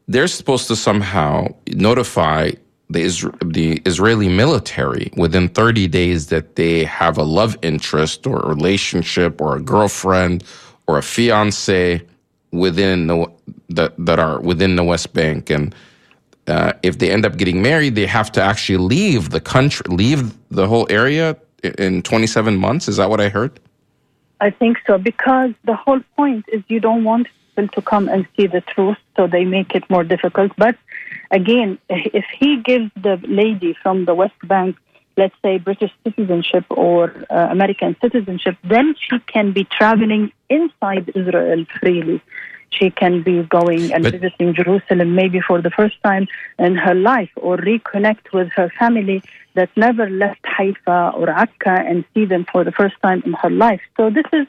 They're 0.07 0.27
supposed 0.27 0.67
to 0.67 0.75
somehow 0.75 1.47
notify 1.73 2.51
the, 2.89 3.03
Isra- 3.03 3.53
the 3.53 3.81
Israeli 3.85 4.29
military 4.29 5.11
within 5.17 5.49
30 5.49 5.87
days 5.87 6.27
that 6.27 6.55
they 6.55 6.83
have 6.83 7.17
a 7.17 7.23
love 7.23 7.57
interest 7.61 8.27
or 8.27 8.39
a 8.39 8.47
relationship 8.47 9.41
or 9.41 9.55
a 9.55 9.61
girlfriend 9.61 10.43
or 10.87 10.97
a 10.97 11.03
fiance 11.03 12.01
within 12.51 13.07
the 13.07 13.25
that 13.69 13.93
that 13.97 14.19
are 14.19 14.39
within 14.39 14.75
the 14.75 14.83
West 14.83 15.13
Bank 15.13 15.49
and 15.49 15.75
uh, 16.47 16.73
if 16.83 16.99
they 16.99 17.09
end 17.09 17.25
up 17.25 17.37
getting 17.37 17.61
married, 17.61 17.95
they 17.95 18.05
have 18.05 18.31
to 18.33 18.41
actually 18.41 18.77
leave 18.77 19.31
the 19.31 19.41
country, 19.41 19.83
leave 19.89 20.31
the 20.49 20.67
whole 20.67 20.85
area 20.91 21.35
in 21.79 22.03
27 22.03 22.55
months. 22.55 22.87
Is 22.87 22.97
that 22.97 23.09
what 23.09 23.19
I 23.19 23.29
heard? 23.29 23.59
I 24.41 24.51
think 24.51 24.77
so 24.85 24.97
because 24.97 25.51
the 25.63 25.75
whole 25.75 26.01
point 26.15 26.45
is 26.49 26.61
you 26.67 26.79
don't 26.79 27.03
want 27.03 27.27
people 27.55 27.67
to 27.69 27.81
come 27.81 28.07
and 28.09 28.27
see 28.35 28.47
the 28.47 28.61
truth, 28.61 28.97
so 29.15 29.27
they 29.27 29.45
make 29.45 29.73
it 29.73 29.89
more 29.89 30.03
difficult. 30.03 30.51
But 30.57 30.75
again, 31.39 31.69
if 32.21 32.25
he 32.39 32.49
gives 32.69 32.89
the 33.07 33.15
lady 33.41 33.71
from 33.83 34.05
the 34.09 34.15
West 34.21 34.39
Bank, 34.53 34.71
let's 35.21 35.35
say 35.43 35.53
British 35.69 35.93
citizenship 36.05 36.65
or 36.69 37.01
uh, 37.29 37.47
American 37.57 37.91
citizenship, 38.03 38.55
then 38.73 38.87
she 39.05 39.17
can 39.33 39.47
be 39.59 39.63
traveling 39.79 40.23
inside 40.49 41.05
Israel 41.21 41.61
freely. 41.79 42.19
She 42.77 42.87
can 43.01 43.15
be 43.29 43.35
going 43.59 43.85
and 43.93 44.01
But- 44.03 44.13
visiting 44.17 44.49
Jerusalem 44.59 45.09
maybe 45.21 45.39
for 45.49 45.57
the 45.65 45.73
first 45.79 45.97
time 46.09 46.25
in 46.67 46.73
her 46.85 46.95
life 47.13 47.31
or 47.45 47.53
reconnect 47.71 48.25
with 48.37 48.49
her 48.59 48.69
family 48.81 49.19
that 49.57 49.69
never 49.85 50.05
left 50.23 50.43
Haifa 50.57 50.99
or 51.19 51.27
Akka 51.43 51.75
and 51.89 51.97
see 52.13 52.25
them 52.33 52.43
for 52.51 52.61
the 52.67 52.73
first 52.79 52.97
time 53.01 53.19
in 53.27 53.33
her 53.43 53.53
life. 53.65 53.83
So 53.97 54.09
this 54.17 54.29
is 54.39 54.47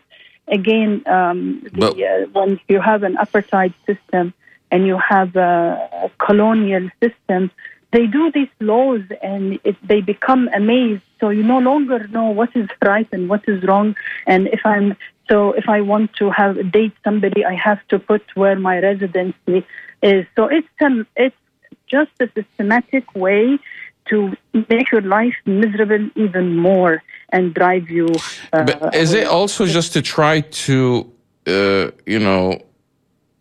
again 0.58 0.90
um, 1.16 1.40
the, 1.72 1.80
But- 1.82 2.00
uh, 2.10 2.26
when 2.36 2.50
you 2.72 2.80
have 2.90 3.00
an 3.08 3.14
apartheid 3.24 3.72
system 3.88 4.24
and 4.70 4.86
you 4.86 4.98
have 4.98 5.36
a, 5.36 5.88
a 6.04 6.10
colonial 6.24 6.88
system, 7.02 7.50
they 7.92 8.06
do 8.06 8.30
these 8.32 8.48
laws 8.60 9.02
and 9.22 9.58
it, 9.64 9.76
they 9.86 10.00
become 10.00 10.48
amazed. 10.54 11.02
So 11.20 11.30
you 11.30 11.42
no 11.42 11.58
longer 11.58 12.06
know 12.08 12.30
what 12.30 12.54
is 12.54 12.68
right 12.84 13.08
and 13.12 13.28
what 13.28 13.48
is 13.48 13.62
wrong. 13.64 13.96
And 14.26 14.48
if 14.48 14.60
I'm 14.64 14.96
so, 15.28 15.52
if 15.52 15.68
I 15.68 15.80
want 15.80 16.12
to 16.14 16.30
have 16.30 16.70
date 16.70 16.92
somebody, 17.02 17.44
I 17.44 17.54
have 17.54 17.80
to 17.88 17.98
put 17.98 18.22
where 18.34 18.58
my 18.58 18.78
residency 18.78 19.66
is. 20.02 20.26
So 20.36 20.46
it's 20.46 20.68
um, 20.80 21.06
it's 21.16 21.36
just 21.88 22.10
a 22.20 22.28
systematic 22.34 23.14
way 23.14 23.58
to 24.10 24.36
make 24.68 24.90
your 24.92 25.00
life 25.00 25.34
miserable 25.46 26.08
even 26.14 26.56
more 26.56 27.02
and 27.30 27.54
drive 27.54 27.90
you. 27.90 28.08
Uh, 28.52 28.64
But 28.64 28.94
is 28.94 29.14
it 29.14 29.26
also 29.26 29.66
just 29.66 29.92
to 29.94 30.02
try 30.02 30.40
to, 30.40 31.12
uh, 31.46 31.90
you 32.06 32.20
know, 32.20 32.62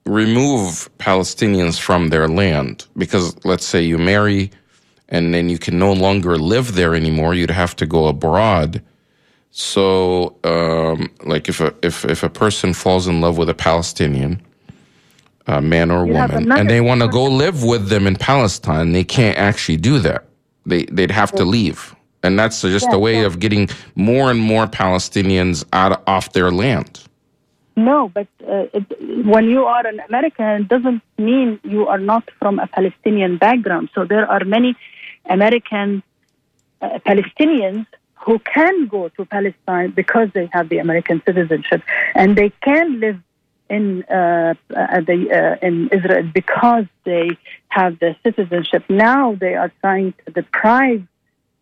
remove 0.06 0.90
Palestinians 0.98 1.80
from 1.80 2.10
their 2.10 2.28
land? 2.28 2.86
Because 2.98 3.36
let's 3.46 3.66
say 3.66 3.82
you 3.82 3.98
marry 3.98 4.52
and 5.10 5.34
then 5.34 5.50
you 5.50 5.58
can 5.58 5.78
no 5.78 5.94
longer 5.94 6.38
live 6.38 6.76
there 6.76 6.96
anymore, 6.96 7.34
you'd 7.34 7.52
have 7.52 7.76
to 7.78 7.86
go 7.86 8.08
abroad. 8.08 8.82
So, 9.52 10.36
um, 10.44 11.10
like 11.24 11.48
if 11.48 11.62
a 11.62 11.74
if 11.82 12.04
if 12.06 12.24
a 12.24 12.30
person 12.30 12.74
falls 12.74 13.08
in 13.08 13.22
love 13.22 13.38
with 13.38 13.50
a 13.50 13.54
Palestinian, 13.54 14.42
a 15.48 15.62
man 15.62 15.92
or 15.92 16.06
You 16.06 16.14
woman, 16.14 16.52
and 16.52 16.70
they 16.70 16.82
want 16.82 17.02
to 17.02 17.08
go 17.08 17.24
live 17.24 17.64
with 17.64 17.88
them 17.88 18.06
in 18.06 18.16
Palestine, 18.18 18.92
they 18.92 19.04
can't 19.04 19.38
actually 19.38 19.78
do 19.78 20.00
that. 20.00 20.26
They 20.66 20.84
they'd 20.86 21.12
have 21.12 21.32
to 21.34 21.46
leave, 21.46 21.96
and 22.22 22.38
that's 22.38 22.62
just 22.62 22.92
a 22.92 23.00
way 23.00 23.22
yeah. 23.22 23.28
of 23.28 23.40
getting 23.40 23.70
more 23.96 24.30
and 24.30 24.40
more 24.40 24.68
Palestinians 24.68 25.64
out 25.72 26.04
off 26.06 26.34
their 26.34 26.52
land. 26.52 27.02
No, 27.76 28.10
but 28.10 28.28
uh, 28.42 28.68
it, 28.74 29.26
when 29.26 29.46
you 29.50 29.66
are 29.66 29.86
an 29.86 30.00
American, 30.00 30.46
it 30.62 30.68
doesn't 30.70 31.02
mean 31.18 31.60
you 31.64 31.88
are 31.88 32.00
not 32.00 32.24
from 32.40 32.60
a 32.60 32.68
Palestinian 32.68 33.38
background. 33.38 33.90
So 33.94 34.06
there 34.06 34.30
are 34.30 34.46
many 34.46 34.76
American 35.30 36.02
uh, 36.82 37.00
Palestinians 37.06 37.86
who 38.26 38.40
can 38.40 38.88
go 38.88 39.10
to 39.10 39.26
Palestine 39.26 39.92
because 39.92 40.30
they 40.34 40.50
have 40.54 40.70
the 40.70 40.78
American 40.78 41.22
citizenship, 41.26 41.82
and 42.16 42.36
they 42.38 42.52
can 42.62 43.00
live 43.00 43.20
in 43.70 44.04
uh, 44.04 44.54
uh, 44.76 45.02
the, 45.02 45.58
uh, 45.62 45.68
in 45.68 45.90
Israel 45.90 46.30
because 46.34 46.86
they 47.04 47.38
have 47.70 48.00
the 48.00 48.16
citizenship. 48.24 48.84
Now 48.90 49.36
they 49.36 49.56
are 49.56 49.72
trying 49.82 50.14
to 50.26 50.32
deprive 50.32 51.04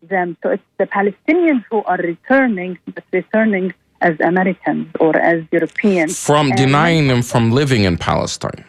them. 0.01 0.37
So 0.43 0.49
it's 0.49 0.63
the 0.77 0.85
Palestinians 0.85 1.63
who 1.69 1.83
are 1.83 1.97
returning, 1.97 2.77
but 2.93 3.03
returning 3.11 3.73
as 4.09 4.15
Americans 4.33 4.87
or 4.99 5.13
as 5.31 5.39
Europeans. 5.51 6.13
From 6.31 6.47
And- 6.47 6.57
denying 6.65 7.03
them 7.11 7.21
from 7.31 7.43
living 7.61 7.83
in 7.89 7.95
Palestine. 7.97 8.63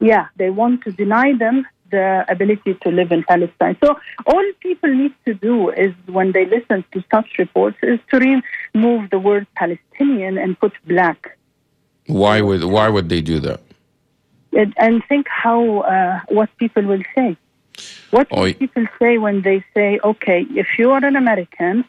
Yeah, 0.00 0.24
they 0.40 0.50
want 0.50 0.82
to 0.84 0.90
deny 1.04 1.28
them 1.44 1.56
the 1.96 2.24
ability 2.34 2.72
to 2.82 2.88
live 2.98 3.10
in 3.16 3.22
Palestine. 3.32 3.76
So 3.84 3.88
all 4.32 4.46
people 4.60 4.90
need 5.02 5.14
to 5.26 5.32
do 5.48 5.56
is 5.84 5.92
when 6.18 6.28
they 6.32 6.44
listen 6.56 6.78
to 6.92 6.98
such 7.14 7.28
reports 7.38 7.76
is 7.82 8.00
to 8.10 8.16
remove 8.74 9.10
the 9.10 9.18
word 9.28 9.46
Palestinian 9.62 10.34
and 10.42 10.50
put 10.58 10.72
black. 10.92 11.18
Why 12.06 12.36
would 12.46 12.64
why 12.64 12.86
would 12.94 13.08
they 13.12 13.20
do 13.32 13.38
that? 13.48 13.60
And- 14.60 14.74
And 14.84 14.94
think 15.10 15.24
how 15.44 15.60
uh, 15.94 16.20
what 16.38 16.48
people 16.62 16.84
will 16.92 17.04
say. 17.16 17.36
What 18.10 18.26
Oi. 18.36 18.52
people 18.54 18.86
say 19.00 19.12
when 19.18 19.36
they 19.42 19.58
say, 19.74 19.88
okay, 20.12 20.40
if 20.62 20.68
you 20.78 20.90
are 20.92 21.04
an 21.10 21.16
American 21.16 21.84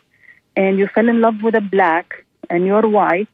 and 0.56 0.78
you 0.80 0.88
fell 0.96 1.10
in 1.14 1.20
love 1.26 1.38
with 1.46 1.56
a 1.56 1.66
black 1.78 2.23
and 2.50 2.66
you're 2.66 2.88
white, 2.88 3.30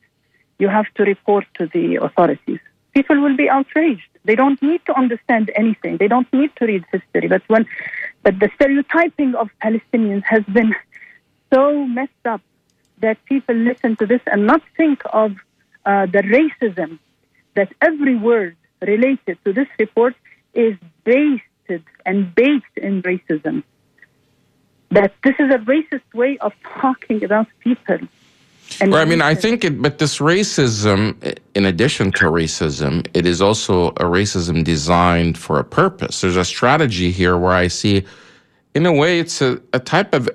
you 0.58 0.68
have 0.68 0.86
to 0.96 1.04
report 1.04 1.46
to 1.56 1.68
the 1.68 1.96
authorities. 1.96 2.60
People 2.94 3.22
will 3.22 3.36
be 3.36 3.50
outraged. 3.50 4.10
They 4.26 4.36
don't 4.36 4.62
need 4.62 4.86
to 4.86 4.98
understand 4.98 5.52
anything. 5.56 5.98
They 5.98 6.08
don't 6.08 6.32
need 6.34 6.56
to 6.58 6.66
read 6.66 6.84
history. 6.92 7.28
But 7.28 7.44
when, 7.48 7.66
but 8.24 8.40
the 8.40 8.50
stereotyping 8.56 9.36
of 9.36 9.50
Palestinians 9.64 10.24
has 10.26 10.44
been 10.44 10.76
so 11.54 11.86
messed 11.86 12.26
up 12.26 12.42
that 13.00 13.24
people 13.26 13.56
listen 13.56 13.96
to 13.98 14.06
this 14.06 14.22
and 14.32 14.46
not 14.46 14.62
think 14.76 15.02
of 15.14 15.32
uh, 15.86 16.06
the 16.08 16.24
racism 16.24 17.00
that 17.56 17.74
every 17.82 18.16
word 18.16 18.58
related 18.82 19.38
to 19.46 19.54
this 19.54 19.68
report 19.80 20.16
is 20.54 20.76
based 21.04 21.44
and 22.06 22.34
baked 22.36 22.78
in 22.78 23.02
racism. 23.04 23.64
That 24.92 25.14
this 25.24 25.36
is 25.40 25.52
a 25.52 25.60
racist 25.60 26.14
way 26.14 26.38
of 26.40 26.54
talking 26.64 27.24
about 27.24 27.48
people. 27.60 28.00
And 28.82 28.92
Well, 28.92 29.02
I 29.02 29.06
mean, 29.06 29.22
I 29.22 29.36
think 29.36 29.64
it, 29.64 29.82
but 29.82 29.98
this 29.98 30.20
racism, 30.20 31.38
in 31.56 31.66
addition 31.66 32.12
to 32.14 32.26
racism, 32.26 33.06
it 33.14 33.26
is 33.26 33.42
also 33.42 33.88
a 33.90 34.06
racism 34.06 34.64
designed 34.64 35.38
for 35.38 35.60
a 35.60 35.64
purpose. 35.64 36.22
There's 36.22 36.38
a 36.38 36.46
strategy 36.46 37.12
here 37.12 37.38
where 37.38 37.54
I 37.54 37.68
see, 37.68 38.06
in 38.76 38.86
a 38.86 38.94
way, 38.94 39.20
it's 39.20 39.42
a, 39.42 39.62
a 39.74 39.80
type 39.80 40.14
of 40.14 40.30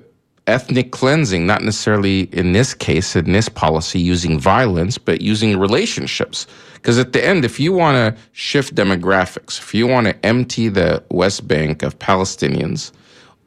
ethnic 0.47 0.91
cleansing, 0.91 1.45
not 1.47 1.63
necessarily 1.63 2.21
in 2.31 2.51
this 2.51 2.73
case, 2.73 3.15
in 3.15 3.31
this 3.31 3.49
policy, 3.49 3.99
using 3.99 4.39
violence, 4.39 4.97
but 4.97 5.21
using 5.21 5.57
relationships. 5.57 6.45
Because 6.75 6.99
at 6.99 7.13
the 7.13 7.25
end, 7.25 7.45
if 7.45 7.59
you 7.59 7.73
want 7.73 7.95
to 7.95 8.21
shift 8.33 8.75
demographics, 8.75 9.57
if 9.57 9.73
you 9.73 9.87
want 9.87 10.07
to 10.07 10.25
empty 10.25 10.69
the 10.69 11.03
West 11.09 11.47
Bank 11.47 11.81
of 11.81 11.97
Palestinians, 11.97 12.91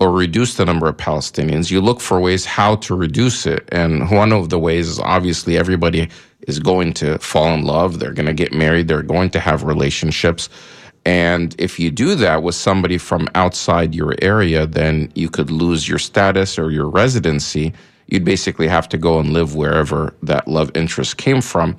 or 0.01 0.13
reduce 0.13 0.55
the 0.55 0.65
number 0.65 0.89
of 0.89 0.97
Palestinians, 0.97 1.71
you 1.71 1.81
look 1.81 2.01
for 2.01 2.21
ways 2.21 2.45
how 2.45 2.77
to 2.77 2.95
reduce 2.95 3.47
it. 3.47 3.69
And 3.73 4.11
one 4.11 4.33
of 4.33 4.49
the 4.49 4.59
ways 4.59 4.89
is 4.89 5.01
obviously 5.01 5.59
everybody 5.59 6.09
is 6.47 6.61
going 6.61 6.93
to 6.95 7.19
fall 7.19 7.53
in 7.55 7.65
love. 7.65 7.99
They're 7.99 8.13
going 8.13 8.27
to 8.27 8.35
get 8.35 8.53
married. 8.53 8.87
They're 8.89 9.03
going 9.03 9.31
to 9.31 9.41
have 9.41 9.65
relationships. 9.65 10.49
And 11.05 11.55
if 11.59 11.81
you 11.81 11.91
do 11.91 12.15
that 12.17 12.43
with 12.43 12.55
somebody 12.55 12.99
from 12.99 13.29
outside 13.35 13.95
your 13.95 14.15
area, 14.23 14.67
then 14.67 15.11
you 15.15 15.29
could 15.29 15.51
lose 15.51 15.89
your 15.89 15.99
status 15.99 16.59
or 16.59 16.71
your 16.71 16.89
residency. 16.89 17.73
You'd 18.07 18.25
basically 18.25 18.69
have 18.69 18.89
to 18.91 18.99
go 18.99 19.19
and 19.19 19.33
live 19.33 19.55
wherever 19.55 20.15
that 20.23 20.47
love 20.47 20.71
interest 20.75 21.17
came 21.17 21.41
from, 21.41 21.77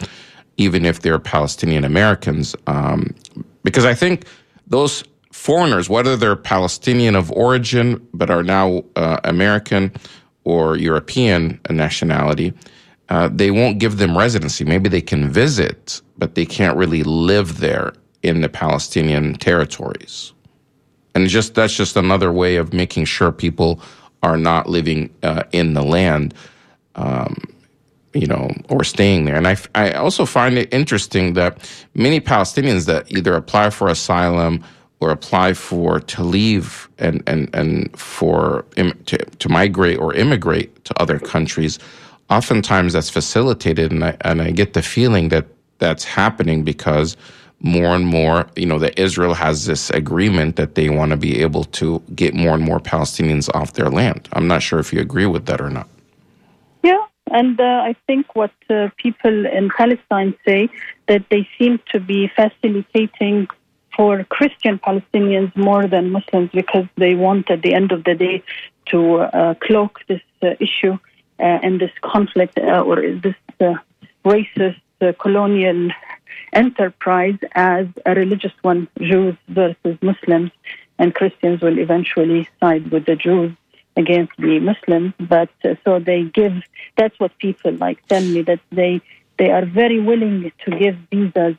even 0.57 0.85
if 0.85 1.01
they're 1.01 1.19
Palestinian 1.19 1.85
Americans. 1.85 2.55
Um, 2.67 3.15
because 3.63 3.85
I 3.85 3.93
think 3.93 4.25
those 4.67 5.03
foreigners, 5.39 5.89
whether 5.89 6.17
they're 6.17 6.35
Palestinian 6.35 7.15
of 7.15 7.31
origin 7.31 8.05
but 8.13 8.29
are 8.29 8.43
now 8.43 8.83
uh, 8.97 9.19
American 9.23 9.91
or 10.43 10.75
European 10.75 11.59
nationality, 11.69 12.53
uh, 13.07 13.29
they 13.31 13.49
won't 13.49 13.79
give 13.79 13.97
them 13.97 14.17
residency. 14.17 14.65
Maybe 14.65 14.89
they 14.89 15.01
can 15.01 15.29
visit, 15.29 16.01
but 16.17 16.35
they 16.35 16.45
can't 16.45 16.75
really 16.75 17.03
live 17.03 17.59
there 17.59 17.93
in 18.21 18.41
the 18.41 18.49
Palestinian 18.49 19.33
territories. 19.35 20.33
And 21.15 21.27
just 21.29 21.55
that's 21.55 21.75
just 21.75 21.95
another 21.95 22.31
way 22.33 22.57
of 22.57 22.73
making 22.73 23.05
sure 23.05 23.31
people 23.31 23.81
are 24.21 24.37
not 24.37 24.67
living 24.67 25.09
uh, 25.23 25.43
in 25.53 25.73
the 25.73 25.83
land 25.83 26.33
you 28.13 28.27
know, 28.27 28.49
or 28.69 28.83
staying 28.83 29.25
there. 29.25 29.35
And 29.35 29.47
I, 29.47 29.55
I 29.75 29.91
also 29.91 30.25
find 30.25 30.57
it 30.57 30.73
interesting 30.73 31.33
that 31.33 31.69
many 31.93 32.19
Palestinians 32.19 32.85
that 32.87 33.09
either 33.11 33.35
apply 33.35 33.69
for 33.69 33.87
asylum 33.87 34.63
or 34.99 35.11
apply 35.11 35.53
for 35.53 35.99
to 35.99 36.23
leave 36.23 36.89
and 36.97 37.23
and 37.27 37.49
and 37.53 37.97
for 37.97 38.65
im, 38.75 38.91
to, 39.05 39.17
to 39.17 39.49
migrate 39.49 39.97
or 39.97 40.13
immigrate 40.13 40.83
to 40.85 41.01
other 41.01 41.19
countries, 41.19 41.79
oftentimes 42.29 42.93
that's 42.93 43.09
facilitated, 43.09 43.91
and 43.91 44.03
I 44.03 44.17
and 44.21 44.41
I 44.41 44.51
get 44.51 44.73
the 44.73 44.81
feeling 44.81 45.29
that 45.29 45.45
that's 45.79 46.03
happening 46.03 46.63
because 46.63 47.15
more 47.61 47.95
and 47.95 48.05
more, 48.05 48.47
you 48.55 48.65
know, 48.65 48.79
that 48.79 48.97
Israel 48.97 49.33
has 49.33 49.65
this 49.65 49.89
agreement 49.89 50.55
that 50.55 50.75
they 50.75 50.89
want 50.89 51.11
to 51.11 51.17
be 51.17 51.41
able 51.41 51.65
to 51.65 52.01
get 52.15 52.33
more 52.33 52.53
and 52.53 52.63
more 52.63 52.79
Palestinians 52.79 53.53
off 53.53 53.73
their 53.73 53.89
land. 53.89 54.29
I'm 54.33 54.47
not 54.47 54.61
sure 54.61 54.79
if 54.79 54.93
you 54.93 55.01
agree 55.01 55.25
with 55.25 55.45
that 55.47 55.59
or 55.59 55.69
not. 55.69 55.87
Yeah, 56.83 57.03
and 57.31 57.59
uh, 57.59 57.81
I 57.83 57.95
think 58.07 58.35
what 58.35 58.53
uh, 58.69 58.89
people 58.97 59.45
in 59.45 59.69
Palestine 59.69 60.35
say 60.45 60.69
that 61.07 61.25
they 61.29 61.47
seem 61.57 61.79
to 61.91 61.99
be 61.99 62.29
facilitating 62.29 63.47
for 63.99 64.23
Christian 64.23 64.79
Palestinians 64.79 65.53
more 65.57 65.85
than 65.85 66.11
Muslims 66.11 66.49
because 66.53 66.87
they 66.95 67.15
want 67.15 67.51
at 67.51 67.61
the 67.63 67.73
end 67.73 67.91
of 67.91 68.05
the 68.05 68.15
day 68.15 68.41
to 68.91 68.99
uh, 69.17 69.55
cloak 69.55 69.99
this 70.07 70.21
uh, 70.41 70.51
issue 70.61 70.97
uh, 71.37 71.59
in 71.67 71.79
this 71.79 71.91
conflict 72.01 72.57
uh, 72.57 72.79
or 72.79 72.95
this 73.25 73.35
uh, 73.59 73.73
racist 74.23 74.79
uh, 75.01 75.11
colonial 75.19 75.89
enterprise 76.53 77.37
as 77.55 77.87
a 78.05 78.15
religious 78.15 78.53
one, 78.61 78.87
Jews 79.01 79.35
versus 79.49 79.97
Muslims, 80.01 80.51
and 80.97 81.13
Christians 81.13 81.59
will 81.59 81.77
eventually 81.77 82.47
side 82.61 82.89
with 82.91 83.05
the 83.05 83.17
Jews 83.17 83.51
against 83.97 84.31
the 84.37 84.59
Muslims. 84.59 85.11
But 85.19 85.49
so 85.83 85.99
they 85.99 86.23
give. 86.23 86.53
That's 86.95 87.19
what 87.19 87.37
people 87.39 87.73
like 87.73 87.99
tell 88.07 88.23
me 88.23 88.43
that 88.43 88.61
they 88.71 89.01
they 89.37 89.51
are 89.51 89.65
very 89.65 89.99
willing 89.99 90.53
to 90.63 90.71
give 90.71 90.95
visas. 91.11 91.57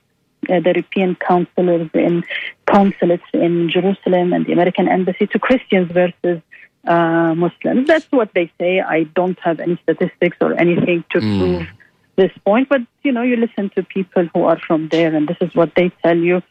Uh, 0.48 0.58
the 0.60 0.70
European 0.74 1.14
counselors 1.16 1.90
in 1.92 2.24
consulates 2.66 3.24
in 3.34 3.68
Jerusalem 3.68 4.32
and 4.32 4.46
the 4.46 4.52
American 4.52 4.88
embassy 4.88 5.26
to 5.26 5.38
Christians 5.38 5.92
versus 5.92 6.40
uh, 6.86 7.34
Muslims. 7.34 7.86
That's 7.86 8.10
what 8.10 8.32
they 8.34 8.50
say. 8.58 8.80
I 8.80 9.04
don't 9.04 9.38
have 9.40 9.60
any 9.60 9.78
statistics 9.82 10.38
or 10.40 10.58
anything 10.58 11.04
to 11.10 11.20
prove 11.20 11.68
this 12.16 12.32
point, 12.44 12.68
but 12.68 12.82
you 13.02 13.12
know, 13.12 13.22
you 13.22 13.36
listen 13.36 13.70
to 13.70 13.82
people 13.82 14.28
who 14.32 14.44
are 14.44 14.58
from 14.58 14.88
there, 14.88 15.14
and 15.14 15.26
this 15.26 15.38
is 15.40 15.54
what 15.54 15.74
they 15.74 15.90
tell 16.02 16.16
you. 16.16 16.42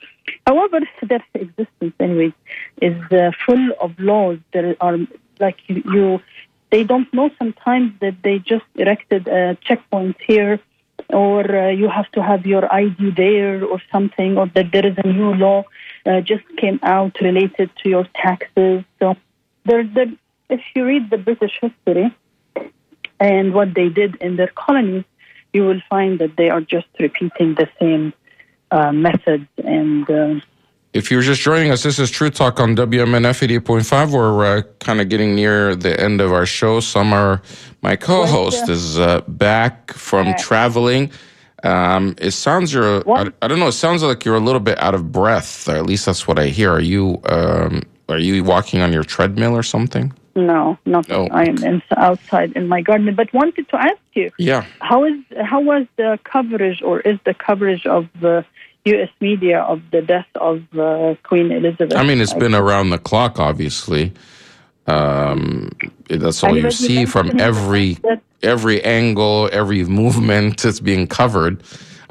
However, 0.45 0.79
their 1.03 1.23
existence, 1.33 1.93
anyway, 1.99 2.33
is 2.81 2.99
uh, 3.11 3.31
full 3.45 3.71
of 3.79 3.99
laws. 3.99 4.39
There 4.53 4.75
are 4.81 4.97
like 5.39 5.57
you, 5.67 5.83
you, 5.93 6.21
they 6.71 6.83
don't 6.83 7.11
know 7.13 7.29
sometimes 7.37 7.93
that 8.01 8.15
they 8.23 8.39
just 8.39 8.65
erected 8.75 9.27
a 9.27 9.57
checkpoint 9.61 10.17
here, 10.25 10.59
or 11.09 11.43
uh, 11.43 11.69
you 11.69 11.89
have 11.89 12.11
to 12.11 12.23
have 12.23 12.45
your 12.45 12.71
ID 12.73 13.11
there, 13.11 13.65
or 13.65 13.81
something, 13.91 14.37
or 14.37 14.47
that 14.55 14.71
there 14.71 14.85
is 14.85 14.95
a 15.03 15.07
new 15.07 15.33
law 15.33 15.63
uh, 16.05 16.21
just 16.21 16.43
came 16.57 16.79
out 16.83 17.19
related 17.21 17.69
to 17.83 17.89
your 17.89 18.07
taxes. 18.15 18.83
So 18.99 19.15
there, 19.65 19.83
there, 19.83 20.11
if 20.49 20.61
you 20.75 20.85
read 20.85 21.09
the 21.09 21.17
British 21.17 21.59
history 21.61 22.15
and 23.19 23.53
what 23.53 23.73
they 23.73 23.89
did 23.89 24.15
in 24.15 24.35
their 24.35 24.51
colonies, 24.55 25.05
you 25.53 25.63
will 25.63 25.81
find 25.89 26.19
that 26.19 26.37
they 26.37 26.49
are 26.49 26.61
just 26.61 26.87
repeating 26.99 27.55
the 27.55 27.67
same 27.79 28.13
uh, 28.71 28.91
methods 28.91 29.47
and. 29.57 30.43
If 30.91 31.11
you're 31.11 31.21
just 31.21 31.41
joining 31.41 31.71
us, 31.71 31.83
this 31.83 31.99
is 31.99 32.09
True 32.09 32.31
Talk 32.31 32.59
on 32.59 32.75
WMNF 32.75 33.47
88.5. 33.47 34.11
We're 34.11 34.57
uh, 34.57 34.61
kind 34.79 34.99
of 34.99 35.07
getting 35.07 35.35
near 35.35 35.75
the 35.75 35.99
end 35.99 36.19
of 36.19 36.33
our 36.33 36.47
show. 36.47 36.79
Samar, 36.79 37.43
my 37.83 37.95
co-host, 37.95 38.67
is 38.69 38.97
uh, 38.97 39.21
back 39.27 39.93
from 39.93 40.27
Right. 40.27 40.37
traveling. 40.39 41.11
Um, 41.63 42.15
it 42.17 42.31
sounds 42.31 42.73
you're. 42.73 43.07
I, 43.07 43.27
I 43.43 43.47
don't 43.47 43.59
know. 43.59 43.67
It 43.67 43.73
sounds 43.73 44.01
like 44.01 44.25
you're 44.25 44.35
a 44.37 44.39
little 44.39 44.61
bit 44.61 44.81
out 44.81 44.95
of 44.95 45.11
breath. 45.11 45.67
Or 45.69 45.75
at 45.75 45.85
least 45.85 46.07
that's 46.07 46.27
what 46.27 46.39
I 46.39 46.47
hear. 46.47 46.71
Are 46.71 46.79
you? 46.81 47.21
Um, 47.25 47.83
are 48.07 48.17
you 48.17 48.43
walking 48.43 48.81
on 48.81 48.91
your 48.91 49.03
treadmill 49.03 49.55
or 49.55 49.63
something? 49.63 50.11
no, 50.35 50.77
not 50.85 51.11
Oh. 51.11 51.27
I 51.31 51.43
am 51.49 51.57
in, 51.65 51.81
outside 51.97 52.53
in 52.53 52.67
my 52.69 52.79
garden. 52.81 53.13
But 53.13 53.31
wanted 53.33 53.67
to 53.69 53.75
ask 53.75 53.97
you, 54.13 54.31
Yeah. 54.39 54.63
how 54.79 55.03
is 55.03 55.15
how 55.43 55.59
was 55.59 55.85
the 55.97 56.17
coverage 56.23 56.81
or 56.81 57.01
is 57.01 57.19
the 57.25 57.33
coverage 57.33 57.85
of 57.85 58.07
the 58.21 58.45
U.S. 58.85 59.09
media 59.19 59.61
of 59.61 59.81
the 59.91 60.01
death 60.01 60.27
of 60.35 60.63
uh, 60.77 61.15
Queen 61.23 61.51
Elizabeth? 61.51 61.95
I 61.95 62.03
mean, 62.03 62.21
it's 62.21 62.33
been 62.33 62.55
around 62.55 62.89
the 62.91 62.97
clock, 62.97 63.39
obviously. 63.39 64.13
Um, 64.87 65.69
that's 66.09 66.43
all 66.43 66.57
you 66.57 66.71
see 66.71 67.05
from 67.05 67.39
every 67.39 67.97
every 68.41 68.81
angle, 68.83 69.49
every 69.51 69.83
movement 70.01 70.61
that's 70.61 70.79
being 70.79 71.07
covered. 71.07 71.61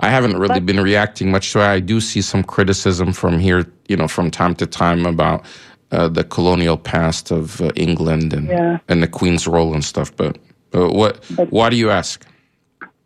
I 0.01 0.11
haven't 0.11 0.37
really 0.39 0.61
But- 0.61 0.67
been 0.67 0.81
reacting 0.81 1.31
much 1.31 1.53
to 1.53 1.59
it. 1.61 1.65
I 1.67 1.81
do 1.81 2.01
see 2.01 2.23
some 2.23 2.45
criticism 2.45 3.13
from 3.13 3.39
here, 3.41 3.67
you 3.89 3.97
know, 3.97 4.07
from 4.07 4.31
time 4.31 4.55
to 4.57 4.67
time 4.67 5.07
about 5.07 5.45
uh, 5.91 6.07
the 6.07 6.23
colonial 6.23 6.77
past 6.77 7.33
of 7.33 7.61
uh, 7.61 7.73
England 7.75 8.33
and 8.33 8.47
Yeah. 8.49 8.79
and 8.89 9.03
the 9.03 9.09
Queen's 9.09 9.49
role 9.49 9.75
and 9.75 9.85
stuff. 9.85 10.15
But, 10.15 10.39
but 10.71 10.93
what? 10.93 11.25
why 11.51 11.71
do 11.71 11.77
you 11.77 11.91
ask? 11.91 12.25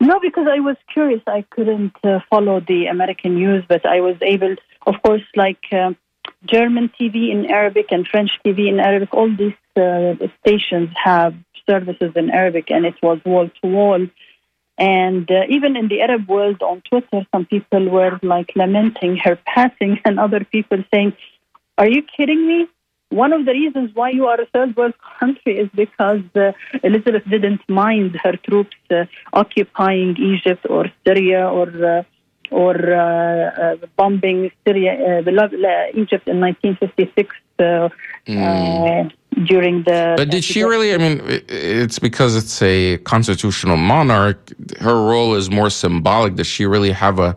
No, 0.02 0.18
because 0.18 0.48
I 0.50 0.58
was 0.58 0.76
curious. 0.92 1.22
I 1.28 1.42
couldn't 1.48 1.94
uh, 2.02 2.18
follow 2.28 2.58
the 2.58 2.86
American 2.86 3.36
news, 3.36 3.64
but 3.68 3.86
I 3.86 4.00
was 4.00 4.16
able, 4.20 4.56
of 4.84 4.96
course, 5.04 5.22
like 5.36 5.64
um 5.72 5.96
German 6.44 6.90
TV 6.98 7.30
in 7.30 7.40
Arabic 7.58 7.86
and 7.92 8.04
French 8.12 8.32
TV 8.44 8.68
in 8.68 8.80
Arabic. 8.80 9.14
All 9.14 9.30
these 9.42 9.60
uh, 9.76 10.14
stations 10.40 10.90
have 11.04 11.34
services 11.70 12.12
in 12.16 12.30
Arabic, 12.30 12.66
and 12.72 12.84
it 12.84 12.96
was 13.00 13.20
wall 13.24 13.48
to 13.48 13.68
wall. 13.68 14.02
And 14.76 15.30
uh, 15.30 15.42
even 15.48 15.76
in 15.76 15.86
the 15.86 16.00
Arab 16.00 16.28
world 16.28 16.62
on 16.62 16.82
Twitter, 16.90 17.24
some 17.30 17.46
people 17.46 17.88
were 17.88 18.18
like 18.24 18.50
lamenting 18.56 19.18
her 19.18 19.38
passing, 19.54 20.00
and 20.04 20.18
other 20.18 20.42
people 20.56 20.82
saying, 20.92 21.12
"Are 21.78 21.90
you 21.96 22.02
kidding 22.16 22.42
me?" 22.50 22.58
One 23.12 23.32
of 23.32 23.44
the 23.44 23.52
reasons 23.52 23.90
why 23.94 24.10
you 24.10 24.26
are 24.26 24.40
a 24.40 24.46
third 24.46 24.74
world 24.76 24.94
country 25.20 25.58
is 25.58 25.68
because 25.74 26.22
uh, 26.34 26.52
Elizabeth 26.82 27.24
didn't 27.28 27.60
mind 27.68 28.18
her 28.24 28.36
troops 28.36 28.76
uh, 28.90 29.04
occupying 29.32 30.16
Egypt 30.16 30.64
or 30.68 30.86
Syria 31.06 31.46
or 31.46 31.68
uh, 31.84 32.02
or 32.50 32.74
uh, 32.76 33.02
uh, 33.02 33.76
bombing 33.96 34.50
Syria, 34.66 35.22
the, 35.24 35.30
Egypt 35.94 36.28
in 36.28 36.38
1956 36.40 37.34
uh, 37.58 37.62
uh, 37.62 39.08
during 39.44 39.82
the. 39.84 40.14
But 40.16 40.30
did 40.30 40.44
she 40.44 40.62
really? 40.62 40.94
I 40.94 40.98
mean, 40.98 41.20
it's 41.48 41.98
because 41.98 42.36
it's 42.36 42.60
a 42.62 42.98
constitutional 42.98 43.76
monarch. 43.76 44.38
Her 44.80 44.94
role 44.94 45.34
is 45.34 45.50
more 45.50 45.70
symbolic. 45.70 46.34
Does 46.34 46.46
she 46.46 46.66
really 46.66 46.92
have 46.92 47.18
a 47.18 47.36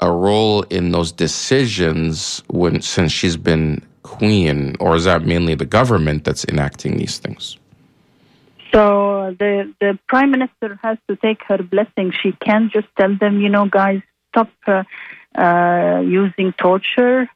a 0.00 0.10
role 0.10 0.62
in 0.64 0.92
those 0.92 1.12
decisions 1.12 2.42
when 2.48 2.82
since 2.82 3.12
she's 3.12 3.36
been 3.36 3.82
queen, 4.18 4.76
or 4.80 4.96
is 4.96 5.04
that 5.04 5.24
mainly 5.24 5.54
the 5.54 5.66
government 5.66 6.24
that's 6.24 6.44
enacting 6.44 6.96
these 6.96 7.18
things? 7.18 7.58
So 8.72 9.34
the 9.38 9.72
the 9.80 9.98
prime 10.08 10.30
minister 10.30 10.78
has 10.82 10.98
to 11.08 11.16
take 11.16 11.40
her 11.48 11.58
blessing. 11.58 12.12
She 12.20 12.32
can't 12.32 12.72
just 12.72 12.88
tell 12.98 13.14
them, 13.16 13.40
you 13.40 13.48
know, 13.48 13.66
guys, 13.66 14.00
stop 14.30 14.50
uh, 14.66 14.82
uh, 15.46 16.00
using 16.00 16.52
torture 16.52 17.28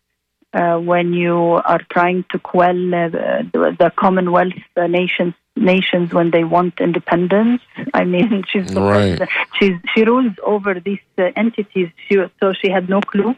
uh, 0.53 0.77
when 0.79 1.13
you 1.13 1.37
are 1.73 1.81
trying 1.93 2.25
to 2.31 2.39
quell 2.39 2.95
uh, 2.95 3.09
the, 3.09 3.77
the 3.79 3.93
Commonwealth 3.97 4.61
uh, 4.77 4.87
nations 4.87 5.35
nations 5.57 6.13
when 6.13 6.31
they 6.31 6.45
want 6.45 6.81
independence. 6.81 7.61
I 7.93 8.05
mean, 8.05 8.45
she's 8.51 8.73
Right. 8.75 9.21
she's 9.59 9.77
she 9.95 10.05
rules 10.05 10.33
over 10.45 10.81
these 10.81 11.07
uh, 11.19 11.31
entities. 11.37 11.91
She, 12.07 12.17
so 12.41 12.53
she 12.53 12.71
had 12.71 12.89
no 12.89 13.01
clue. 13.01 13.35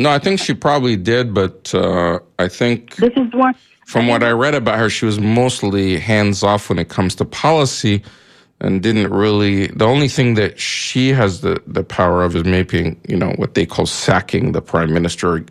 No, 0.00 0.08
I 0.08 0.18
think 0.18 0.40
she 0.40 0.54
probably 0.54 0.96
did, 0.96 1.34
but 1.34 1.74
uh, 1.74 2.20
I 2.38 2.48
think 2.48 2.96
This 2.96 3.12
is 3.16 3.30
what. 3.34 3.54
from 3.84 4.08
what 4.08 4.22
I 4.22 4.30
read 4.30 4.54
about 4.54 4.78
her, 4.78 4.88
she 4.88 5.04
was 5.04 5.20
mostly 5.20 5.98
hands 5.98 6.42
off 6.42 6.70
when 6.70 6.78
it 6.78 6.88
comes 6.88 7.14
to 7.16 7.26
policy 7.26 8.02
and 8.62 8.82
didn't 8.82 9.12
really. 9.12 9.66
The 9.66 9.84
only 9.84 10.08
thing 10.08 10.36
that 10.36 10.58
she 10.58 11.10
has 11.10 11.42
the, 11.42 11.62
the 11.66 11.84
power 11.84 12.22
of 12.22 12.34
is 12.34 12.46
maybe, 12.46 12.96
you 13.08 13.16
know, 13.18 13.32
what 13.36 13.52
they 13.52 13.66
call 13.66 13.84
sacking 13.84 14.52
the 14.52 14.62
prime 14.62 14.90
minister 14.94 15.44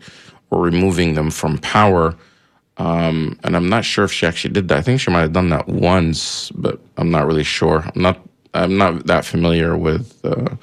or 0.49 0.61
removing 0.63 1.13
them 1.13 1.29
from 1.29 1.59
power. 1.59 2.15
Um, 2.77 3.37
and 3.43 3.55
I'm 3.55 3.69
not 3.69 3.85
sure 3.85 4.03
if 4.03 4.11
she 4.11 4.25
actually 4.25 4.53
did 4.55 4.67
that. 4.69 4.79
I 4.79 4.81
think 4.81 4.99
she 4.99 5.11
might 5.11 5.21
have 5.21 5.33
done 5.33 5.49
that 5.49 5.67
once, 5.67 6.49
but 6.55 6.79
I'm 6.97 7.11
not 7.11 7.27
really 7.27 7.43
sure. 7.43 7.87
I'm 7.93 8.01
not. 8.01 8.19
I'm 8.55 8.79
not 8.79 9.05
that 9.05 9.25
familiar 9.25 9.77
with 9.77 10.19
uh, 10.25 10.55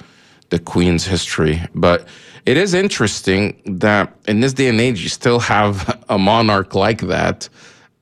the 0.49 0.59
Queen's 0.59 1.05
history, 1.05 1.61
but 1.73 2.05
it 2.47 2.55
is 2.55 2.73
interesting 2.73 3.61
that 3.65 4.15
in 4.25 4.39
this 4.39 4.53
day 4.53 4.69
and 4.69 4.79
age, 4.79 5.03
you 5.03 5.09
still 5.09 5.39
have 5.39 6.01
a 6.09 6.17
monarch 6.17 6.73
like 6.73 7.01
that, 7.01 7.49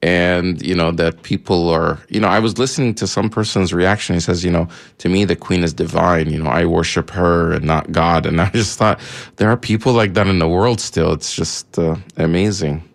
and 0.04 0.62
you 0.62 0.76
know 0.76 0.92
that 0.92 1.24
people 1.24 1.68
are. 1.70 2.00
You 2.10 2.20
know, 2.20 2.28
I 2.28 2.38
was 2.38 2.60
listening 2.60 2.94
to 2.96 3.08
some 3.08 3.28
person's 3.28 3.74
reaction. 3.74 4.14
He 4.14 4.20
says, 4.22 4.46
you 4.46 4.52
know, 4.52 4.68
to 5.00 5.10
me, 5.10 5.26
the 5.26 5.36
Queen 5.36 5.64
is 5.64 5.74
divine. 5.74 6.30
You 6.30 6.44
know, 6.44 6.50
I 6.52 6.66
worship 6.66 7.10
her 7.10 7.54
and 7.54 7.66
not 7.66 7.92
God. 7.92 8.28
And 8.28 8.40
I 8.48 8.52
just 8.52 8.78
thought 8.78 9.00
there 9.38 9.50
are 9.50 9.58
people 9.58 9.94
like 9.94 10.14
that 10.14 10.28
in 10.28 10.38
the 10.38 10.48
world 10.48 10.80
still. 10.80 11.12
It's 11.12 11.36
just 11.36 11.80
uh, 11.80 11.96
amazing. 12.18 12.88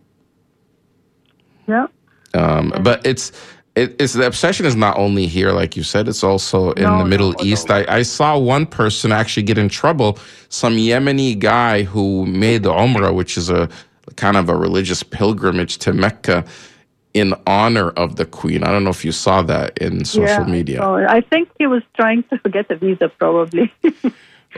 Yeah. 1.67 1.89
Um, 2.33 2.73
but 2.81 3.05
it's 3.05 3.33
it, 3.77 3.97
it's 4.01 4.15
the 4.15 4.27
obsession 4.27 4.67
is 4.67 4.77
not 4.77 4.99
only 4.99 5.27
here, 5.27 5.53
like 5.53 5.77
you 5.77 5.83
said. 5.83 6.09
It's 6.09 6.25
also 6.25 6.73
in 6.73 6.83
No, 6.83 6.99
the 6.99 7.05
Middle 7.05 7.33
no, 7.33 7.45
East. 7.45 7.69
no. 7.69 7.77
I, 7.77 7.97
I 7.99 8.03
saw 8.03 8.37
one 8.39 8.67
person 8.67 9.13
actually 9.13 9.45
get 9.45 9.59
in 9.59 9.69
trouble. 9.69 10.19
Some 10.49 10.77
Yemeni 10.77 11.39
guy 11.39 11.85
who 11.85 12.27
made 12.27 12.65
the 12.65 12.73
Umrah, 12.73 13.15
which 13.15 13.37
is 13.37 13.49
a 13.49 13.69
kind 14.17 14.37
of 14.37 14.49
a 14.49 14.57
religious 14.57 15.03
pilgrimage 15.03 15.79
to 15.79 15.93
Mecca, 15.93 16.45
in 17.15 17.35
honor 17.47 17.91
of 17.91 18.17
the 18.17 18.27
Queen. 18.27 18.63
I 18.63 18.71
don't 18.71 18.85
know 18.85 18.91
if 18.91 19.05
you 19.05 19.13
saw 19.13 19.43
that 19.43 19.79
in 19.79 20.05
social 20.05 20.45
yeah, 20.45 20.53
media. 20.53 20.79
So 20.79 20.95
I 20.95 21.21
think 21.21 21.49
he 21.59 21.67
was 21.67 21.83
trying 21.97 22.23
to 22.25 22.39
get 22.51 22.71
a 22.71 22.77
visa, 22.77 23.09
probably. 23.09 23.73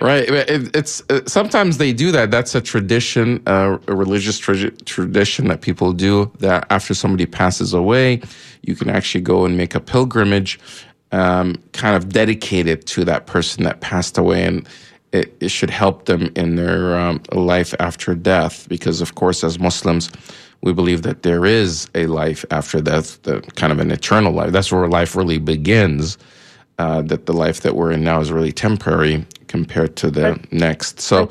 Right. 0.00 0.28
It, 0.28 0.74
it's 0.76 1.02
uh, 1.10 1.20
sometimes 1.26 1.78
they 1.78 1.92
do 1.92 2.12
that. 2.12 2.30
That's 2.30 2.54
a 2.54 2.60
tradition, 2.60 3.42
uh, 3.46 3.78
a 3.86 3.94
religious 3.94 4.38
tra- 4.38 4.70
tradition 4.70 5.48
that 5.48 5.60
people 5.60 5.92
do. 5.92 6.32
That 6.40 6.66
after 6.70 6.94
somebody 6.94 7.26
passes 7.26 7.74
away, 7.74 8.22
you 8.62 8.74
can 8.76 8.90
actually 8.90 9.20
go 9.22 9.44
and 9.44 9.56
make 9.56 9.74
a 9.74 9.80
pilgrimage, 9.80 10.58
um, 11.12 11.56
kind 11.72 11.96
of 11.96 12.10
dedicated 12.10 12.86
to 12.88 13.04
that 13.06 13.26
person 13.26 13.64
that 13.64 13.80
passed 13.80 14.18
away, 14.18 14.44
and 14.44 14.68
it, 15.12 15.36
it 15.40 15.50
should 15.50 15.70
help 15.70 16.06
them 16.06 16.32
in 16.36 16.56
their 16.56 16.98
um, 16.98 17.22
life 17.32 17.74
after 17.80 18.14
death. 18.14 18.68
Because, 18.68 19.00
of 19.00 19.14
course, 19.14 19.44
as 19.44 19.58
Muslims, 19.58 20.10
we 20.62 20.72
believe 20.72 21.02
that 21.02 21.22
there 21.22 21.46
is 21.46 21.88
a 21.94 22.06
life 22.06 22.44
after 22.50 22.80
death, 22.80 23.22
the 23.22 23.40
kind 23.56 23.72
of 23.72 23.80
an 23.80 23.90
eternal 23.90 24.32
life. 24.32 24.52
That's 24.52 24.72
where 24.72 24.88
life 24.88 25.16
really 25.16 25.38
begins. 25.38 26.18
uh, 26.78 27.02
that 27.02 27.26
the 27.26 27.34
life 27.34 27.62
that 27.62 27.76
we're 27.76 27.92
in 27.92 28.04
now 28.04 28.20
is 28.20 28.32
really 28.32 28.52
temporary 28.52 29.26
compared 29.52 29.92
to 30.02 30.10
the 30.10 30.40
next. 30.50 30.94
So, 31.00 31.30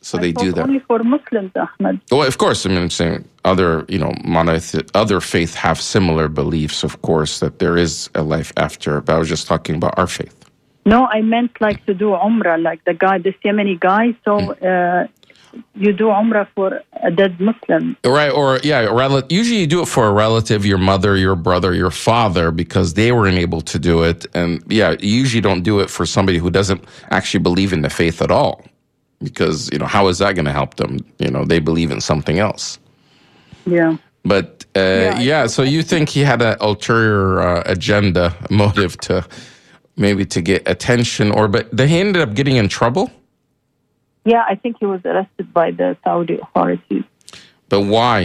so 0.00 0.16
they 0.24 0.30
do 0.30 0.52
that. 0.52 0.62
only 0.68 0.78
for 0.88 0.98
Muslims, 1.02 1.52
Ahmed. 1.64 2.00
Well, 2.12 2.22
of 2.22 2.38
course. 2.38 2.64
I 2.64 2.68
mean, 2.68 2.78
I'm 2.78 2.96
saying 3.00 3.18
other, 3.44 3.84
you 3.88 3.98
know, 3.98 4.12
monolith, 4.24 4.70
other 4.94 5.20
faith 5.20 5.52
have 5.66 5.78
similar 5.80 6.28
beliefs, 6.28 6.84
of 6.84 6.94
course, 7.02 7.40
that 7.40 7.58
there 7.58 7.76
is 7.76 8.08
a 8.14 8.22
life 8.22 8.52
after. 8.56 9.00
But 9.00 9.12
I 9.16 9.18
was 9.18 9.28
just 9.28 9.48
talking 9.48 9.74
about 9.74 9.98
our 9.98 10.06
faith. 10.06 10.36
No, 10.92 10.98
I 11.16 11.20
meant 11.22 11.50
like 11.60 11.84
to 11.86 11.94
do 11.94 12.08
Umrah, 12.28 12.62
like 12.62 12.80
the 12.84 12.94
guy, 12.94 13.18
this 13.18 13.34
Yemeni 13.44 13.76
guy. 13.90 14.06
So 14.24 14.32
uh, 14.70 15.08
you 15.74 15.92
do 15.92 16.04
Umrah 16.06 16.46
for 16.54 16.82
a 17.02 17.10
dead 17.10 17.38
Muslim. 17.40 17.96
Right, 18.04 18.30
or 18.30 18.58
yeah, 18.62 18.80
rel- 18.86 19.22
usually 19.28 19.60
you 19.60 19.66
do 19.66 19.80
it 19.82 19.88
for 19.88 20.06
a 20.06 20.12
relative, 20.12 20.66
your 20.66 20.78
mother, 20.78 21.16
your 21.16 21.36
brother, 21.36 21.74
your 21.74 21.90
father, 21.90 22.50
because 22.50 22.94
they 22.94 23.12
weren't 23.12 23.38
able 23.38 23.60
to 23.62 23.78
do 23.78 24.02
it. 24.02 24.26
And 24.34 24.62
yeah, 24.68 24.96
you 25.00 25.14
usually 25.20 25.40
don't 25.40 25.62
do 25.62 25.80
it 25.80 25.88
for 25.90 26.04
somebody 26.06 26.38
who 26.38 26.50
doesn't 26.50 26.84
actually 27.10 27.40
believe 27.42 27.72
in 27.72 27.82
the 27.82 27.90
faith 27.90 28.20
at 28.22 28.30
all. 28.30 28.64
Because, 29.22 29.70
you 29.72 29.78
know, 29.78 29.86
how 29.86 30.08
is 30.08 30.18
that 30.18 30.34
going 30.34 30.44
to 30.44 30.52
help 30.52 30.74
them? 30.74 30.98
You 31.18 31.30
know, 31.30 31.44
they 31.44 31.58
believe 31.58 31.90
in 31.90 32.00
something 32.02 32.38
else. 32.38 32.78
Yeah. 33.64 33.96
But 34.24 34.64
uh, 34.76 35.16
yeah, 35.18 35.44
I- 35.44 35.46
so 35.46 35.62
you 35.62 35.82
think 35.82 36.08
he 36.10 36.20
had 36.20 36.42
an 36.42 36.56
ulterior 36.60 37.40
uh, 37.40 37.62
agenda, 37.66 38.34
motive 38.50 38.98
to 39.02 39.24
maybe 39.96 40.26
to 40.26 40.42
get 40.42 40.68
attention, 40.68 41.30
or 41.30 41.48
but 41.48 41.74
they 41.74 41.88
he 41.88 41.98
ended 42.00 42.20
up 42.22 42.34
getting 42.34 42.56
in 42.56 42.68
trouble. 42.68 43.10
Yeah, 44.26 44.44
I 44.52 44.56
think 44.56 44.76
he 44.80 44.86
was 44.86 45.00
arrested 45.04 45.54
by 45.54 45.70
the 45.70 45.96
Saudi 46.04 46.36
authorities 46.44 47.04
But 47.70 47.82
why? 47.82 48.18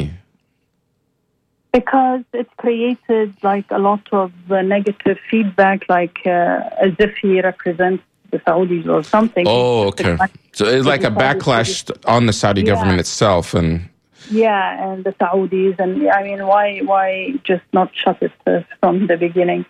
because 1.73 2.23
it 2.33 2.49
created 2.57 3.33
like 3.43 3.65
a 3.71 3.79
lot 3.79 4.01
of 4.11 4.33
uh, 4.51 4.61
negative 4.61 5.17
feedback, 5.29 5.87
like 5.87 6.17
uh, 6.25 6.59
as 6.85 6.93
if 6.99 7.15
he 7.21 7.39
represents 7.41 8.03
the 8.31 8.39
Saudis 8.39 8.85
or 8.89 9.03
something. 9.03 9.47
Oh, 9.47 9.87
okay. 9.87 10.17
So 10.51 10.65
it's 10.65 10.85
like 10.85 11.05
a 11.05 11.11
backlash 11.11 11.89
on 12.05 12.25
the 12.25 12.33
Saudi 12.33 12.61
Yeah. 12.61 12.73
government 12.73 12.99
itself, 12.99 13.53
and 13.53 13.87
Yeah, 14.29 14.85
and 14.85 15.03
the 15.05 15.13
Saudis, 15.13 15.79
and 15.79 16.09
I 16.09 16.23
mean, 16.23 16.45
why, 16.45 16.79
why 16.79 17.35
just 17.43 17.63
not 17.73 17.89
shut 18.01 18.17
it 18.21 18.33
uh, 18.45 18.61
from 18.81 19.07
the 19.07 19.17
beginning? 19.17 19.65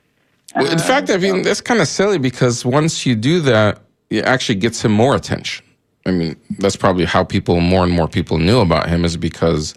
In 0.56 0.80
fact, 0.80 1.10
I 1.10 1.18
mean 1.18 1.44
that's 1.44 1.62
kind 1.62 1.82
of 1.82 1.88
silly 1.88 2.18
because 2.18 2.66
once 2.66 3.06
you 3.06 3.16
do 3.16 3.42
that, 3.42 3.80
it 4.10 4.26
actually 4.26 4.60
gets 4.66 4.84
him 4.84 4.92
more 4.92 5.16
attention. 5.16 5.66
I 6.06 6.12
mean, 6.12 6.36
that's 6.58 6.76
probably 6.76 7.06
how 7.06 7.24
people, 7.24 7.60
more 7.60 7.84
and 7.84 7.92
more 7.92 8.08
people 8.08 8.38
knew 8.40 8.60
about 8.60 8.90
him, 8.90 9.06
is 9.06 9.18
because 9.18 9.76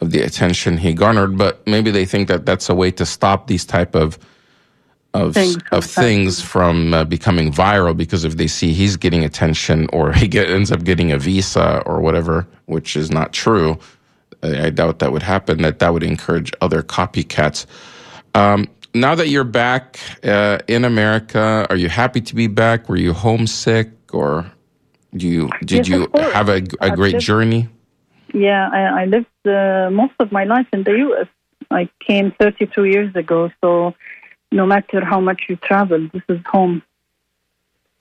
of 0.00 0.10
the 0.10 0.20
attention 0.20 0.76
he 0.76 0.92
garnered. 0.92 1.38
But 1.38 1.64
maybe 1.66 1.90
they 1.90 2.04
think 2.04 2.28
that 2.28 2.46
that's 2.46 2.68
a 2.68 2.74
way 2.74 2.90
to 2.92 3.06
stop 3.06 3.46
these 3.46 3.64
type 3.64 3.94
of 3.94 4.18
of 5.14 5.34
Things 5.34 5.56
from 5.56 5.78
of 5.78 5.84
things 5.84 6.40
from 6.40 6.94
uh, 6.94 7.04
becoming 7.04 7.52
viral. 7.52 7.94
Because 7.94 8.24
if 8.24 8.38
they 8.38 8.46
see 8.46 8.72
he's 8.72 8.96
getting 8.96 9.24
attention, 9.24 9.88
or 9.92 10.12
he 10.12 10.26
get, 10.26 10.48
ends 10.48 10.72
up 10.72 10.84
getting 10.84 11.12
a 11.12 11.18
visa 11.18 11.82
or 11.84 12.00
whatever, 12.00 12.46
which 12.66 12.96
is 12.96 13.10
not 13.10 13.32
true, 13.32 13.78
I 14.42 14.66
I 14.66 14.70
doubt 14.70 14.98
that 15.00 15.12
would 15.12 15.22
happen. 15.22 15.62
That 15.62 15.78
that 15.80 15.92
would 15.92 16.02
encourage 16.02 16.52
other 16.60 16.82
copycats. 16.82 17.66
Um, 18.34 18.68
now 18.94 19.14
that 19.14 19.28
you're 19.28 19.44
back 19.44 19.98
uh, 20.24 20.58
in 20.66 20.84
America, 20.84 21.66
are 21.70 21.76
you 21.76 21.88
happy 21.88 22.20
to 22.22 22.34
be 22.34 22.46
back? 22.46 22.88
Were 22.88 22.96
you 22.96 23.12
homesick, 23.12 23.90
or 24.12 24.50
do 25.14 25.28
you 25.28 25.50
did 25.60 25.86
Yes, 25.86 25.88
you 25.88 26.08
have 26.14 26.48
a, 26.48 26.62
a 26.80 26.90
great 26.96 27.14
lived- 27.14 27.24
journey? 27.24 27.68
Yeah, 28.34 28.68
I, 28.72 29.02
I 29.02 29.04
lived 29.04 29.26
uh, 29.46 29.90
most 29.92 30.14
of 30.18 30.32
my 30.32 30.44
life 30.44 30.66
in 30.72 30.84
the 30.84 30.92
U.S. 30.92 31.26
I 31.70 31.88
came 32.00 32.32
32 32.40 32.84
years 32.84 33.14
ago, 33.14 33.50
so 33.60 33.94
no 34.50 34.64
matter 34.66 35.04
how 35.04 35.20
much 35.20 35.42
you 35.50 35.56
travel, 35.56 36.08
this 36.14 36.22
is 36.30 36.40
home. 36.46 36.82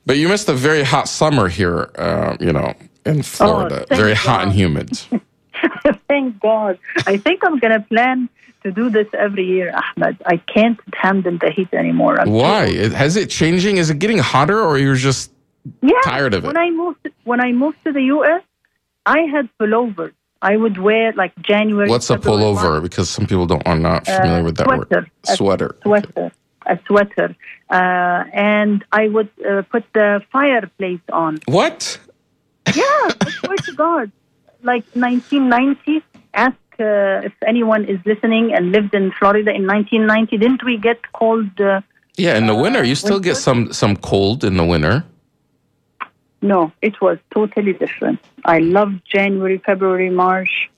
But 0.05 0.17
you 0.17 0.29
missed 0.29 0.47
a 0.49 0.53
very 0.53 0.83
hot 0.83 1.07
summer 1.09 1.47
here, 1.49 1.91
uh, 1.97 2.37
you 2.39 2.53
know, 2.53 2.73
in 3.05 3.23
Florida. 3.23 3.85
thank 3.87 3.99
very 4.01 4.13
hot 4.15 4.43
and 4.43 4.53
humid. 4.53 4.89
Thank 6.07 6.39
God. 6.39 6.79
I 7.05 7.17
think 7.17 7.43
I'm 7.45 7.59
going 7.59 7.73
to 7.79 7.85
plan 7.87 8.29
to 8.63 8.71
do 8.71 8.89
this 8.89 9.07
every 9.17 9.45
year, 9.45 9.73
Ahmed. 9.73 10.17
I 10.25 10.37
can't 10.37 10.79
handle 10.93 11.37
the 11.37 11.51
heat 11.51 11.69
anymore. 11.73 12.19
I'm 12.19 12.31
Why? 12.31 12.65
It- 12.65 12.91
Has 12.93 13.15
it 13.15 13.29
changing? 13.29 13.77
Is 13.77 13.89
it 13.89 13.99
getting 13.99 14.17
hotter, 14.17 14.59
or 14.61 14.77
you're 14.77 14.95
just 14.95 15.31
yeah, 15.81 15.93
tired 16.03 16.33
of 16.33 16.43
it? 16.43 16.47
When 16.47 16.57
I 16.57 16.69
moved, 16.69 17.09
when 17.23 17.39
I 17.41 17.51
moved 17.51 17.77
to 17.85 17.91
the 17.91 18.01
U.S., 18.15 18.41
I 19.05 19.19
had 19.21 19.49
pullovers. 19.59 20.13
I 20.43 20.57
would 20.57 20.77
wear 20.79 21.13
like 21.13 21.33
January. 21.41 21.87
what's 21.89 22.09
a 22.09 22.17
pullover? 22.17 22.71
March. 22.79 22.83
Because 22.83 23.09
some 23.09 23.27
people 23.27 23.45
don't 23.45 23.65
are 23.67 23.77
not 23.77 24.05
familiar 24.07 24.39
Uh, 24.39 24.43
with 24.43 24.55
that 24.57 24.67
sweater. 24.67 24.95
word. 24.95 25.11
A 25.27 25.35
Sweater. 25.35 25.75
sweater, 25.83 26.31
a 26.65 26.79
sweater, 26.87 27.35
uh, 27.69 28.23
and 28.33 28.83
I 28.91 29.07
would 29.07 29.29
uh, 29.47 29.61
put 29.73 29.83
the 29.93 30.21
fireplace 30.31 31.01
on. 31.11 31.39
What? 31.45 31.97
Yeah, 32.75 33.09
I 33.27 33.29
swear 33.39 33.57
to 33.57 33.73
God, 33.73 34.11
like 34.63 34.85
1990. 34.93 36.03
Ask 36.33 36.55
uh, 36.79 37.27
if 37.27 37.33
anyone 37.45 37.83
is 37.85 37.99
listening 38.05 38.53
and 38.53 38.71
lived 38.71 38.93
in 38.95 39.11
Florida 39.19 39.51
in 39.51 39.67
1990. 39.67 40.37
Didn't 40.37 40.63
we 40.63 40.77
get 40.77 40.99
cold? 41.13 41.49
Uh, 41.59 41.81
Yeah, 42.17 42.37
in 42.37 42.45
the 42.47 42.55
winter, 42.55 42.83
you 42.83 42.95
still 42.95 43.19
get 43.19 43.35
some 43.37 43.73
some 43.73 43.95
cold 43.97 44.43
in 44.43 44.55
the 44.57 44.63
winter. 44.73 45.03
No, 46.41 46.71
it 46.81 46.99
was 47.01 47.17
totally 47.31 47.73
different. 47.73 48.19
I 48.45 48.59
loved 48.59 49.01
January, 49.05 49.59
February, 49.59 50.09
March, 50.09 50.69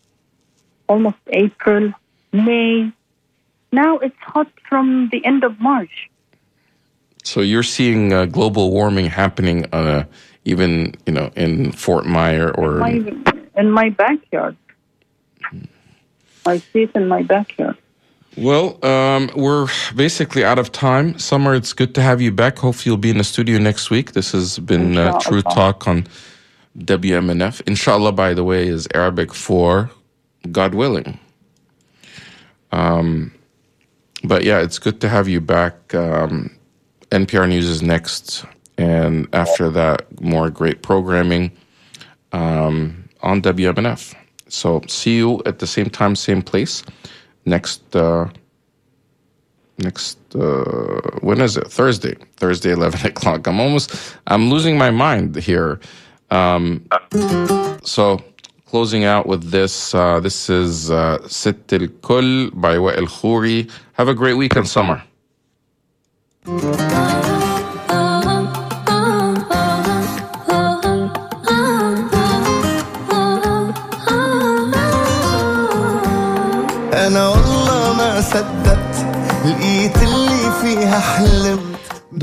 almost 0.87 1.17
April, 1.27 1.93
May. 2.31 2.91
Now 3.71 3.97
it's 3.99 4.15
hot 4.19 4.51
from 4.67 5.09
the 5.11 5.23
end 5.25 5.43
of 5.43 5.59
March. 5.59 6.09
So 7.23 7.39
you're 7.39 7.63
seeing 7.63 8.11
uh, 8.11 8.25
global 8.25 8.71
warming 8.71 9.05
happening, 9.05 9.65
uh, 9.71 10.03
even 10.43 10.93
you 11.05 11.13
know 11.13 11.31
in 11.35 11.71
Fort 11.71 12.05
Myer 12.05 12.51
or 12.51 12.79
my, 12.79 13.01
in 13.55 13.71
my 13.71 13.89
backyard. 13.89 14.57
I 16.45 16.57
see 16.57 16.83
it 16.83 16.91
in 16.93 17.07
my 17.07 17.23
backyard. 17.23 17.77
Well, 18.35 18.83
um, 18.83 19.29
we're 19.35 19.67
basically 19.95 20.43
out 20.43 20.57
of 20.57 20.71
time. 20.71 21.19
Samar, 21.19 21.53
it's 21.53 21.71
good 21.71 21.93
to 21.95 22.01
have 22.01 22.19
you 22.19 22.31
back. 22.31 22.57
Hopefully, 22.57 22.91
you'll 22.91 22.97
be 22.97 23.11
in 23.11 23.19
the 23.19 23.23
studio 23.23 23.59
next 23.59 23.91
week. 23.91 24.13
This 24.13 24.31
has 24.31 24.57
been 24.57 24.97
uh, 24.97 25.19
True 25.19 25.43
Talk 25.43 25.87
on 25.87 26.07
WMNF. 26.79 27.61
Inshallah, 27.67 28.11
by 28.13 28.33
the 28.33 28.43
way, 28.43 28.67
is 28.67 28.87
Arabic 28.95 29.35
for 29.35 29.91
God 30.51 30.73
willing. 30.73 31.19
Um, 32.71 33.31
but 34.23 34.43
yeah, 34.43 34.61
it's 34.61 34.79
good 34.79 34.99
to 35.01 35.09
have 35.09 35.27
you 35.27 35.39
back. 35.39 35.93
Um, 35.93 36.49
NPR 37.11 37.47
News 37.47 37.69
is 37.69 37.83
next, 37.83 38.45
and 38.79 39.27
after 39.33 39.69
that, 39.69 40.21
more 40.21 40.49
great 40.49 40.81
programming 40.81 41.51
um, 42.31 43.07
on 43.21 43.43
WMNF. 43.43 44.15
So 44.47 44.81
see 44.87 45.17
you 45.17 45.43
at 45.45 45.59
the 45.59 45.67
same 45.67 45.91
time, 45.91 46.15
same 46.15 46.41
place 46.41 46.83
next. 47.45 47.95
Uh, 47.95 48.29
next 49.77 50.17
uh, 50.35 51.19
when 51.21 51.41
is 51.41 51.57
it? 51.57 51.67
Thursday. 51.67 52.15
Thursday, 52.37 52.71
eleven 52.79 53.05
o'clock. 53.05 53.47
I'm 53.47 53.59
almost. 53.59 54.15
I'm 54.27 54.49
losing 54.49 54.77
my 54.77 54.91
mind 54.91 55.35
here. 55.35 55.79
Um, 56.31 56.87
so 57.83 58.23
closing 58.65 59.03
out 59.03 59.27
with 59.27 59.51
this. 59.51 59.93
Uh, 59.93 60.19
this 60.19 60.49
is 60.49 60.89
uh, 60.89 61.27
Sitt 61.27 61.71
al 61.71 61.87
Kul 62.01 62.49
by 62.51 62.75
Wa'il 62.77 63.07
Kfoury. 63.07 63.69
Have 63.93 64.07
a 64.07 64.15
great 64.15 64.33
weekend, 64.33 64.67
Samar. 64.67 65.03
صدقت 78.33 79.05
لقيت 79.45 79.97
اللي 79.97 80.51
فيها 80.61 80.99
حلمت 80.99 81.59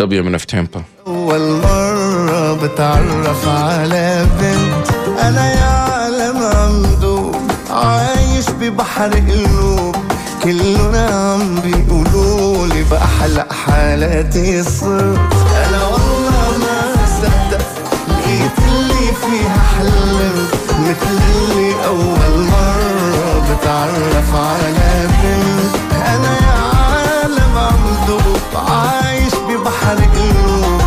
WMNF 0.01 0.45
Tampa. 0.53 0.81
أول 1.07 1.41
مرة 1.63 2.55
بتعرف 2.55 3.49
على 3.49 4.27
بنت. 4.41 4.87
أنا 5.23 5.53
يا 5.53 5.65
عالم 5.65 6.43
عمدوب 6.43 7.37
عايش 7.71 8.51
ببحر 8.51 9.11
قلوب 9.11 9.97
كلنا 10.43 11.07
عم 11.07 11.61
بيقولوا 11.61 12.67
لي 12.67 12.83
بأحلى 12.83 13.47
حالاتي 13.67 14.63
صرت. 14.63 15.35
أنا 15.69 15.85
والله 15.87 16.59
ما 16.59 17.07
صدقت 17.07 17.67
لقيت 18.09 18.59
اللي 18.69 19.13
فيها 19.21 19.59
حلمت 19.79 20.55
مثل 20.81 21.19
اللي 21.35 21.75
أول 21.87 22.45
مرة 22.45 23.55
بتعرف 23.55 24.35
على 24.35 25.07
بنت. 25.23 25.80
أنا 26.17 26.33
يا 26.47 26.59
عالم 26.77 27.59
عم 27.59 27.65
عمدوب 27.67 28.41
عايش 28.71 29.35
ببحر 29.49 29.97
قلوب 29.97 30.81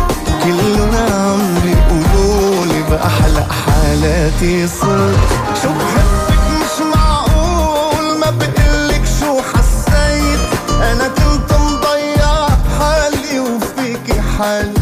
كلنا 0.44 1.04
عم 1.14 1.54
بيقولولي 1.64 2.82
بأحلى 2.90 3.46
حالاتي 3.66 4.66
صرت 4.68 5.18
شو 5.62 5.68
بحبك 5.68 6.42
مش 6.60 6.96
معقول 6.96 8.18
ما 8.18 8.30
بقلك 8.30 9.02
شو 9.20 9.40
حسيت. 9.42 10.40
أنا 10.82 11.08
كنت 11.08 11.52
مضيع 11.52 12.46
حالي 12.78 13.40
وفيكي 13.40 14.20
حالي 14.38 14.73